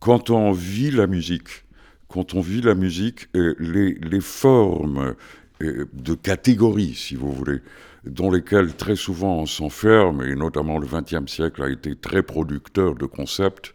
quand 0.01 0.31
on 0.31 0.53
vit 0.53 0.91
la 0.91 1.07
musique, 1.07 1.65
quand 2.11 2.35
on 2.35 2.41
vit 2.41 2.61
la 2.61 2.75
musique, 2.75 3.29
euh, 3.37 3.55
les, 3.59 4.21
formes 4.21 5.15
euh, 5.63 5.87
de 5.93 6.15
catégories, 6.15 6.95
si 6.95 7.15
vous 7.15 7.33
voulez, 7.33 7.61
dans 8.05 8.31
lesquelles 8.31 8.75
très 8.75 8.97
souvent 8.97 9.39
on 9.39 9.47
s'enferme, 9.47 10.23
et 10.23 10.35
notamment 10.35 10.79
le 10.79 10.87
XXe 10.87 11.31
siècle 11.31 11.63
a 11.63 11.71
été 11.71 11.95
très 11.95 12.23
producteur 12.23 12.95
de 12.95 13.07
concepts, 13.07 13.73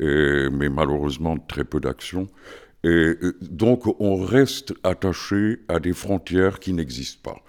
mais 0.00 0.70
malheureusement 0.70 1.36
très 1.36 1.64
peu 1.64 1.78
d'actions. 1.78 2.26
Et 2.84 3.12
donc 3.42 3.82
on 4.00 4.16
reste 4.16 4.72
attaché 4.82 5.58
à 5.68 5.78
des 5.78 5.92
frontières 5.92 6.58
qui 6.58 6.72
n'existent 6.72 7.30
pas. 7.30 7.40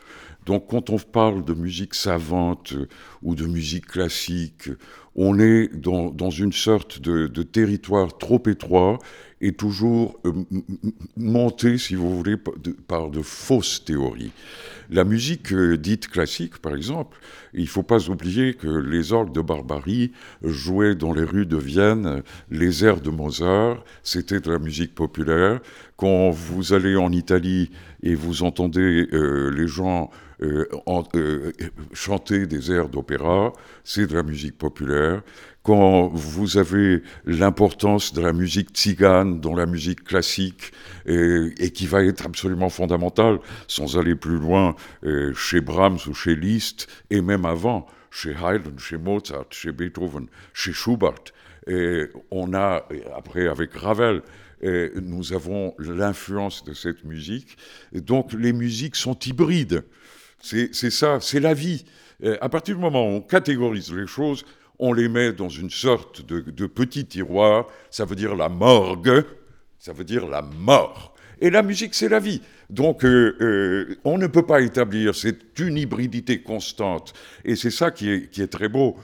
Donc 0.46 0.68
quand 0.70 0.90
on 0.90 0.98
parle 0.98 1.46
de 1.46 1.54
musique 1.54 1.94
savante 1.94 2.74
ou 3.22 3.36
de 3.36 3.46
musique 3.46 3.86
classique, 3.86 4.70
on 5.16 5.40
est 5.40 5.70
dans, 5.76 6.30
une 6.30 6.54
sorte 6.54 7.00
de, 7.02 7.44
territoire 7.44 8.18
trop 8.18 8.42
étroit 8.48 8.98
et 9.42 9.54
toujours 9.54 10.20
euh, 10.26 10.32
monté, 11.18 11.78
si 11.78 11.96
vous 11.96 12.16
voulez, 12.16 12.38
par 12.88 13.10
de, 13.10 13.22
fausses 13.22 13.84
théories. 13.84 14.32
La 14.90 15.04
musique 15.04 15.52
euh, 15.52 15.78
dite 15.78 16.08
classique, 16.08 16.60
par 16.60 16.76
exemple, 16.76 17.18
il 17.54 17.64
ne 17.64 17.68
faut 17.68 17.84
pas 17.84 18.10
oublier 18.10 18.54
que 18.54 18.68
les 18.68 19.14
orgues 19.14 19.34
de 19.34 19.42
Barbarie 19.42 20.12
jouaient 20.44 20.96
dans 20.96 21.14
les 21.14 21.24
rues 21.24 21.46
de 21.46 21.58
Vienne 21.58 22.22
les 22.50 22.86
airs 22.86 23.02
de 23.02 23.10
Mozart, 23.10 23.84
c'était 24.04 24.40
de 24.40 24.52
la 24.52 24.60
musique 24.60 24.94
populaire. 24.96 25.60
Quand 25.98 26.30
vous 26.30 26.74
allez 26.74 26.96
en 26.96 27.12
Italie 27.12 27.72
et 28.04 28.16
vous 28.16 28.44
entendez 28.44 29.08
euh, 29.14 29.52
les 29.52 29.68
gens 29.68 30.10
euh, 30.44 31.52
chanter 31.94 32.48
des 32.48 32.72
airs 32.72 32.90
d'opéra, 32.90 33.54
c'est 33.84 34.08
de 34.08 34.16
la 34.16 34.24
musique 34.24 34.58
populaire. 34.58 35.22
Quand 35.64 36.08
vous 36.08 36.58
avez 36.58 37.04
l'importance 37.26 38.14
de 38.14 38.22
la 38.22 38.34
musique 38.34 38.70
tzigane 38.70 39.40
dans 39.40 39.54
la 39.54 39.68
musique 39.68 40.04
classique, 40.04 40.72
et, 41.06 41.72
qui 41.72 41.86
va 41.86 42.04
être 42.04 42.26
absolument 42.26 42.70
fondamentale, 42.70 43.40
sans 43.68 43.98
aller 43.98 44.16
plus 44.16 44.38
loin, 44.38 44.76
euh, 45.04 45.34
chez 45.36 45.62
Brahms 45.62 46.00
ou 46.08 46.14
chez 46.14 46.36
Liszt, 46.36 46.88
et 47.12 47.22
même 47.22 47.46
avant, 47.46 47.86
chez 48.10 48.32
Haydn, 48.32 48.78
chez 48.80 48.98
Mozart, 48.98 49.46
chez 49.52 49.72
Beethoven, 49.72 50.28
chez 50.54 50.74
Schubert. 50.74 51.24
On 52.32 52.54
a, 52.56 52.88
après 53.16 53.48
avec 53.48 53.74
Ravel, 53.74 54.24
et 54.64 54.92
nous 55.02 55.34
avons 55.34 55.76
l'influence 55.80 56.64
de 56.64 56.74
cette 56.74 57.04
musique. 57.04 57.58
Donc 57.94 58.34
les 58.34 58.54
musiques 58.54 58.96
sont 58.96 59.18
hybrides. 59.18 59.84
C'est 60.40 60.74
ça, 60.74 61.20
c'est 61.22 61.40
la 61.40 61.54
vie. 61.54 61.86
à 62.42 62.50
partir 62.50 62.76
du 62.76 62.82
moment 62.82 63.06
où 63.08 63.12
on 63.18 63.22
catégorise 63.22 63.94
les 63.94 64.08
choses, 64.08 64.44
on 64.82 64.94
les 64.94 65.08
met 65.08 65.32
dans 65.32 65.48
une 65.48 65.70
sorte 65.70 66.26
de, 66.26 66.66
petit 66.66 67.06
tiroir, 67.06 67.68
ça 67.92 68.04
veut 68.04 68.16
dire 68.16 68.36
la 68.36 68.50
morgue, 68.50 69.24
ça 69.78 69.94
veut 69.94 70.04
dire 70.04 70.28
la 70.28 70.42
mort. 70.42 71.11
Et 71.42 71.50
la 71.50 71.64
musique, 71.64 71.96
c'est 71.96 72.08
la 72.08 72.20
vie. 72.20 72.42
Donc, 72.70 73.04
euh, 73.04 73.36
euh, 73.42 73.96
on 74.04 74.20
ne 74.20 74.28
peut 74.28 74.46
pas 74.46 74.62
établir 74.62 75.16
cette 75.16 75.60
une 75.60 75.78
hybridité 75.78 76.42
constante. 76.42 77.14
Et 77.44 77.56
c'est 77.56 77.72
ça 77.72 77.92
qui 77.92 78.10
est, 78.10 78.52
très 78.52 78.70
beau. 78.70 78.96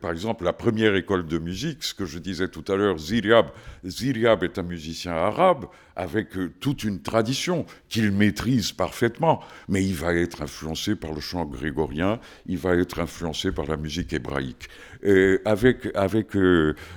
par 0.00 0.12
exemple, 0.12 0.44
la 0.44 0.52
première 0.52 0.94
école 0.94 1.26
de 1.26 1.38
musique, 1.38 1.82
ce 1.82 1.92
que 1.92 2.06
je 2.06 2.18
disais 2.18 2.48
tout 2.48 2.64
à 2.68 2.76
l'heure, 2.76 2.98
Ziriab. 2.98 3.46
Ziriab 3.84 4.44
est 4.44 4.58
un 4.58 4.62
musicien 4.62 5.12
arabe 5.12 5.66
avec 5.96 6.36
euh, 6.36 6.52
toute 6.60 6.84
une 6.84 7.00
tradition 7.02 7.66
qu'il 7.88 8.12
maîtrise 8.12 8.72
parfaitement, 8.72 9.42
mais 9.68 9.84
il 9.84 9.94
va 9.94 10.14
être 10.14 10.42
influencé 10.42 10.96
par 10.96 11.12
le 11.12 11.20
chant 11.20 11.44
grégorien, 11.44 12.20
il 12.46 12.58
va 12.58 12.74
être 12.76 13.00
influencé 13.00 13.52
par 13.52 13.66
la 13.66 13.76
musique 13.76 14.12
hébraïque. 14.12 14.68
Avec, 15.44 15.88
avec 15.94 16.28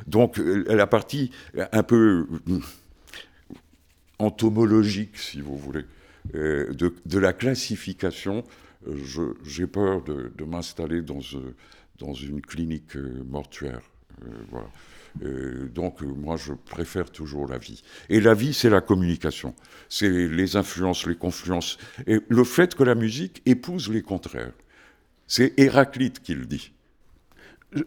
donc, 0.07 0.37
la 0.37 0.87
partie 0.87 1.31
un 1.71 1.83
peu 1.83 2.25
entomologique, 4.19 5.17
si 5.17 5.41
vous 5.41 5.57
voulez. 5.57 5.85
Euh, 6.35 6.73
de, 6.73 7.19
la 7.19 7.33
classification, 7.33 8.43
euh, 8.87 9.33
j'ai 9.43 9.67
peur 9.67 10.03
de, 10.03 10.43
m'installer 10.43 11.01
dans, 11.01 11.19
euh, 11.33 11.55
dans, 11.97 12.13
une 12.13 12.41
clinique 12.41 12.95
mortuaire. 13.25 13.81
voilà. 14.51 14.67
donc 15.73 16.01
moi, 16.01 16.35
je 16.35 16.53
préfère 16.53 17.09
toujours 17.09 17.47
la 17.47 17.57
vie. 17.57 17.81
Et 18.09 18.19
la 18.19 18.33
vie, 18.33 18.53
c'est 18.53 18.69
la 18.69 18.81
communication. 18.81 19.55
C'est 19.87 20.09
les 20.09 20.55
influences, 20.55 21.07
les 21.07 21.15
confluences. 21.15 21.77
Et 22.05 22.19
le 22.27 22.43
fait 22.43 22.75
que 22.75 22.83
la 22.83 22.95
musique 22.95 23.41
épouse 23.45 23.89
les 23.89 24.01
contraires. 24.01 24.53
C'est 25.27 25.53
Héraclite 25.57 26.21
qui 26.21 26.33
le 26.35 26.45
dit. 26.45 26.73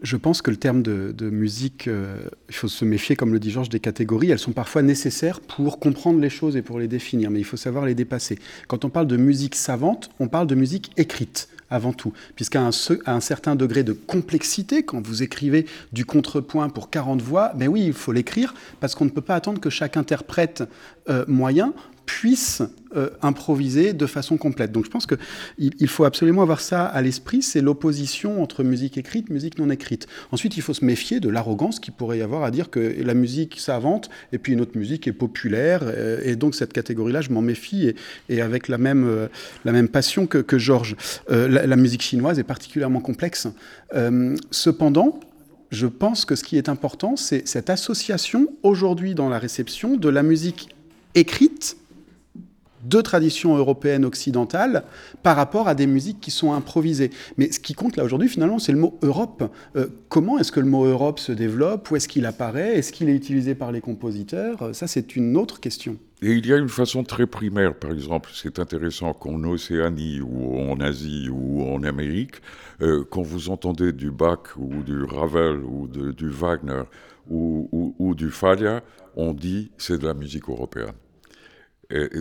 Je 0.02 0.16
pense 0.16 0.42
que 0.42 0.50
le 0.52 0.56
terme 0.56 0.82
de, 0.82 1.30
musique, 1.30 1.88
euh, 1.88 2.16
il 2.48 2.54
faut 2.54 2.68
se 2.68 2.84
méfier, 2.84 3.16
comme 3.16 3.32
le 3.32 3.40
dit 3.40 3.50
Georges, 3.50 3.68
des 3.68 3.80
catégories. 3.80 4.30
Elles 4.30 4.38
sont 4.38 4.52
parfois 4.52 4.82
nécessaires 4.82 5.40
pour 5.40 5.80
comprendre 5.80 6.20
les 6.20 6.30
choses 6.30 6.56
et 6.56 6.62
pour 6.62 6.78
les 6.78 6.86
définir, 6.86 7.30
mais 7.30 7.40
il 7.40 7.44
faut 7.44 7.56
savoir 7.56 7.84
les 7.84 7.96
dépasser. 7.96 8.38
Quand 8.68 8.84
on 8.84 8.90
parle 8.90 9.08
de 9.08 9.16
musique 9.16 9.56
savante, 9.56 10.10
on 10.20 10.28
parle 10.28 10.46
de 10.46 10.54
musique 10.54 10.92
écrite 10.96 11.48
avant 11.68 11.92
tout, 11.92 12.12
puisqu'à 12.36 12.60
un, 12.62 13.20
certain 13.20 13.56
degré 13.56 13.82
de 13.82 13.92
complexité, 13.94 14.82
quand 14.82 15.04
vous 15.04 15.22
écrivez 15.22 15.66
du 15.92 16.04
contrepoint 16.04 16.68
pour 16.68 16.90
40 16.90 17.22
voix, 17.22 17.52
ben 17.56 17.66
oui, 17.66 17.84
il 17.86 17.94
faut 17.94 18.12
l'écrire, 18.12 18.54
parce 18.78 18.94
qu'on 18.94 19.06
ne 19.06 19.10
peut 19.10 19.22
pas 19.22 19.34
attendre 19.34 19.58
que 19.58 19.70
chaque 19.70 19.96
interprète 19.96 20.64
euh, 21.08 21.24
moyen 21.26 21.72
puisse 22.06 22.62
euh, 22.96 23.10
improviser 23.22 23.92
de 23.92 24.06
façon 24.06 24.36
complète. 24.36 24.72
Donc 24.72 24.84
je 24.84 24.90
pense 24.90 25.06
qu'il 25.06 25.18
il 25.58 25.88
faut 25.88 26.04
absolument 26.04 26.42
avoir 26.42 26.60
ça 26.60 26.84
à 26.84 27.00
l'esprit, 27.00 27.42
c'est 27.42 27.60
l'opposition 27.60 28.42
entre 28.42 28.64
musique 28.64 28.98
écrite, 28.98 29.30
musique 29.30 29.58
non 29.58 29.70
écrite. 29.70 30.06
Ensuite, 30.30 30.56
il 30.56 30.62
faut 30.62 30.74
se 30.74 30.84
méfier 30.84 31.20
de 31.20 31.28
l'arrogance 31.28 31.80
qu'il 31.80 31.94
pourrait 31.94 32.18
y 32.18 32.22
avoir 32.22 32.44
à 32.44 32.50
dire 32.50 32.70
que 32.70 32.94
la 33.02 33.14
musique 33.14 33.58
s'invente 33.58 34.10
et 34.32 34.38
puis 34.38 34.52
une 34.52 34.60
autre 34.60 34.76
musique 34.76 35.06
est 35.06 35.12
populaire. 35.12 35.80
Euh, 35.84 36.20
et 36.24 36.36
donc 36.36 36.54
cette 36.54 36.72
catégorie-là, 36.72 37.20
je 37.20 37.30
m'en 37.30 37.42
méfie 37.42 37.94
et, 38.28 38.42
avec 38.42 38.68
la 38.68 38.78
même, 38.78 39.04
euh, 39.06 39.28
la 39.64 39.72
même 39.72 39.88
passion 39.88 40.26
que, 40.26 40.58
Georges. 40.58 40.96
La, 41.28 41.76
musique 41.76 42.02
chinoise 42.02 42.38
est 42.38 42.44
particulièrement 42.44 43.00
complexe. 43.00 43.48
cependant, 44.50 45.18
je 45.72 45.86
pense 45.86 46.26
que 46.26 46.36
ce 46.36 46.44
qui 46.44 46.58
est 46.58 46.68
important, 46.68 47.16
c'est 47.16 47.48
cette 47.48 47.70
association 47.70 48.48
aujourd'hui 48.62 49.14
dans 49.14 49.30
la 49.30 49.38
réception 49.38 49.96
de 49.96 50.08
la 50.10 50.22
musique 50.22 50.68
écrite 51.14 51.76
deux 52.82 53.02
traditions 53.02 53.56
européennes 53.56 54.04
occidentales 54.04 54.84
par 55.22 55.36
rapport 55.36 55.68
à 55.68 55.74
des 55.74 55.86
musiques 55.86 56.20
qui 56.20 56.30
sont 56.30 56.52
improvisées. 56.52 57.10
Mais 57.36 57.52
ce 57.52 57.60
qui 57.60 57.74
compte 57.74 57.96
là 57.96 58.04
aujourd'hui, 58.04 58.28
finalement, 58.28 58.58
c'est 58.58 58.72
le 58.72 58.78
mot 58.78 58.98
Europe. 59.02 59.44
Euh, 59.76 59.86
comment 60.08 60.38
est-ce 60.38 60.52
que 60.52 60.60
le 60.60 60.66
mot 60.66 60.84
Europe 60.84 61.18
se 61.18 61.32
développe? 61.32 61.90
Où 61.90 61.96
est-ce 61.96 62.08
qu'il 62.08 62.26
apparaît? 62.26 62.76
Est-ce 62.78 62.92
qu'il 62.92 63.08
est 63.08 63.14
utilisé 63.14 63.54
par 63.54 63.72
les 63.72 63.80
compositeurs? 63.80 64.62
Euh, 64.62 64.72
Ça, 64.72 64.86
c'est 64.86 65.16
une 65.16 65.36
autre 65.36 65.60
question. 65.60 65.96
Et 66.22 66.34
il 66.34 66.46
y 66.46 66.52
a 66.52 66.56
une 66.56 66.68
façon 66.68 67.02
très 67.02 67.26
primaire, 67.26 67.74
par 67.74 67.90
exemple, 67.90 68.30
c'est 68.32 68.60
intéressant 68.60 69.12
qu'en 69.12 69.42
Océanie 69.42 70.20
ou 70.20 70.56
en 70.56 70.78
Asie 70.78 71.28
ou 71.28 71.64
en 71.64 71.82
Amérique, 71.82 72.36
euh, 72.80 73.04
quand 73.10 73.22
vous 73.22 73.50
entendez 73.50 73.92
du 73.92 74.12
Bach 74.12 74.56
ou 74.56 74.82
du 74.84 75.02
Ravel 75.02 75.56
ou 75.64 75.88
du 75.88 76.28
Wagner 76.28 76.82
ou, 77.28 77.68
ou, 77.72 77.94
ou 77.98 78.14
du 78.14 78.30
Falla, 78.30 78.82
on 79.16 79.34
dit 79.34 79.72
c'est 79.78 79.98
de 79.98 80.06
la 80.06 80.14
musique 80.14 80.48
européenne 80.48 80.92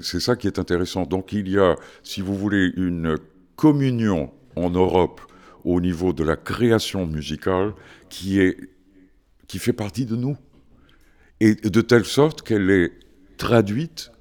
c'est 0.01 0.19
ça 0.19 0.35
qui 0.35 0.47
est 0.47 0.59
intéressant. 0.59 1.03
Donc 1.03 1.33
il 1.33 1.49
y 1.49 1.57
a, 1.57 1.75
si 2.03 2.21
vous 2.21 2.35
voulez, 2.35 2.71
une 2.75 3.17
communion 3.55 4.31
en 4.55 4.69
Europe 4.69 5.21
au 5.63 5.79
niveau 5.79 6.13
de 6.13 6.23
la 6.23 6.35
création 6.35 7.05
musicale 7.05 7.73
qui, 8.09 8.39
est, 8.39 8.57
qui 9.47 9.59
fait 9.59 9.73
partie 9.73 10.05
de 10.05 10.15
nous. 10.15 10.37
Et 11.39 11.55
de 11.55 11.81
telle 11.81 12.05
sorte 12.05 12.41
qu'elle 12.41 12.69
est 12.69 12.91
traduite 13.37 14.11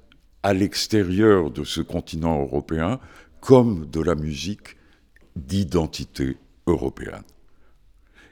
à 0.43 0.53
l'extérieur 0.53 1.51
de 1.51 1.63
ce 1.63 1.81
continent 1.81 2.41
européen 2.41 2.99
comme 3.41 3.85
de 3.89 4.01
la 4.01 4.15
musique 4.15 4.77
d'identité 5.35 6.37
européenne. 6.67 7.23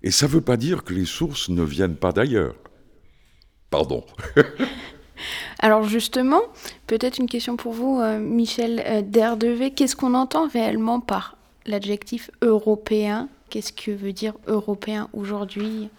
Et 0.02 0.12
ça 0.12 0.28
ne 0.28 0.32
veut 0.32 0.42
pas 0.42 0.58
dire 0.58 0.84
que 0.84 0.94
les 0.94 1.06
sources 1.06 1.50
ne 1.50 1.64
viennent 1.64 1.98
pas 1.98 2.12
d'ailleurs. 2.12 2.56
Pardon. 3.70 4.06
Alors 5.60 5.84
justement, 5.84 6.42
peut-être 6.88 7.18
une 7.18 7.28
question 7.28 7.56
pour 7.56 7.74
vous, 7.74 8.00
euh, 8.00 8.20
Michel 8.20 8.84
euh, 8.86 9.02
Derdevé. 9.02 9.72
Qu'est-ce 9.72 9.96
qu'on 9.96 10.14
entend 10.14 10.48
réellement 10.48 11.00
par 11.00 11.38
l'adjectif 11.66 12.32
européen? 12.42 13.30
Qu'est-ce 13.50 13.74
que 13.74 13.92
veut 13.92 14.14
dire 14.14 14.34
européen 14.48 15.10
aujourd'hui? 15.14 15.90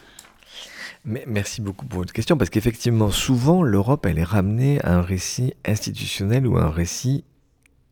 Merci 1.05 1.63
beaucoup 1.63 1.87
pour 1.87 2.01
votre 2.01 2.13
question, 2.13 2.37
parce 2.37 2.51
qu'effectivement, 2.51 3.11
souvent, 3.11 3.63
l'Europe, 3.63 4.05
elle 4.05 4.19
est 4.19 4.25
ramenée 4.25 4.81
à 4.85 4.99
un 4.99 5.03
récit 5.03 5.55
institutionnel 5.65 6.47
ou 6.47 6.59
à 6.59 6.65
un 6.65 6.71
récit 6.71 7.25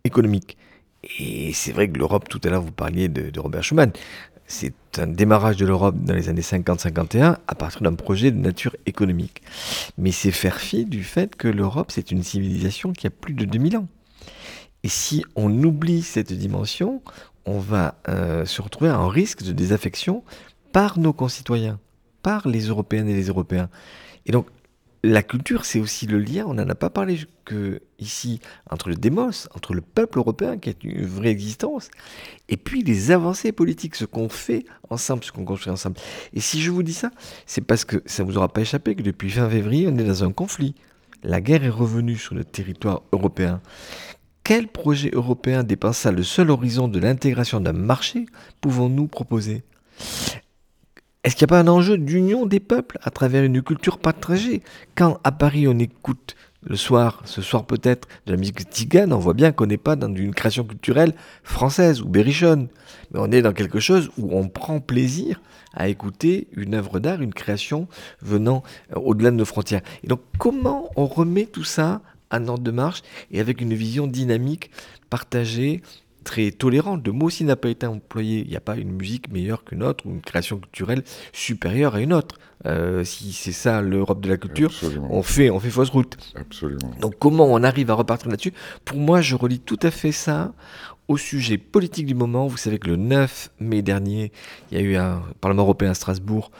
économique. 0.05 0.59
Et 1.19 1.53
c'est 1.55 1.73
vrai 1.73 1.89
que 1.89 1.99
l'Europe, 1.99 2.29
tout 2.29 2.41
à 2.45 2.51
l'heure, 2.51 2.61
vous 2.61 2.73
parliez 2.73 3.09
de, 3.09 3.31
de 3.31 3.41
Robert 3.41 3.63
Schuman 3.63 3.93
c'est 4.49 4.75
un 4.97 5.07
démarrage 5.07 5.59
de 5.59 5.67
l'Europe 5.67 5.95
dans 6.03 6.15
les 6.15 6.29
années 6.29 6.41
50-51 6.41 7.37
à 7.47 7.55
partir 7.55 7.83
d'un 7.83 7.95
projet 7.95 8.31
de 8.31 8.39
nature 8.39 8.75
économique. 8.87 9.43
Mais 9.99 10.11
c'est 10.11 10.33
faire 10.33 10.59
fi 10.59 10.87
du 10.87 11.05
fait 11.05 11.37
que 11.37 11.49
l'Europe, 11.49 11.93
c'est 11.93 12.11
une 12.11 12.23
civilisation 12.23 12.93
qui 12.93 13.07
a 13.07 13.11
plus 13.11 13.35
de 13.35 13.45
2000 13.45 13.77
ans. 13.77 13.89
Et 14.83 14.89
si 14.89 15.25
on 15.37 15.63
oublie 15.63 16.03
cette 16.03 16.33
dimension, 16.33 17.03
on 17.45 17.59
va 17.59 17.97
euh, 18.09 18.47
se 18.47 18.63
retrouver 18.63 18.91
un 18.91 19.09
risque 19.09 19.43
de 19.43 19.53
désaffection 19.53 20.25
par 20.73 20.99
nos 20.99 21.13
concitoyens, 21.13 21.79
par 22.23 22.49
les 22.49 22.63
Européennes 22.69 23.09
et 23.09 23.15
les 23.15 23.27
Européens. 23.27 23.69
Et 24.27 24.33
donc, 24.33 24.47
la 25.05 25.23
culture, 25.23 25.65
c'est 25.65 25.79
aussi 25.79 26.07
le 26.07 26.19
lien, 26.19 26.45
on 26.47 26.55
n'en 26.55 26.69
a 26.69 26.75
pas 26.75 26.91
parlé 26.91 27.21
que 27.45 27.81
ici, 27.99 28.41
entre 28.69 28.89
le 28.89 28.97
démos, 28.97 29.49
entre 29.55 29.75
le 29.75 29.81
peuple 29.81 30.19
européen, 30.19 30.59
qui 30.59 30.71
est 30.71 30.83
une 30.85 31.07
vraie 31.07 31.31
existence, 31.31 31.89
et 32.49 32.57
puis 32.57 32.83
les 32.83 33.11
avancées 33.11 33.53
politiques, 33.53 33.95
ce 33.95 34.05
qu'on 34.05 34.29
fait 34.29 34.65
ensemble, 34.91 35.23
ce 35.25 35.33
qu'on 35.33 35.45
construit 35.45 35.73
ensemble. 35.73 35.97
Et 36.33 36.41
si 36.41 36.61
je 36.61 36.71
vous 36.71 36.83
dis 36.83 36.95
ça, 36.95 37.11
c'est 37.47 37.61
parce 37.61 37.85
que 37.85 38.03
ça 38.07 38.25
ne 38.25 38.29
vous 38.29 38.39
aura 38.39 38.49
pas 38.49 38.63
échappé 38.63 38.95
que 38.97 39.03
depuis 39.03 39.31
fin 39.31 39.49
février, 39.49 39.87
on 39.89 39.97
est 39.97 40.05
dans 40.05 40.25
un 40.25 40.33
conflit. 40.33 40.75
La 41.23 41.41
guerre 41.41 41.65
est 41.65 41.69
revenue 41.69 42.17
sur 42.17 42.35
le 42.35 42.45
territoire 42.45 43.03
européen. 43.13 43.61
Quel 44.45 44.67
projet 44.67 45.11
européen 45.13 45.63
dépassant 45.63 46.13
le 46.13 46.23
seul 46.23 46.51
horizon 46.51 46.89
de 46.89 46.99
l'intégration 46.99 47.61
d'un 47.61 47.73
marché 47.73 48.27
pouvons-nous 48.61 49.07
proposer? 49.07 49.63
Est-ce 51.25 51.35
qu'il 51.35 51.47
n'y 51.47 51.51
a 51.51 51.55
pas 51.55 51.61
un 51.61 51.69
enjeu 51.69 51.99
d'union 51.99 52.47
des 52.47 52.61
peuples 52.61 52.99
à 53.03 53.11
travers 53.11 53.43
une 53.43 53.61
culture 53.63 53.99
partagée? 53.99 54.63
Quand 54.95 55.19
à 55.25 55.33
Paris 55.33 55.67
on 55.67 55.79
écoute 55.79 56.37
le 56.63 56.77
soir, 56.77 57.23
ce 57.25 57.43
soir 57.43 57.67
peut-être, 57.67 58.09
de 58.27 58.33
la 58.33 58.39
musique 58.39 58.69
tigane, 58.69 59.13
on 59.13 59.19
voit 59.19 59.35
bien 59.35 59.53
qu'on 59.53 59.67
n'est 59.67 59.79
pas 59.79 59.97
dans 59.97 60.15
une 60.15 60.35
création 60.35 60.65
culturelle 60.65 61.15
française 61.43 62.03
ou 62.03 62.09
berrichonne, 62.09 62.69
mais 63.11 63.21
on 63.21 63.31
est 63.31 63.43
dans 63.43 63.53
quelque 63.53 63.81
chose 63.81 64.11
où 64.19 64.37
on 64.37 64.49
prend 64.49 64.81
plaisir 64.81 65.41
à 65.75 65.89
écouter 65.89 66.49
une 66.57 66.75
œuvre 66.75 66.99
d'art, 66.99 67.21
une 67.21 67.35
création 67.35 67.89
venant 68.23 68.63
euh, 68.93 69.01
au-delà 69.01 69.31
de 69.31 69.37
nos 69.37 69.45
frontières. 69.45 69.83
Et 70.03 70.07
donc 70.07 70.21
comment 70.39 70.91
on 70.97 71.07
remet 71.07 71.47
tout 71.47 71.65
ça 71.65 72.01
en 72.31 72.47
ordre 72.49 72.65
de 72.65 72.71
marche 72.71 73.03
et 73.31 73.41
avec 73.41 73.61
une 73.61 73.75
vision 73.75 74.07
dynamique, 74.07 74.71
partagée, 75.11 75.83
très 76.29 76.51
tolérante. 76.51 77.07
Le 77.07 77.13
mot 77.13 77.27
aussi 77.27 77.43
n'a 77.45 77.57
pas 77.57 77.71
été 77.71 77.87
employé. 77.87 78.43
Il 78.43 78.51
n'y 78.51 78.57
a 78.57 78.61
pas 78.61 78.77
une 78.77 78.93
musique 78.93 79.33
meilleure 79.33 79.65
qu'une 79.65 79.83
autre 79.83 80.05
ou 80.07 80.11
une 80.11 80.21
création 80.21 80.59
culturelle 80.59 81.03
supérieure 81.33 81.95
à 81.95 82.01
une 82.01 82.13
autre. 82.13 82.37
Euh, 82.67 83.03
si 83.03 83.33
c'est 83.33 83.53
ça 83.53 83.81
l'Europe 83.81 84.21
de 84.21 84.29
la 84.29 84.37
culture, 84.37 84.71
on 85.09 85.23
fait, 85.23 85.49
on 85.49 85.59
fait 85.59 85.71
fausse 85.71 85.89
route. 85.89 86.19
Absolument. 86.35 86.91
Donc 87.01 87.15
comment 87.19 87.47
on 87.47 87.63
arrive 87.63 87.91
à 87.91 87.95
repartir 87.95 88.29
là-dessus? 88.29 88.53
Pour 88.85 88.99
moi, 88.99 89.23
je 89.23 89.37
relie 89.37 89.59
tout 89.59 89.79
à 89.83 89.91
fait 89.91 90.13
ça 90.13 90.53
au 91.07 91.17
sujet 91.17 91.57
politique 91.57 92.05
du 92.05 92.15
moment. 92.15 92.47
Vous 92.47 92.59
savez 92.59 92.79
que 92.79 92.89
le 92.89 92.97
9 92.97 93.51
mai 93.61 93.81
dernier, 93.81 94.31
il 94.71 94.79
y 94.79 94.81
a 94.81 94.85
eu 94.85 94.97
un 94.97 95.23
Parlement 95.41 95.63
européen 95.63 95.93
à 95.93 95.95
Strasbourg 95.95 96.51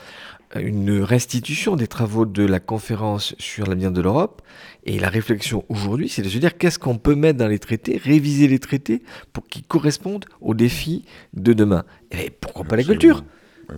une 0.57 1.03
restitution 1.03 1.77
des 1.77 1.87
travaux 1.87 2.25
de 2.25 2.45
la 2.45 2.61
conférence 2.61 3.35
sur 3.39 3.67
l'avenir 3.67 3.93
de 3.93 4.01
l'Europe. 4.01 4.43
Et 4.85 4.99
la 4.99 5.09
réflexion 5.09 5.65
aujourd'hui, 5.69 6.09
c'est 6.09 6.23
de 6.23 6.29
se 6.29 6.39
dire 6.39 6.57
qu'est-ce 6.57 6.79
qu'on 6.79 6.97
peut 6.97 7.15
mettre 7.15 7.39
dans 7.39 7.49
les 7.49 7.59
traités, 7.59 8.01
réviser 8.03 8.49
les 8.49 8.59
traités 8.59 9.03
pour 9.33 9.47
qu'ils 9.47 9.65
correspondent 9.65 10.25
aux 10.41 10.55
défis 10.55 11.05
de 11.35 11.53
demain. 11.53 11.85
Et 12.11 12.31
pourquoi 12.31 12.65
pas 12.65 12.77
la 12.77 12.85
culture? 12.85 13.25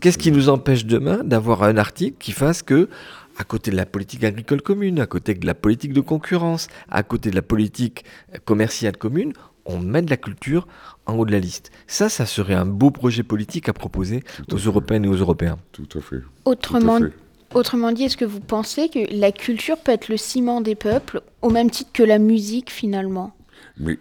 Qu'est-ce 0.00 0.18
qui 0.18 0.30
nous 0.30 0.48
empêche 0.48 0.86
demain 0.86 1.24
d'avoir 1.24 1.64
un 1.64 1.76
article 1.76 2.16
qui 2.20 2.30
fasse 2.30 2.62
que, 2.62 2.88
à 3.36 3.42
côté 3.42 3.72
de 3.72 3.76
la 3.76 3.86
politique 3.86 4.22
agricole 4.22 4.62
commune, 4.62 5.00
à 5.00 5.06
côté 5.06 5.34
de 5.34 5.44
la 5.46 5.54
politique 5.54 5.92
de 5.92 6.00
concurrence, 6.00 6.68
à 6.88 7.02
côté 7.02 7.30
de 7.30 7.34
la 7.34 7.42
politique 7.42 8.04
commerciale 8.44 8.96
commune, 8.96 9.32
on 9.66 9.78
met 9.78 10.02
de 10.02 10.11
la 10.11 10.16
culture 10.16 10.66
en 11.06 11.14
haut 11.16 11.24
de 11.24 11.32
la 11.32 11.38
liste. 11.38 11.70
Ça, 11.86 12.08
ça 12.08 12.26
serait 12.26 12.54
un 12.54 12.66
beau 12.66 12.90
projet 12.90 13.22
politique 13.22 13.68
à 13.68 13.72
proposer 13.72 14.22
aux 14.52 14.56
Européennes 14.56 15.04
et 15.04 15.08
aux 15.08 15.14
Européens. 15.14 15.58
Tout 15.72 15.88
à 15.94 16.00
fait. 16.00 16.20
Autrement, 16.44 17.00
autrement 17.54 17.92
dit, 17.92 18.04
est-ce 18.04 18.16
que 18.16 18.24
vous 18.24 18.40
pensez 18.40 18.88
que 18.88 19.00
la 19.14 19.32
culture 19.32 19.78
peut 19.78 19.92
être 19.92 20.08
le 20.08 20.16
ciment 20.16 20.61
des 20.61 20.74
peuples 20.74 21.22
au 21.42 21.50
même 21.50 21.70
titre 21.70 21.90
que 21.92 22.02
la 22.02 22.18
musique 22.18 22.70
finalement? 22.70 23.32
Mais, 23.80 23.98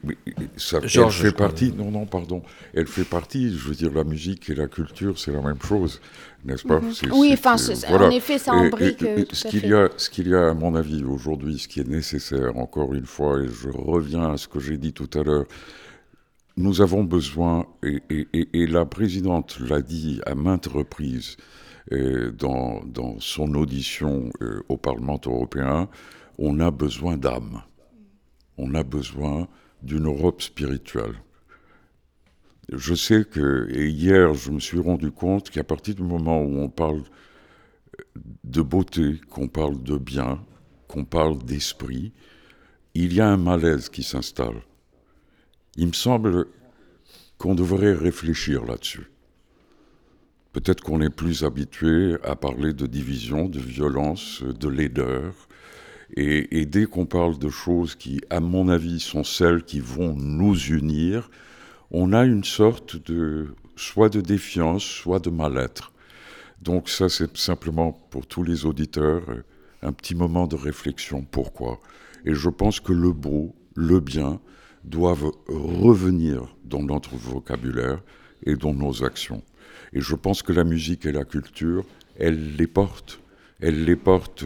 ça 0.57 0.80
elle 0.84 1.11
fait 1.11 1.32
partie. 1.32 1.71
Non, 1.71 1.89
non, 1.89 2.05
pardon. 2.05 2.41
Elle 2.73 2.88
fait 2.88 3.05
partie. 3.05 3.57
Je 3.57 3.69
veux 3.69 3.75
dire, 3.75 3.91
la 3.93 4.03
musique 4.03 4.49
et 4.49 4.55
la 4.55 4.67
culture, 4.67 5.17
c'est 5.17 5.32
la 5.32 5.41
même 5.41 5.61
chose, 5.61 6.01
n'est-ce 6.43 6.67
pas? 6.67 6.82
Mhm. 6.82 6.93
Oui, 7.13 7.32
enfin, 7.34 7.55
en 7.88 8.09
effet, 8.09 8.38
ça 8.38 8.53
embrique. 8.53 9.03
ce 9.32 9.47
qu'il 9.47 9.67
y 9.67 9.73
a, 9.73 9.89
ce 9.95 10.09
qu'il 10.09 10.27
y 10.27 10.36
a, 10.36 10.49
à 10.49 10.53
mon 10.53 10.75
avis, 10.75 11.03
aujourd'hui, 11.03 11.57
ce 11.59 11.67
qui 11.67 11.80
est 11.80 11.88
nécessaire, 11.88 12.57
encore 12.57 12.93
une 12.93 13.05
fois, 13.05 13.41
et 13.41 13.47
je 13.47 13.69
reviens 13.69 14.34
à 14.34 14.38
ce 14.38 14.47
que 14.47 14.59
j'ai 14.59 14.77
dit 14.77 14.93
tout 14.93 15.09
à 15.17 15.23
l'heure, 15.23 15.45
nous 16.57 16.82
avons 16.82 17.05
besoin, 17.05 17.65
et, 17.84 18.67
la 18.67 18.86
présidente 18.86 19.59
l'a 19.61 19.82
dit 19.82 20.19
à 20.25 20.36
maintes 20.36 20.67
reprises 20.67 21.38
dans, 21.89 22.82
dans, 22.86 23.15
son 23.19 23.55
audition 23.55 24.30
euh, 24.41 24.61
au 24.67 24.77
Parlement 24.77 25.19
européen, 25.25 25.88
on 26.38 26.59
a 26.59 26.69
besoin 26.69 27.17
d'âme. 27.17 27.63
On 28.57 28.75
a 28.75 28.84
besoin 28.84 29.47
d'une 29.82 30.05
Europe 30.05 30.41
spirituelle. 30.41 31.15
Je 32.71 32.93
sais 32.93 33.25
que, 33.25 33.67
et 33.71 33.89
hier, 33.89 34.34
je 34.36 34.51
me 34.51 34.59
suis 34.59 34.80
rendu 34.80 35.11
compte 35.11 35.49
qu'à 35.49 35.63
partir 35.63 35.95
du 35.95 36.03
moment 36.03 36.41
où 36.41 36.59
on 36.59 36.69
parle 36.69 37.03
de 38.43 38.61
beauté, 38.61 39.19
qu'on 39.30 39.47
parle 39.47 39.82
de 39.82 39.97
bien, 39.97 40.43
qu'on 40.88 41.05
parle 41.05 41.39
d'esprit, 41.43 42.11
il 42.93 43.13
y 43.13 43.21
a 43.21 43.27
un 43.27 43.38
malaise 43.38 43.89
qui 43.89 44.03
s'installe. 44.03 44.61
Il 45.77 45.88
me 45.88 45.93
semble 45.93 46.47
qu'on 47.38 47.55
devrait 47.55 47.93
réfléchir 47.93 48.65
là-dessus. 48.65 49.09
Peut-être 50.51 50.82
qu'on 50.82 51.01
est 51.01 51.09
plus 51.09 51.43
habitué 51.43 52.17
à 52.23 52.36
parler 52.36 52.73
de 52.73 52.88
division, 52.88 53.47
de 53.47 53.59
violence, 53.59 54.43
de 54.43 54.67
laideur, 54.67 55.34
et, 56.16 56.66
dès 56.66 56.86
qu'on 56.86 57.05
parle 57.05 57.38
de 57.38 57.49
choses 57.49 57.95
qui, 57.95 58.22
à 58.30 58.39
mon 58.39 58.68
avis, 58.68 58.99
sont 58.99 59.24
celles 59.24 59.64
qui 59.64 59.80
vont 59.80 60.16
nous 60.16 60.57
unir, 60.57 61.30
on 61.91 62.14
a 62.14 62.26
une 62.26 62.43
sorte 62.43 62.97
de 63.12 63.53
soit 63.76 64.10
de 64.10 64.22
défiance, 64.22 64.84
soit 64.84 65.20
de 65.20 65.30
mal-être. 65.30 65.91
Donc 66.62 66.89
ça, 66.89 67.10
c'est 67.10 67.38
simplement 67.38 67.93
pour 68.10 68.28
tous 68.28 68.43
les 68.43 68.66
auditeurs 68.66 69.24
un 69.82 69.93
petit 69.93 70.16
moment 70.16 70.47
de 70.47 70.55
réflexion. 70.55 71.26
Pourquoi? 71.30 71.80
Et 72.26 72.34
je 72.34 72.49
pense 72.49 72.80
que 72.80 72.91
le 72.91 73.14
beau, 73.14 73.55
le 73.76 73.99
bien, 73.99 74.41
doivent 74.84 75.32
revenir 75.47 76.55
dans 76.66 76.84
notre 76.84 77.16
vocabulaire 77.16 78.01
et 78.45 78.55
dans 78.55 78.74
nos 78.74 79.03
actions. 79.03 79.43
Et 79.93 80.01
je 80.01 80.16
pense 80.16 80.41
que 80.41 80.53
la 80.53 80.64
musique 80.64 81.05
et 81.05 81.12
la 81.12 81.24
culture, 81.24 81.86
elles 82.18 82.55
les 82.55 82.68
portent. 82.68 83.20
Elles 83.62 83.86
les 83.86 83.95
portent 83.95 84.45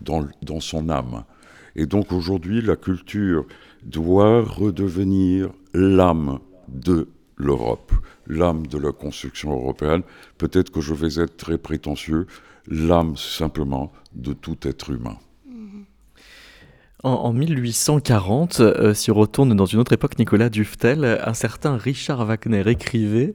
dans, 0.00 0.60
son 0.60 0.88
âme. 0.88 1.24
Et 1.76 1.86
donc 1.86 2.12
aujourd'hui, 2.12 2.60
la 2.60 2.76
culture 2.76 3.46
doit 3.84 4.42
redevenir 4.42 5.50
l'âme 5.74 6.40
de 6.68 7.08
l'Europe, 7.36 7.92
l'âme 8.26 8.66
de 8.66 8.78
la 8.78 8.92
construction 8.92 9.52
européenne. 9.52 10.02
Peut-être 10.38 10.70
que 10.70 10.80
je 10.80 10.94
vais 10.94 11.22
être 11.22 11.36
très 11.36 11.58
prétentieux, 11.58 12.26
l'âme 12.66 13.16
simplement 13.16 13.92
de 14.14 14.32
tout 14.32 14.56
être 14.62 14.90
humain. 14.90 15.18
En, 17.04 17.32
1840, 17.32 18.58
euh, 18.58 18.92
si 18.92 19.12
on 19.12 19.14
retourne 19.14 19.54
dans 19.54 19.66
une 19.66 19.78
autre 19.78 19.92
époque, 19.92 20.18
Nicolas 20.18 20.48
Duftel, 20.48 21.20
un 21.24 21.32
certain 21.32 21.76
Richard 21.76 22.26
Wagner 22.26 22.64
écrivait 22.66 23.34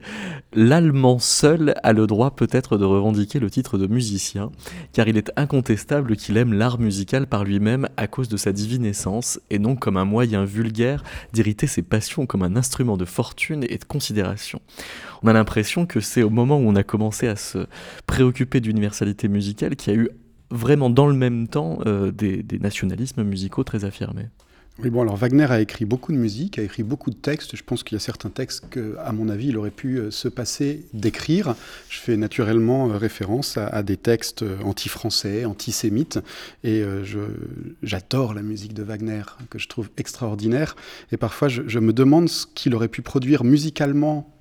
L'Allemand 0.52 1.18
seul 1.18 1.74
a 1.82 1.94
le 1.94 2.06
droit 2.06 2.32
peut-être 2.32 2.76
de 2.76 2.84
revendiquer 2.84 3.38
le 3.38 3.48
titre 3.48 3.78
de 3.78 3.86
musicien, 3.86 4.52
car 4.92 5.08
il 5.08 5.16
est 5.16 5.32
incontestable 5.36 6.14
qu'il 6.16 6.36
aime 6.36 6.52
l'art 6.52 6.78
musical 6.78 7.26
par 7.26 7.44
lui-même 7.44 7.88
à 7.96 8.06
cause 8.06 8.28
de 8.28 8.36
sa 8.36 8.52
divine 8.52 8.84
essence, 8.84 9.40
et 9.48 9.58
non 9.58 9.76
comme 9.76 9.96
un 9.96 10.04
moyen 10.04 10.44
vulgaire 10.44 11.02
d'irriter 11.32 11.66
ses 11.66 11.80
passions 11.80 12.26
comme 12.26 12.42
un 12.42 12.56
instrument 12.56 12.98
de 12.98 13.06
fortune 13.06 13.64
et 13.70 13.78
de 13.78 13.84
considération. 13.84 14.60
On 15.22 15.28
a 15.28 15.32
l'impression 15.32 15.86
que 15.86 16.00
c'est 16.00 16.22
au 16.22 16.28
moment 16.28 16.58
où 16.58 16.68
on 16.68 16.76
a 16.76 16.82
commencé 16.82 17.28
à 17.28 17.36
se 17.36 17.66
préoccuper 18.06 18.60
d'universalité 18.60 19.28
musicale 19.28 19.74
qu'il 19.74 19.94
y 19.94 19.96
a 19.96 20.00
eu 20.00 20.10
vraiment 20.50 20.90
dans 20.90 21.06
le 21.06 21.14
même 21.14 21.48
temps 21.48 21.78
euh, 21.86 22.10
des, 22.10 22.44
nationalismes 22.60 23.22
musicaux 23.22 23.64
très 23.64 23.84
affirmés. 23.84 24.28
Oui, 24.80 24.90
bon, 24.90 25.02
alors 25.02 25.16
Wagner 25.16 25.46
a 25.50 25.60
écrit 25.60 25.84
beaucoup 25.84 26.10
de 26.10 26.16
musique, 26.16 26.58
a 26.58 26.62
écrit 26.62 26.82
beaucoup 26.82 27.10
de 27.10 27.16
textes. 27.16 27.54
Je 27.54 27.62
pense 27.62 27.84
qu'il 27.84 27.94
y 27.94 28.00
a 28.00 28.00
certains 28.00 28.28
textes 28.28 28.68
que, 28.70 28.96
à 28.98 29.12
mon 29.12 29.28
avis, 29.28 29.48
il 29.48 29.56
aurait 29.56 29.70
pu 29.70 29.98
euh, 29.98 30.10
se 30.10 30.26
passer 30.26 30.86
d'écrire. 30.92 31.54
Je 31.88 32.00
fais 32.00 32.16
naturellement 32.16 32.90
euh, 32.90 32.96
référence 32.96 33.56
à, 33.56 33.84
des 33.84 33.96
textes 33.96 34.44
anti-français, 34.64 35.44
antisémites, 35.44 36.18
et 36.64 36.82
j'adore 37.82 38.34
la 38.34 38.42
musique 38.42 38.74
de 38.74 38.82
Wagner, 38.82 39.22
que 39.48 39.60
je 39.60 39.68
trouve 39.68 39.90
extraordinaire. 39.96 40.74
Et 41.12 41.16
parfois, 41.16 41.48
je 41.48 41.78
me 41.78 41.92
demande 41.92 42.28
ce 42.28 42.46
qu'il 42.46 42.74
aurait 42.74 42.88
pu 42.88 43.02
produire 43.02 43.44
musicalement 43.44 44.33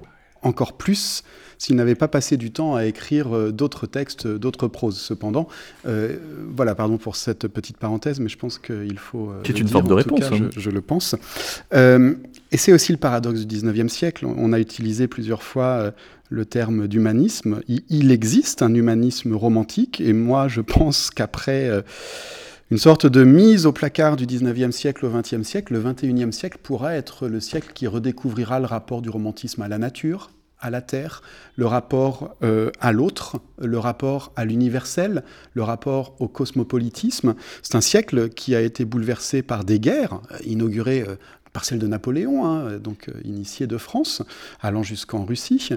encore 0.44 0.74
plus 0.74 1.24
s'il 1.64 1.76
n'avait 1.76 1.96
pas 1.96 2.10
passé 2.10 2.36
du 2.36 2.52
temps 2.52 2.76
à 2.76 2.86
écrire 2.86 3.36
euh, 3.36 3.52
d'autres 3.52 3.88
textes, 3.88 4.28
d'autres 4.28 4.68
proses. 4.68 5.00
Cependant, 5.00 5.48
euh, 5.88 6.18
voilà, 6.56 6.76
pardon 6.76 6.98
pour 6.98 7.16
cette 7.16 7.48
petite 7.48 7.78
parenthèse, 7.78 8.20
mais 8.20 8.30
je 8.30 8.38
pense 8.38 8.58
qu'il 8.58 9.00
faut. 9.00 9.30
Euh, 9.30 9.42
c'est 9.46 9.60
une 9.60 9.68
forme 9.68 9.88
de 9.88 9.94
réponse. 9.94 10.24
Hein. 10.24 10.50
je, 10.56 10.70
le 10.70 10.82
pense. 10.82 11.16
et 11.72 12.58
c'est 12.58 12.74
aussi 12.74 12.92
le 12.92 12.98
paradoxe 12.98 13.46
du 13.46 13.58
19e 13.58 13.88
siècle. 13.88 14.26
On 14.26 14.52
a 14.52 14.60
utilisé 14.60 15.08
plusieurs 15.08 15.44
fois 15.44 15.94
le 16.30 16.46
terme 16.46 16.88
d'humanisme. 16.88 17.62
Il, 17.68 18.12
existe 18.12 18.62
un 18.62 18.74
humanisme 18.74 19.34
romantique, 19.34 20.02
et 20.02 20.14
moi, 20.14 20.48
je 20.48 20.62
pense 20.62 21.12
qu'après 21.12 21.84
une 22.74 22.80
sorte 22.80 23.06
de 23.06 23.24
mise 23.24 23.68
au 23.68 23.72
placard 23.72 24.16
du 24.16 24.26
19e 24.26 24.72
siècle 24.72 25.06
au 25.06 25.10
20e 25.12 25.44
siècle, 25.44 25.74
le 25.74 25.80
21e 25.80 26.32
siècle 26.32 26.58
pourra 26.64 26.96
être 26.96 27.28
le 27.28 27.40
siècle 27.40 27.70
qui 27.72 27.86
redécouvrira 27.86 28.60
le 28.60 28.66
rapport 28.66 29.04
du 29.04 29.12
romantisme 29.12 29.62
à 29.62 29.68
la 29.68 29.78
nature, 29.78 30.32
à 30.60 30.72
la 30.72 30.82
terre, 30.82 31.22
le 31.56 31.68
rapport 31.68 32.36
euh, 32.42 32.72
à 32.80 32.92
l'autre, 32.92 33.40
le 33.62 33.78
rapport 33.78 34.32
à 34.36 34.44
l'universel, 34.44 35.24
le 35.54 35.62
rapport 35.62 36.16
au 36.18 36.28
cosmopolitisme. 36.28 37.36
C'est 37.62 37.76
un 37.76 37.82
siècle 37.82 38.30
qui 38.30 38.56
a 38.56 38.62
été 38.62 38.86
bouleversé 38.86 39.44
par 39.44 39.66
des 39.66 39.80
guerres, 39.80 40.20
euh, 40.32 40.38
inaugurées 40.44 41.06
euh, 41.08 41.16
par 41.52 41.66
celle 41.66 41.78
de 41.78 41.86
Napoléon, 41.86 42.44
hein, 42.44 42.80
donc 42.80 43.12
initiée 43.24 43.68
de 43.68 43.78
France, 43.78 44.24
allant 44.62 44.82
jusqu'en 44.82 45.26
Russie. 45.26 45.70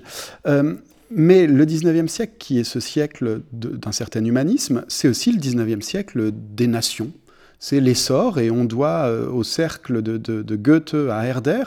Mais 1.11 1.47
le 1.47 1.65
19e 1.65 2.09
siècle, 2.09 2.35
qui 2.39 2.59
est 2.59 2.65
ce 2.65 2.81
siècle 2.81 3.43
d'un 3.53 3.93
certain 3.93 4.25
humanisme, 4.25 4.85
c'est 4.89 5.09
aussi 5.09 5.33
le 5.33 5.39
19e 5.39 5.81
siècle 5.81 6.33
des 6.33 6.67
nations, 6.67 7.13
c'est 7.59 7.81
l'essor, 7.81 8.39
et 8.39 8.51
on 8.51 8.65
doit 8.65 9.07
euh, 9.07 9.29
au 9.29 9.43
cercle 9.43 10.03
de, 10.03 10.57
Goethe 10.57 10.95
à 10.95 11.25
Herder 11.25 11.65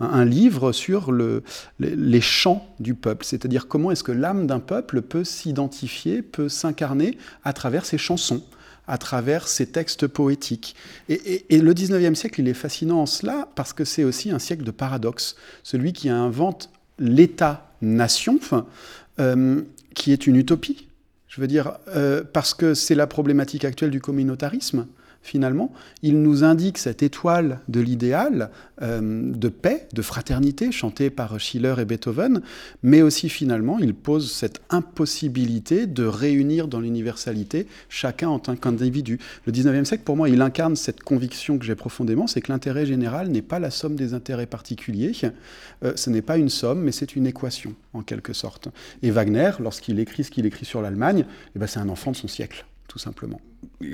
un, 0.00 0.24
livre 0.24 0.72
sur 0.72 1.12
les, 1.12 2.20
chants 2.20 2.66
du 2.80 2.94
peuple, 2.94 3.24
c'est-à-dire 3.24 3.68
comment 3.68 3.90
est-ce 3.90 4.04
que 4.04 4.12
l'âme 4.12 4.46
d'un 4.46 4.60
peuple 4.60 5.02
peut 5.02 5.24
s'identifier, 5.24 6.22
peut 6.22 6.48
s'incarner 6.48 7.18
à 7.44 7.52
travers 7.52 7.84
ses 7.84 7.98
chansons 7.98 8.42
à 8.88 8.98
travers 8.98 9.48
ses 9.48 9.66
textes 9.66 10.06
poétiques. 10.06 10.76
Et, 11.08 11.44
le 11.50 11.74
19e 11.74 12.14
siècle, 12.14 12.40
il 12.40 12.48
est 12.48 12.54
fascinant 12.54 13.00
en 13.00 13.06
cela 13.06 13.48
parce 13.56 13.72
que 13.72 13.84
c'est 13.84 14.04
aussi 14.04 14.30
un 14.30 14.38
siècle 14.38 14.62
de 14.62 14.70
paradoxe. 14.70 15.34
Celui 15.64 15.92
qui 15.92 16.08
invente 16.08 16.70
l'État-nation, 16.98 18.38
euh, 19.18 19.62
qui 19.94 20.12
est 20.12 20.26
une 20.26 20.36
utopie, 20.36 20.88
je 21.28 21.40
veux 21.40 21.46
dire, 21.46 21.78
euh, 21.88 22.22
parce 22.32 22.54
que 22.54 22.74
c'est 22.74 22.94
la 22.94 23.06
problématique 23.06 23.64
actuelle 23.64 23.90
du 23.90 24.00
communautarisme 24.00 24.86
finalement, 25.26 25.72
il 26.02 26.22
nous 26.22 26.44
indique 26.44 26.78
cette 26.78 27.02
étoile 27.02 27.60
de 27.68 27.80
l'idéal 27.80 28.50
euh, 28.80 29.32
de 29.34 29.48
paix, 29.48 29.88
de 29.92 30.02
fraternité, 30.02 30.70
chantée 30.70 31.10
par 31.10 31.38
Schiller 31.40 31.74
et 31.78 31.84
Beethoven, 31.84 32.42
mais 32.82 33.02
aussi 33.02 33.28
finalement, 33.28 33.78
il 33.78 33.94
pose 33.94 34.30
cette 34.30 34.60
impossibilité 34.70 35.86
de 35.86 36.04
réunir 36.04 36.68
dans 36.68 36.80
l'universalité 36.80 37.66
chacun 37.88 38.28
en 38.28 38.38
tant 38.38 38.54
qu'individu. 38.54 39.18
Le 39.46 39.52
19e 39.52 39.84
siècle, 39.84 40.04
pour 40.04 40.16
moi, 40.16 40.28
il 40.28 40.40
incarne 40.40 40.76
cette 40.76 41.02
conviction 41.02 41.58
que 41.58 41.64
j'ai 41.64 41.74
profondément, 41.74 42.26
c'est 42.26 42.40
que 42.40 42.52
l'intérêt 42.52 42.86
général 42.86 43.28
n'est 43.28 43.42
pas 43.42 43.58
la 43.58 43.70
somme 43.70 43.96
des 43.96 44.14
intérêts 44.14 44.46
particuliers, 44.46 45.12
euh, 45.82 45.92
ce 45.96 46.10
n'est 46.10 46.22
pas 46.22 46.38
une 46.38 46.50
somme, 46.50 46.82
mais 46.82 46.92
c'est 46.92 47.16
une 47.16 47.26
équation, 47.26 47.74
en 47.94 48.02
quelque 48.02 48.32
sorte. 48.32 48.68
Et 49.02 49.10
Wagner, 49.10 49.50
lorsqu'il 49.58 49.98
écrit 49.98 50.22
ce 50.22 50.30
qu'il 50.30 50.46
écrit 50.46 50.64
sur 50.64 50.82
l'Allemagne, 50.82 51.24
eh 51.54 51.58
ben, 51.58 51.66
c'est 51.66 51.80
un 51.80 51.88
enfant 51.88 52.12
de 52.12 52.16
son 52.16 52.28
siècle 52.28 52.64
simplement. 52.98 53.40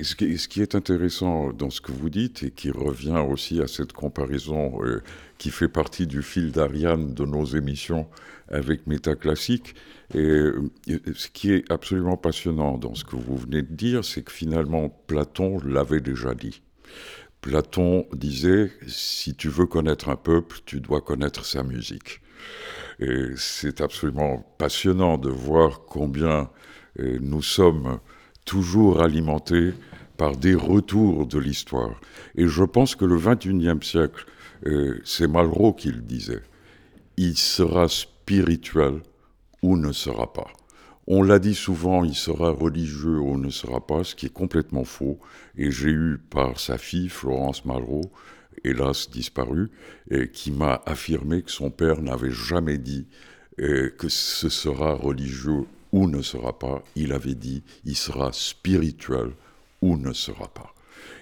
ce, 0.01 0.15
qui, 0.15 0.61
est 0.61 0.75
intéressant 0.75 1.51
dans 1.51 1.69
ce 1.69 1.81
que 1.81 1.91
vous 1.91 2.09
dites 2.09 2.43
et 2.43 2.51
qui 2.51 2.71
revient 2.71 3.23
aussi 3.27 3.61
à 3.61 3.67
cette 3.67 3.93
comparaison 3.93 4.83
euh, 4.83 5.01
qui 5.37 5.49
fait 5.49 5.67
partie 5.67 6.07
du 6.07 6.21
fil 6.21 6.51
d'Ariane 6.51 7.13
de 7.13 7.25
nos 7.25 7.45
émissions 7.45 8.07
avec 8.49 8.87
Métaclassique, 8.87 9.75
et 10.13 10.19
euh, 10.19 10.69
ce 11.15 11.27
qui 11.27 11.51
est 11.51 11.71
absolument 11.71 12.17
passionnant 12.17 12.77
dans 12.77 12.93
ce 12.93 13.03
que 13.03 13.15
vous 13.15 13.37
venez 13.37 13.61
de 13.61 13.73
dire, 13.73 14.05
c'est 14.05 14.21
que 14.21 14.31
finalement 14.31 14.89
Platon 15.07 15.59
l'avait 15.65 16.01
déjà 16.01 16.35
dit. 16.35 16.61
Platon 17.41 18.05
disait, 18.13 18.71
si 18.87 19.35
tu 19.35 19.49
veux 19.49 19.65
connaître 19.65 20.09
un 20.09 20.15
peuple, 20.15 20.59
tu 20.65 20.79
dois 20.79 21.01
connaître 21.01 21.45
sa 21.45 21.63
musique. 21.63 22.21
Et 22.99 23.31
c'est 23.35 23.81
absolument 23.81 24.45
passionnant 24.57 25.17
de 25.17 25.29
voir 25.29 25.81
combien 25.85 26.49
euh, 26.99 27.17
nous 27.21 27.41
sommes 27.41 27.99
toujours 28.45 29.01
alimenté 29.01 29.73
par 30.17 30.37
des 30.37 30.55
retours 30.55 31.25
de 31.25 31.39
l'histoire. 31.39 31.99
Et 32.35 32.47
je 32.47 32.63
pense 32.63 32.95
que 32.95 33.05
le 33.05 33.17
XXIe 33.17 33.85
siècle, 33.85 34.25
euh, 34.65 34.99
c'est 35.03 35.27
Malraux 35.27 35.73
qui 35.73 35.91
le 35.91 36.01
disait, 36.01 36.43
il 37.17 37.37
sera 37.37 37.87
spirituel 37.87 39.01
ou 39.61 39.77
ne 39.77 39.91
sera 39.91 40.31
pas. 40.31 40.47
On 41.05 41.21
l'a 41.21 41.39
dit 41.39 41.55
souvent, 41.55 42.03
il 42.03 42.15
sera 42.15 42.51
religieux 42.51 43.19
ou 43.19 43.37
ne 43.37 43.49
sera 43.49 43.85
pas, 43.85 44.03
ce 44.03 44.15
qui 44.15 44.27
est 44.27 44.33
complètement 44.33 44.85
faux. 44.85 45.19
Et 45.57 45.69
j'ai 45.69 45.89
eu 45.89 46.17
par 46.29 46.59
sa 46.59 46.77
fille, 46.77 47.09
Florence 47.09 47.65
Malraux, 47.65 48.09
hélas 48.63 49.09
disparue, 49.09 49.69
qui 50.31 50.51
m'a 50.51 50.81
affirmé 50.85 51.41
que 51.41 51.51
son 51.51 51.71
père 51.71 52.01
n'avait 52.01 52.31
jamais 52.31 52.77
dit 52.77 53.07
euh, 53.59 53.89
que 53.89 54.09
ce 54.09 54.49
sera 54.49 54.95
religieux 54.95 55.65
ou 55.93 56.07
ne 56.09 56.21
sera 56.21 56.59
pas. 56.59 56.83
Il 56.97 57.13
avait 57.13 57.35
dit, 57.35 57.63
il 57.85 57.95
sera 57.95 58.33
spirituel 58.33 59.31
ou 59.81 59.95
ne 59.95 60.11
sera 60.11 60.49
pas. 60.49 60.73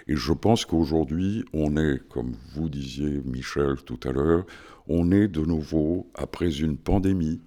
Et 0.07 0.15
je 0.15 0.33
pense 0.33 0.65
qu'aujourd'hui, 0.65 1.43
on 1.53 1.77
est, 1.77 1.99
comme 2.09 2.33
vous 2.55 2.69
disiez, 2.69 3.21
Michel, 3.25 3.75
tout 3.85 3.99
à 4.03 4.11
l'heure, 4.11 4.45
on 4.87 5.11
est 5.11 5.27
de 5.27 5.41
nouveau, 5.41 6.09
après 6.15 6.59
une 6.59 6.77
pandémie, 6.77 7.41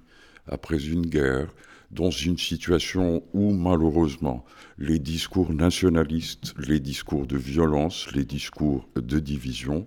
après 0.47 0.87
une 0.87 1.07
guerre, 1.07 1.49
dans 1.91 2.11
une 2.11 2.39
situation 2.39 3.23
où 3.33 3.53
malheureusement 3.53 4.45
les 4.79 4.99
discours 4.99 5.53
nationalistes, 5.53 6.55
les 6.59 6.81
discours 6.81 7.27
de 7.27 7.37
violence, 7.37 8.09
les 8.13 8.25
discours 8.25 8.89
de 8.97 9.21
division 9.21 9.87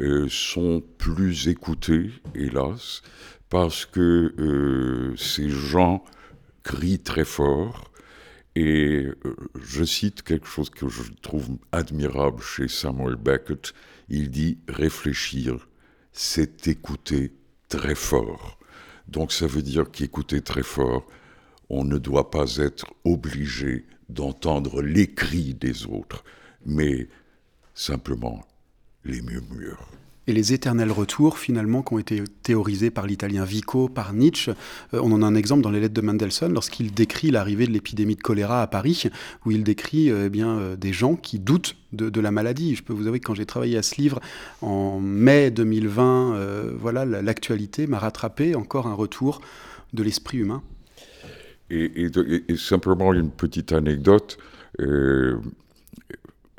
euh, 0.00 0.26
sont 0.30 0.82
plus 0.98 1.48
écoutés, 1.48 2.10
hélas, 2.34 3.02
parce 3.50 3.84
que 3.84 4.34
euh, 4.38 5.14
ces 5.16 5.50
gens 5.50 6.02
crie 6.62 6.98
très 6.98 7.24
fort. 7.24 7.90
Et 8.54 9.06
euh, 9.24 9.36
je 9.62 9.84
cite 9.84 10.22
quelque 10.22 10.46
chose 10.46 10.70
que 10.70 10.88
je 10.88 11.02
trouve 11.22 11.56
admirable 11.72 12.42
chez 12.42 12.68
Samuel 12.68 13.16
Beckett. 13.16 13.72
Il 14.08 14.30
dit 14.30 14.58
réfléchir, 14.68 15.68
c'est 16.12 16.68
écouter 16.68 17.32
très 17.68 17.94
fort. 17.94 18.58
Donc 19.08 19.32
ça 19.32 19.46
veut 19.46 19.62
dire 19.62 19.90
qu'écouter 19.90 20.42
très 20.42 20.62
fort, 20.62 21.06
on 21.70 21.84
ne 21.84 21.98
doit 21.98 22.30
pas 22.30 22.56
être 22.56 22.92
obligé 23.04 23.86
d'entendre 24.08 24.82
les 24.82 25.12
cris 25.12 25.54
des 25.54 25.86
autres, 25.86 26.22
mais 26.66 27.08
simplement 27.74 28.46
les 29.04 29.22
murmures 29.22 29.88
et 30.26 30.32
les 30.32 30.52
éternels 30.52 30.92
retours 30.92 31.38
finalement 31.38 31.82
qui 31.82 31.94
ont 31.94 31.98
été 31.98 32.22
théorisés 32.42 32.90
par 32.90 33.06
l'italien 33.06 33.44
Vico, 33.44 33.88
par 33.88 34.12
Nietzsche. 34.12 34.52
Euh, 34.94 35.00
on 35.02 35.12
en 35.12 35.22
a 35.22 35.26
un 35.26 35.34
exemple 35.34 35.62
dans 35.62 35.70
les 35.70 35.80
lettres 35.80 35.94
de 35.94 36.00
Mendelssohn 36.00 36.52
lorsqu'il 36.52 36.92
décrit 36.92 37.30
l'arrivée 37.30 37.66
de 37.66 37.72
l'épidémie 37.72 38.14
de 38.14 38.20
choléra 38.20 38.62
à 38.62 38.66
Paris, 38.66 39.04
où 39.44 39.50
il 39.50 39.64
décrit 39.64 40.10
euh, 40.10 40.26
eh 40.26 40.30
bien, 40.30 40.58
euh, 40.58 40.76
des 40.76 40.92
gens 40.92 41.16
qui 41.16 41.38
doutent 41.38 41.76
de, 41.92 42.20
la 42.20 42.30
maladie. 42.30 42.74
Je 42.76 42.82
peux 42.82 42.92
vous 42.92 43.06
avouer 43.06 43.20
que 43.20 43.26
quand 43.26 43.34
j'ai 43.34 43.46
travaillé 43.46 43.76
à 43.76 43.82
ce 43.82 44.00
livre 44.00 44.20
en 44.62 44.98
mai 44.98 45.50
2020, 45.50 46.72
voilà, 46.78 47.04
l'actualité 47.04 47.86
m'a 47.86 47.98
rattrapé 47.98 48.54
encore 48.54 48.86
un 48.86 48.94
retour 48.94 49.42
de 49.92 50.02
l'esprit 50.02 50.38
humain. 50.38 50.62
Et, 51.68 52.10
simplement 52.56 53.12
une 53.12 53.30
petite 53.30 53.72
anecdote. 53.72 54.38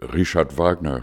Richard 0.02 0.52
Wagner, 0.52 1.00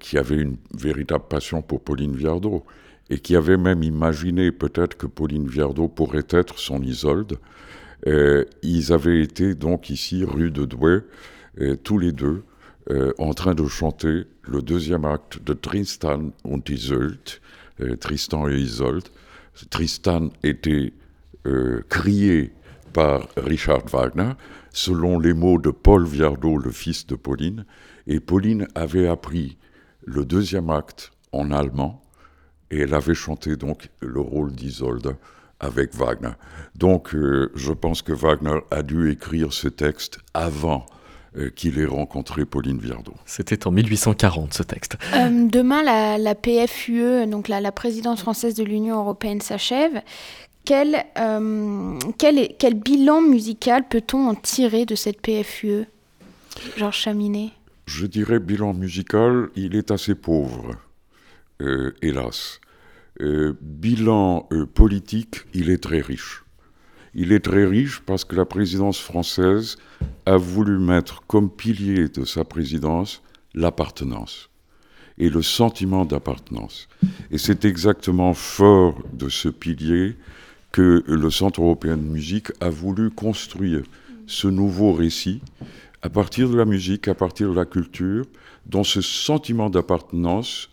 qui 0.00 0.16
avait 0.16 0.36
une 0.36 0.56
véritable 0.74 1.24
passion 1.28 1.60
pour 1.62 1.82
Pauline 1.82 2.16
Viardot 2.16 2.64
et 3.10 3.18
qui 3.18 3.36
avait 3.36 3.56
même 3.56 3.82
imaginé 3.82 4.50
peut-être 4.50 4.96
que 4.96 5.06
Pauline 5.06 5.46
Viardot 5.46 5.88
pourrait 5.88 6.26
être 6.30 6.58
son 6.58 6.82
Isolde. 6.82 7.38
Euh, 8.06 8.44
ils 8.62 8.92
avaient 8.92 9.20
été 9.20 9.54
donc 9.54 9.90
ici, 9.90 10.24
rue 10.24 10.50
de 10.50 10.64
Douai, 10.64 11.00
euh, 11.60 11.76
tous 11.76 11.98
les 11.98 12.12
deux, 12.12 12.42
en 13.18 13.34
train 13.34 13.56
de 13.56 13.66
chanter 13.66 14.26
le 14.42 14.62
deuxième 14.62 15.04
acte 15.04 15.42
de 15.42 15.54
Tristan 15.54 16.30
und 16.44 16.62
Isolde, 16.68 17.18
Tristan 17.98 18.48
et 18.48 18.54
Isolde. 18.54 19.08
Tristan 19.70 20.30
était 20.44 20.92
crié 21.88 22.52
par 22.92 23.26
Richard 23.36 23.86
Wagner, 23.88 24.34
selon 24.70 25.18
les 25.18 25.34
mots 25.34 25.58
de 25.58 25.70
Paul 25.70 26.06
Viardot, 26.06 26.58
le 26.58 26.70
fils 26.70 27.08
de 27.08 27.16
Pauline, 27.16 27.64
et 28.06 28.20
Pauline 28.20 28.68
avait 28.76 29.08
appris 29.08 29.56
le 30.06 30.24
deuxième 30.24 30.70
acte 30.70 31.12
en 31.32 31.50
allemand 31.50 32.00
et 32.70 32.78
elle 32.80 32.94
avait 32.94 33.14
chanté 33.14 33.56
donc 33.56 33.90
le 34.00 34.20
rôle 34.20 34.52
d'Isolde 34.52 35.16
avec 35.60 35.94
Wagner. 35.94 36.32
Donc 36.74 37.14
euh, 37.14 37.50
je 37.54 37.72
pense 37.72 38.02
que 38.02 38.12
Wagner 38.12 38.60
a 38.70 38.82
dû 38.82 39.10
écrire 39.10 39.52
ce 39.52 39.68
texte 39.68 40.18
avant 40.34 40.86
euh, 41.36 41.50
qu'il 41.50 41.78
ait 41.78 41.86
rencontré 41.86 42.44
Pauline 42.44 42.78
Viardot. 42.78 43.14
C'était 43.24 43.66
en 43.66 43.70
1840 43.70 44.54
ce 44.54 44.62
texte. 44.62 44.96
Euh, 45.14 45.48
demain, 45.48 45.82
la, 45.82 46.34
PFUE, 46.34 47.26
donc 47.26 47.48
la, 47.48 47.72
présidence 47.72 48.20
française 48.20 48.54
de 48.54 48.64
l'Union 48.64 48.96
européenne, 48.96 49.40
s'achève. 49.40 50.02
Quel, 50.64 51.04
quel, 52.18 52.48
quel, 52.58 52.74
bilan 52.74 53.20
musical 53.20 53.84
peut-on 53.88 54.28
en 54.28 54.34
tirer 54.34 54.84
de 54.84 54.96
cette 54.96 55.20
PFUE 55.20 55.84
Georges 56.76 56.96
Chaminet 56.96 57.52
Je 57.86 58.04
dirais 58.06 58.40
bilan 58.40 58.74
musical, 58.74 59.48
il 59.54 59.76
est 59.76 59.92
assez 59.92 60.16
pauvre. 60.16 60.76
Euh, 61.62 61.94
hélas. 62.02 62.60
Euh, 63.20 63.54
bilan 63.62 64.46
euh, 64.52 64.66
politique, 64.66 65.46
il 65.54 65.70
est 65.70 65.82
très 65.82 66.00
riche. 66.00 66.44
Il 67.14 67.32
est 67.32 67.40
très 67.40 67.64
riche 67.64 68.02
parce 68.04 68.24
que 68.24 68.36
la 68.36 68.44
présidence 68.44 69.00
française 69.00 69.76
a 70.26 70.36
voulu 70.36 70.78
mettre 70.78 71.22
comme 71.26 71.48
pilier 71.48 72.08
de 72.08 72.24
sa 72.24 72.44
présidence 72.44 73.22
l'appartenance 73.54 74.50
et 75.16 75.30
le 75.30 75.40
sentiment 75.40 76.04
d'appartenance. 76.04 76.88
Et 77.30 77.38
c'est 77.38 77.64
exactement 77.64 78.34
fort 78.34 79.00
de 79.14 79.30
ce 79.30 79.48
pilier 79.48 80.16
que 80.72 81.02
le 81.06 81.30
Centre 81.30 81.62
européen 81.62 81.96
de 81.96 82.02
musique 82.02 82.48
a 82.60 82.68
voulu 82.68 83.10
construire 83.10 83.82
ce 84.26 84.48
nouveau 84.48 84.92
récit 84.92 85.40
à 86.06 86.08
partir 86.08 86.48
de 86.48 86.56
la 86.56 86.64
musique, 86.64 87.08
à 87.08 87.16
partir 87.16 87.50
de 87.50 87.56
la 87.56 87.64
culture, 87.64 88.26
dont 88.64 88.84
ce 88.84 89.00
sentiment 89.00 89.70
d'appartenance 89.70 90.70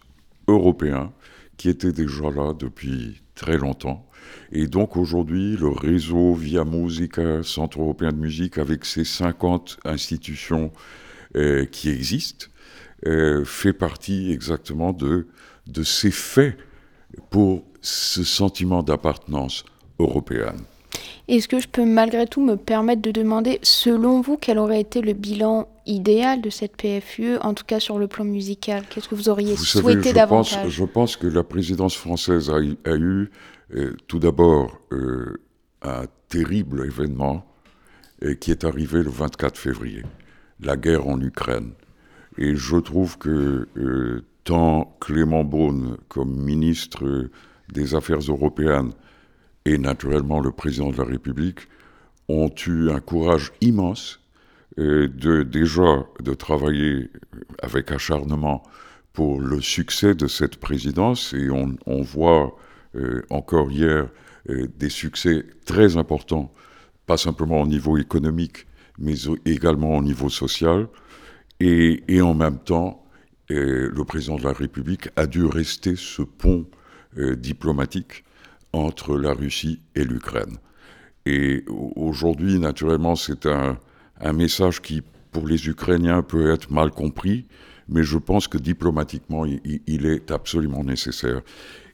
européen 0.47 1.11
qui 1.57 1.69
était 1.69 1.91
déjà 1.91 2.29
là 2.29 2.53
depuis 2.53 3.19
très 3.33 3.57
longtemps. 3.57 4.07
Et 4.51 4.67
donc 4.67 4.95
aujourd'hui, 4.95 5.57
le 5.57 5.69
réseau 5.69 6.35
Via 6.35 6.63
Musica, 6.65 7.41
Centre 7.41 7.81
européen 7.81 8.11
de 8.11 8.17
musique, 8.17 8.59
avec 8.59 8.85
ses 8.85 9.05
50 9.05 9.79
institutions 9.85 10.71
euh, 11.35 11.65
qui 11.65 11.89
existent, 11.89 12.45
euh, 13.07 13.43
fait 13.43 13.73
partie 13.73 14.31
exactement 14.31 14.93
de, 14.93 15.27
de 15.65 15.81
ces 15.81 16.11
faits 16.11 16.59
pour 17.31 17.63
ce 17.81 18.23
sentiment 18.23 18.83
d'appartenance 18.83 19.65
européenne. 19.97 20.61
Est-ce 21.35 21.47
que 21.47 21.59
je 21.59 21.67
peux 21.67 21.83
malgré 21.83 22.27
tout 22.27 22.45
me 22.45 22.55
permettre 22.57 23.01
de 23.01 23.09
demander, 23.09 23.57
selon 23.63 24.21
vous, 24.21 24.37
quel 24.37 24.59
aurait 24.59 24.81
été 24.81 25.01
le 25.01 25.13
bilan 25.13 25.67
idéal 25.87 26.41
de 26.41 26.51
cette 26.51 26.77
PFUE, 26.77 27.37
en 27.41 27.55
tout 27.55 27.63
cas 27.65 27.79
sur 27.79 27.97
le 27.97 28.07
plan 28.07 28.23
musical? 28.23 28.83
Qu'est-ce 28.87 29.09
que 29.09 29.15
vous 29.15 29.29
auriez 29.29 29.55
souhaité 29.55 30.13
davantage? 30.13 30.69
Je 30.69 30.85
pense 30.85 31.17
que 31.17 31.25
la 31.25 31.43
présidence 31.43 31.95
française 31.95 32.51
a, 32.51 32.59
eu 32.59 33.31
euh, 33.73 33.95
tout 34.07 34.19
d'abord 34.19 34.79
euh, 34.91 35.41
un 35.81 36.03
terrible 36.29 36.85
événement 36.85 37.43
euh, 38.23 38.35
qui 38.35 38.51
est 38.51 38.63
arrivé 38.63 39.01
le 39.01 39.09
24 39.09 39.57
février, 39.57 40.03
la 40.59 40.77
guerre 40.77 41.07
en 41.07 41.19
Ukraine. 41.19 41.71
Et 42.37 42.55
je 42.55 42.77
trouve 42.77 43.17
que 43.17 43.67
tant 44.43 44.95
Clément 44.99 45.43
Beaune 45.43 45.97
comme 46.09 46.35
ministre 46.35 47.27
des 47.71 47.95
Affaires 47.95 48.19
européennes 48.19 48.91
et 49.65 49.77
naturellement 49.77 50.39
le 50.39 50.51
président 50.51 50.91
de 50.91 50.97
la 50.97 51.05
République 51.05 51.67
ont 52.27 52.53
eu 52.67 52.89
un 52.89 52.99
courage 52.99 53.51
immense 53.61 54.19
euh, 54.79 55.07
de 55.07 55.43
déjà 55.43 56.05
de 56.21 56.33
travailler 56.33 57.09
avec 57.61 57.91
acharnement 57.91 58.63
pour 59.13 59.39
le 59.39 59.61
succès 59.61 60.15
de 60.15 60.27
cette 60.27 60.57
présidence 60.57 61.33
et 61.33 61.49
on, 61.51 62.01
voit 62.01 62.57
euh, 62.95 63.21
encore 63.29 63.71
hier 63.71 64.09
euh, 64.49 64.67
des 64.79 64.89
succès 64.89 65.45
très 65.65 65.95
importants, 65.97 66.51
pas 67.05 67.17
simplement 67.17 67.61
au 67.61 67.67
niveau 67.67 67.97
économique, 67.97 68.65
mais 68.97 69.13
également 69.45 69.97
au 69.97 70.01
niveau 70.01 70.29
social. 70.29 70.87
Et, 71.59 72.03
et 72.07 72.21
en 72.21 72.33
même 72.33 72.57
temps, 72.57 73.05
le 73.49 74.03
président 74.03 74.37
de 74.37 74.43
la 74.43 74.53
République 74.53 75.09
a 75.15 75.27
dû 75.27 75.45
rester 75.45 75.95
ce 75.95 76.23
pont 76.23 76.65
diplomatique 77.15 78.23
entre 78.73 79.17
la 79.17 79.33
Russie 79.33 79.79
et 79.95 80.03
l'Ukraine. 80.03 80.57
Et 81.25 81.63
aujourd'hui, 81.95 82.59
naturellement, 82.59 83.15
c'est 83.15 83.45
un, 83.45 83.77
message 84.33 84.81
qui, 84.81 85.01
pour 85.31 85.47
les 85.47 85.67
Ukrainiens, 85.67 86.21
peut 86.21 86.51
être 86.51 86.71
mal 86.71 86.91
compris, 86.91 87.45
mais 87.87 88.03
je 88.03 88.17
pense 88.17 88.47
que 88.47 88.57
diplomatiquement, 88.57 89.45
il, 89.45 90.05
est 90.05 90.31
absolument 90.31 90.83
nécessaire. 90.83 91.41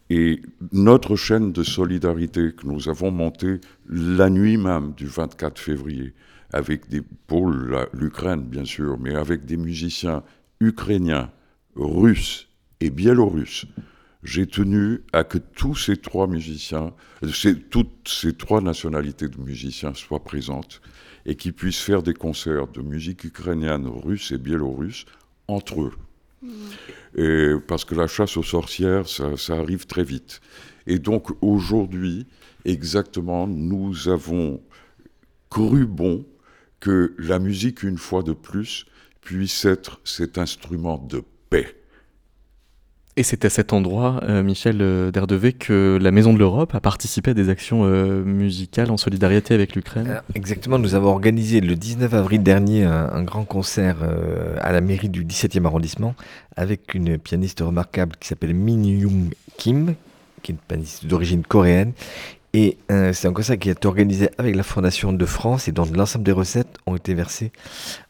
Et 0.10 0.42
notre 0.72 1.16
chaîne 1.16 1.52
de 1.52 1.64
solidarité 1.64 2.54
que 2.54 2.66
nous 2.66 2.90
avons 2.90 3.12
montée 3.12 3.60
la 3.88 4.30
nuit 4.30 4.58
même 4.58 4.94
du 4.94 5.06
24 5.06 5.60
février, 5.60 6.14
avec 6.52 6.90
des, 6.90 7.02
pour 7.28 7.50
l'Ukraine 7.50 8.42
bien 8.42 8.66
sûr, 8.66 8.98
mais 9.00 9.16
avec 9.16 9.46
des 9.46 9.58
musiciens 9.58 10.24
ukrainiens, 10.60 11.30
russes 11.76 12.48
et 12.80 12.90
biélorusses, 12.90 13.66
j'ai 14.24 14.48
tenu 14.48 15.02
à 15.14 15.24
que 15.24 15.38
tous 15.38 15.76
ces 15.76 15.98
trois 15.98 16.28
musiciens, 16.28 16.94
toutes 17.70 18.08
ces 18.08 18.34
trois 18.34 18.62
nationalités 18.62 19.28
de 19.28 19.40
musiciens 19.40 19.94
soient 19.94 20.24
présentes 20.24 20.82
et 21.26 21.36
qu'ils 21.36 21.54
puissent 21.54 21.82
faire 21.82 22.04
des 22.04 22.14
concerts 22.14 22.68
de 22.68 22.82
musique 22.82 23.24
ukrainienne, 23.24 23.88
russe 23.88 24.32
et 24.32 24.38
biélorusse 24.38 25.06
entre 25.48 25.82
eux. 25.84 25.94
Mmh. 26.42 26.50
Et 27.16 27.54
parce 27.68 27.86
que 27.86 27.96
la 27.96 28.08
chasse 28.08 28.38
aux 28.38 28.44
sorcières, 28.44 29.08
ça, 29.08 29.38
ça 29.38 29.54
arrive 29.54 29.86
très 29.86 30.04
vite. 30.04 30.42
Et 30.86 31.00
donc 31.00 31.30
aujourd'hui, 31.42 32.28
exactement, 32.66 33.48
nous 33.48 34.10
avons 34.10 34.62
cru 35.50 35.86
bon 35.86 36.26
que 36.80 37.14
la 37.18 37.40
musique, 37.40 37.84
une 37.84 37.98
fois 37.98 38.24
de 38.24 38.34
plus, 38.34 38.86
puisse 39.22 39.66
être 39.66 40.00
cet 40.04 40.38
instrument 40.38 40.98
de 40.98 41.24
paix 41.50 41.79
et 43.20 43.24
c'est 43.24 43.44
à 43.44 43.50
cet 43.50 43.74
endroit, 43.74 44.22
euh, 44.24 44.44
Michel 44.44 44.78
euh, 44.80 45.12
que 45.60 46.00
la 46.02 46.10
Maison 46.10 46.32
de 46.32 46.40
l'Europe 46.40 46.74
a 46.74 46.80
participé 46.80 47.32
à 47.32 47.34
des 47.34 47.50
actions 47.50 47.82
euh, 47.84 48.24
musicales 48.24 48.90
en 48.92 48.96
solidarité 48.96 49.54
avec 49.54 49.76
l'Ukraine. 49.76 50.22
Exactement, 50.36 50.80
nous 50.80 50.96
avons 50.96 51.10
organisé 51.10 51.60
le 51.60 51.76
19 51.76 52.14
avril 52.14 52.42
dernier 52.42 52.86
un, 52.86 53.22
grand 53.24 53.44
concert 53.44 53.98
à 54.62 54.72
la 54.72 54.80
mairie 54.80 55.10
du 55.10 55.26
17e 55.26 55.66
arrondissement 55.66 56.16
avec 56.56 56.94
une 56.94 57.18
pianiste 57.18 57.60
remarquable 57.60 58.16
qui 58.18 58.30
s'appelle 58.30 58.56
Min 58.56 58.84
Young 58.86 59.34
Kim, 59.58 59.96
qui 60.42 60.54
est 60.54 60.56
une 60.56 60.60
pianiste 60.60 61.06
d'origine 61.06 61.44
coréenne. 61.44 61.92
Et 62.54 62.78
c'est 62.88 63.28
un 63.28 63.34
concert 63.34 63.60
qui 63.60 63.68
a 63.68 63.74
été 63.74 63.86
organisé 63.86 64.30
avec 64.38 64.56
la 64.56 64.64
Fondation 64.64 65.12
de 65.12 65.26
France 65.26 65.68
et 65.68 65.74
dont 65.74 65.86
l'ensemble 65.94 66.24
des 66.24 66.32
recettes 66.32 66.78
ont 66.88 66.96
été 66.96 67.14
versées 67.14 67.52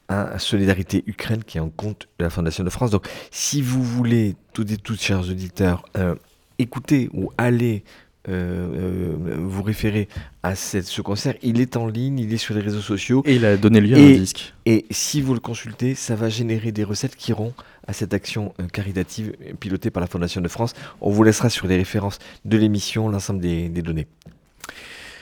à 0.10 0.40
Solidarité 0.40 1.04
Ukraine 1.06 1.44
qui 1.44 1.58
est 1.58 1.62
en 1.62 1.70
compte 1.70 2.08
de 2.18 2.26
la 2.26 2.30
Fondation 2.30 2.64
de 2.64 2.70
France. 2.70 2.92
Donc 2.92 3.08
si 3.32 3.62
vous 3.62 3.84
voulez, 3.84 4.36
toutes 4.54 4.72
et 4.72 4.78
toutes, 4.78 5.02
chers 5.02 5.22
auditeurs, 5.22 5.86
euh, 5.96 6.16
écouter 6.58 7.10
ou 7.14 7.32
aller 7.38 7.84
euh, 8.28 9.14
euh, 9.18 9.38
vous 9.40 9.64
référer 9.64 10.10
à 10.44 10.56
cette, 10.56 10.86
ce 10.86 11.02
concert, 11.02 11.36
il 11.42 11.62
est 11.62 11.78
en 11.78 11.88
ligne, 11.88 12.20
il 12.20 12.34
est 12.34 12.38
sur 12.38 12.56
les 12.56 12.62
réseaux 12.62 12.82
sociaux. 12.82 13.22
Et 13.26 13.36
il 13.36 13.46
a 13.46 13.56
donné 13.56 13.80
lieu 13.80 13.96
à 13.96 14.00
un 14.00 14.12
disque. 14.12 14.54
Et 14.66 14.86
si 14.90 15.22
vous 15.22 15.34
le 15.34 15.40
consultez, 15.40 15.96
ça 15.96 16.16
va 16.16 16.28
générer 16.28 16.72
des 16.72 16.84
recettes 16.84 17.16
qui 17.16 17.32
iront 17.32 17.54
à 17.88 17.94
cette 17.94 18.14
action 18.14 18.54
caritative 18.74 19.34
pilotée 19.60 19.90
par 19.92 20.02
la 20.02 20.08
Fondation 20.08 20.42
de 20.42 20.48
France. 20.48 20.74
On 21.02 21.12
vous 21.12 21.24
laissera 21.24 21.50
sur 21.50 21.68
les 21.68 21.78
références 21.78 22.20
de 22.46 22.58
l'émission 22.58 23.10
l'ensemble 23.10 23.40
des 23.40 23.70
données. 23.70 24.08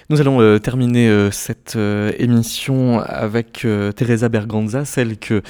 Nous 0.09 0.21
allons 0.21 0.39
euh, 0.39 0.57
terminer 0.57 1.09
euh, 1.09 1.31
cette 1.31 1.75
euh, 1.75 2.13
émission 2.17 2.99
avec 3.01 3.67
Teresa 3.95 4.29
Berganza, 4.29 4.85
celle 4.85 5.17
que 5.17 5.41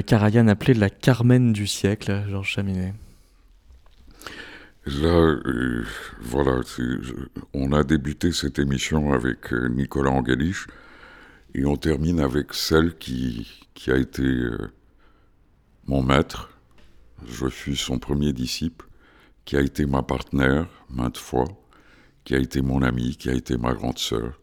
Karajan 0.00 0.48
appelait 0.48 0.74
la 0.74 0.90
Carmen 0.90 1.52
du 1.52 1.68
siècle, 1.68 2.24
Georges 2.28 2.50
Chaminet. 2.50 2.92
Là, 4.86 5.36
voilà, 6.20 6.60
on 7.54 7.72
a 7.72 7.84
débuté 7.84 8.32
cette 8.32 8.58
émission 8.58 9.12
avec 9.12 9.52
Nicolas 9.52 10.10
Angelich 10.10 10.66
et 11.54 11.64
on 11.64 11.76
termine 11.76 12.20
avec 12.20 12.52
celle 12.52 12.98
qui, 12.98 13.48
qui 13.74 13.90
a 13.92 13.96
été 13.96 14.24
mon 15.86 16.02
maître. 16.02 16.50
Je 17.26 17.48
fus 17.48 17.76
son 17.76 17.98
premier 17.98 18.32
disciple, 18.32 18.86
qui 19.44 19.56
a 19.56 19.60
été 19.60 19.86
ma 19.86 20.02
partenaire 20.02 20.66
maintes 20.90 21.16
fois 21.16 21.46
qui 22.24 22.34
a 22.34 22.38
été 22.38 22.62
mon 22.62 22.82
amie, 22.82 23.16
qui 23.16 23.28
a 23.28 23.34
été 23.34 23.56
ma 23.56 23.74
grande 23.74 23.98
sœur, 23.98 24.40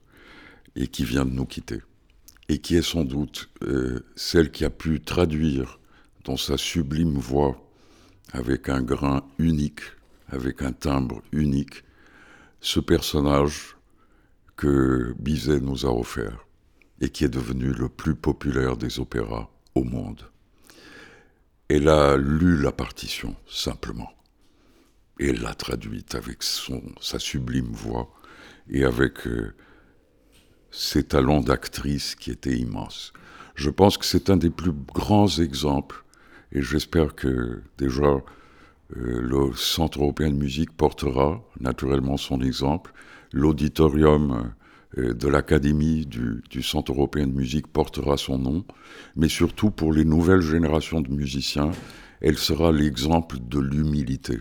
et 0.75 0.87
qui 0.87 1.03
vient 1.03 1.25
de 1.25 1.31
nous 1.31 1.45
quitter. 1.45 1.81
Et 2.49 2.59
qui 2.59 2.75
est 2.75 2.81
sans 2.81 3.03
doute 3.03 3.49
euh, 3.63 4.05
celle 4.15 4.51
qui 4.51 4.65
a 4.65 4.69
pu 4.69 5.01
traduire 5.01 5.79
dans 6.23 6.37
sa 6.37 6.57
sublime 6.57 7.17
voix, 7.17 7.61
avec 8.33 8.69
un 8.69 8.81
grain 8.81 9.23
unique, 9.37 9.81
avec 10.29 10.61
un 10.61 10.71
timbre 10.71 11.21
unique, 11.31 11.83
ce 12.61 12.79
personnage 12.79 13.75
que 14.55 15.13
Bizet 15.19 15.59
nous 15.59 15.85
a 15.85 15.89
offert 15.89 16.45
et 17.01 17.09
qui 17.09 17.25
est 17.25 17.29
devenu 17.29 17.73
le 17.73 17.89
plus 17.89 18.15
populaire 18.15 18.77
des 18.77 18.99
opéras 18.99 19.49
au 19.73 19.83
monde. 19.83 20.21
Elle 21.67 21.89
a 21.89 22.15
lu 22.15 22.61
la 22.61 22.71
partition, 22.71 23.35
simplement. 23.47 24.11
Et 25.21 25.33
l'a 25.33 25.53
traduite 25.53 26.15
avec 26.15 26.41
son, 26.41 26.81
sa 26.99 27.19
sublime 27.19 27.71
voix 27.71 28.11
et 28.67 28.83
avec 28.83 29.27
euh, 29.27 29.53
ses 30.71 31.03
talents 31.03 31.41
d'actrice 31.41 32.15
qui 32.15 32.31
étaient 32.31 32.57
immenses. 32.57 33.13
Je 33.53 33.69
pense 33.69 33.99
que 33.99 34.05
c'est 34.05 34.31
un 34.31 34.37
des 34.37 34.49
plus 34.49 34.71
grands 34.71 35.27
exemples, 35.27 36.03
et 36.51 36.63
j'espère 36.63 37.13
que 37.13 37.61
déjà 37.77 38.07
euh, 38.07 38.21
le 39.21 39.53
Centre 39.53 39.99
européen 39.99 40.31
de 40.31 40.37
musique 40.37 40.75
portera 40.75 41.39
naturellement 41.59 42.17
son 42.17 42.41
exemple, 42.41 42.91
l'auditorium 43.31 44.51
euh, 44.97 45.13
de 45.13 45.27
l'Académie 45.27 46.07
du, 46.07 46.63
Centre 46.63 46.93
européen 46.93 47.27
de 47.27 47.33
musique 47.33 47.67
portera 47.67 48.17
son 48.17 48.39
nom, 48.39 48.65
mais 49.15 49.29
surtout 49.29 49.69
pour 49.69 49.93
les 49.93 50.03
nouvelles 50.03 50.41
générations 50.41 51.01
de 51.01 51.11
musiciens, 51.11 51.69
elle 52.21 52.39
sera 52.39 52.71
l'exemple 52.71 53.37
de 53.39 53.59
l'humilité, 53.59 54.39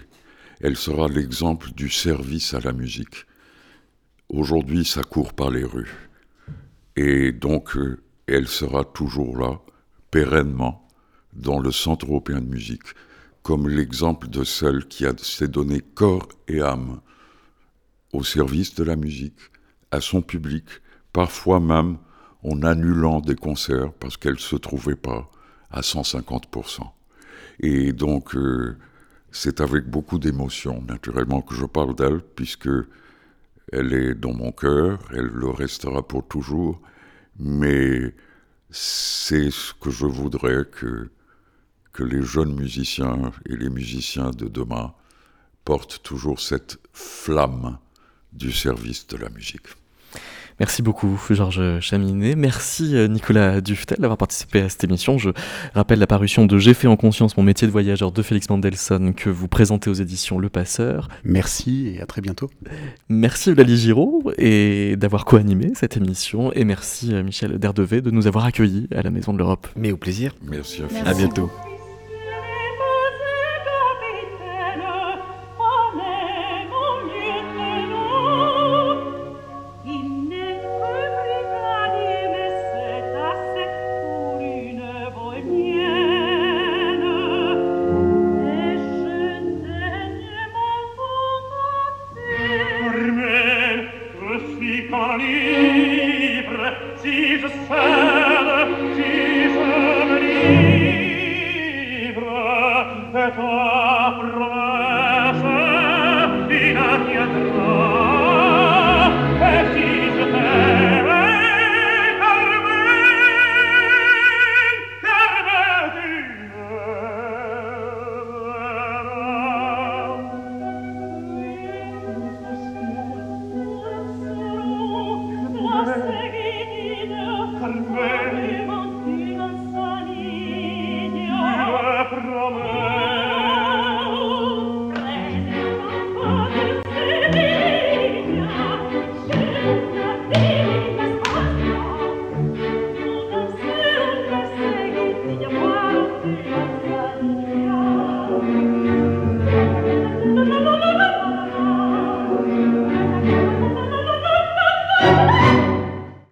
elle 0.60 0.76
sera 0.76 1.08
l'exemple 1.08 1.72
du 1.72 1.88
service 1.88 2.54
à 2.54 2.60
la 2.60 2.72
musique. 2.72 3.26
Aujourd'hui, 4.28 4.84
ça 4.84 5.02
court 5.02 5.32
par 5.32 5.50
les 5.50 5.64
rues. 5.64 6.08
Et 6.96 7.32
donc, 7.32 7.76
euh, 7.76 8.02
elle 8.26 8.46
sera 8.46 8.84
toujours 8.84 9.36
là, 9.38 9.60
pérennement, 10.10 10.86
dans 11.32 11.58
le 11.58 11.72
Centre 11.72 12.06
européen 12.06 12.40
de 12.40 12.46
musique, 12.46 12.94
comme 13.42 13.68
l'exemple 13.68 14.28
de 14.28 14.44
celle 14.44 14.86
qui 14.86 15.04
s'est 15.22 15.48
donné 15.48 15.80
corps 15.80 16.28
et 16.46 16.60
âme 16.60 17.00
au 18.12 18.22
service 18.22 18.74
de 18.74 18.84
la 18.84 18.96
musique, 18.96 19.38
à 19.90 20.00
son 20.00 20.20
public, 20.20 20.64
parfois 21.12 21.58
même 21.58 21.98
en 22.42 22.62
annulant 22.62 23.20
des 23.20 23.34
concerts 23.34 23.92
parce 23.94 24.16
qu'elle 24.16 24.34
ne 24.34 24.38
se 24.38 24.56
trouvait 24.56 24.96
pas 24.96 25.30
à 25.70 25.80
150%. 25.80 26.82
Et 27.60 27.92
donc, 27.92 28.34
euh, 28.34 28.76
c'est 29.32 29.60
avec 29.60 29.86
beaucoup 29.86 30.18
d'émotion, 30.18 30.82
naturellement, 30.82 31.40
que 31.40 31.54
je 31.54 31.64
parle 31.64 31.94
d'elle, 31.94 32.20
puisque 32.20 32.68
elle 33.72 33.92
est 33.92 34.14
dans 34.14 34.32
mon 34.32 34.52
cœur, 34.52 34.98
elle 35.10 35.26
le 35.26 35.50
restera 35.50 36.06
pour 36.06 36.26
toujours, 36.26 36.80
mais 37.38 38.14
c'est 38.70 39.50
ce 39.50 39.72
que 39.74 39.90
je 39.90 40.06
voudrais 40.06 40.64
que, 40.70 41.10
que 41.92 42.02
les 42.02 42.22
jeunes 42.22 42.54
musiciens 42.54 43.32
et 43.46 43.56
les 43.56 43.70
musiciens 43.70 44.30
de 44.30 44.48
demain 44.48 44.94
portent 45.64 46.02
toujours 46.02 46.40
cette 46.40 46.78
flamme 46.92 47.78
du 48.32 48.52
service 48.52 49.06
de 49.06 49.16
la 49.16 49.28
musique. 49.28 49.68
Merci 50.60 50.82
beaucoup, 50.82 51.18
Georges 51.30 51.80
Chaminet. 51.80 52.36
Merci, 52.36 52.94
euh, 52.94 53.08
Nicolas 53.08 53.62
Duftel, 53.62 53.96
d'avoir 53.98 54.18
participé 54.18 54.60
à 54.60 54.68
cette 54.68 54.84
émission. 54.84 55.16
Je 55.16 55.30
rappelle 55.74 55.98
la 55.98 56.06
parution 56.06 56.44
de 56.44 56.58
J'ai 56.58 56.74
fait 56.74 56.86
en 56.86 56.96
conscience 56.96 57.38
mon 57.38 57.42
métier 57.42 57.66
de 57.66 57.72
voyageur 57.72 58.12
de 58.12 58.20
Félix 58.22 58.50
Mendelssohn 58.50 59.14
que 59.14 59.30
vous 59.30 59.48
présentez 59.48 59.88
aux 59.88 59.94
éditions 59.94 60.38
Le 60.38 60.50
Passeur. 60.50 61.08
Merci 61.24 61.94
et 61.96 62.02
à 62.02 62.06
très 62.06 62.20
bientôt. 62.20 62.50
Merci, 63.08 63.52
Eulalie 63.52 63.78
Giraud, 63.78 64.32
et 64.36 64.96
d'avoir 64.96 65.24
co-animé 65.24 65.72
cette 65.74 65.96
émission. 65.96 66.52
Et 66.52 66.64
merci, 66.64 67.14
euh, 67.14 67.22
Michel 67.22 67.58
Derdevet, 67.58 68.02
de 68.02 68.10
nous 68.10 68.26
avoir 68.26 68.44
accueillis 68.44 68.86
à 68.94 69.00
la 69.00 69.10
Maison 69.10 69.32
de 69.32 69.38
l'Europe. 69.38 69.66
Mais 69.76 69.92
au 69.92 69.96
plaisir. 69.96 70.34
Merci, 70.42 70.82
merci. 70.82 71.08
À 71.08 71.14
bientôt. 71.14 71.50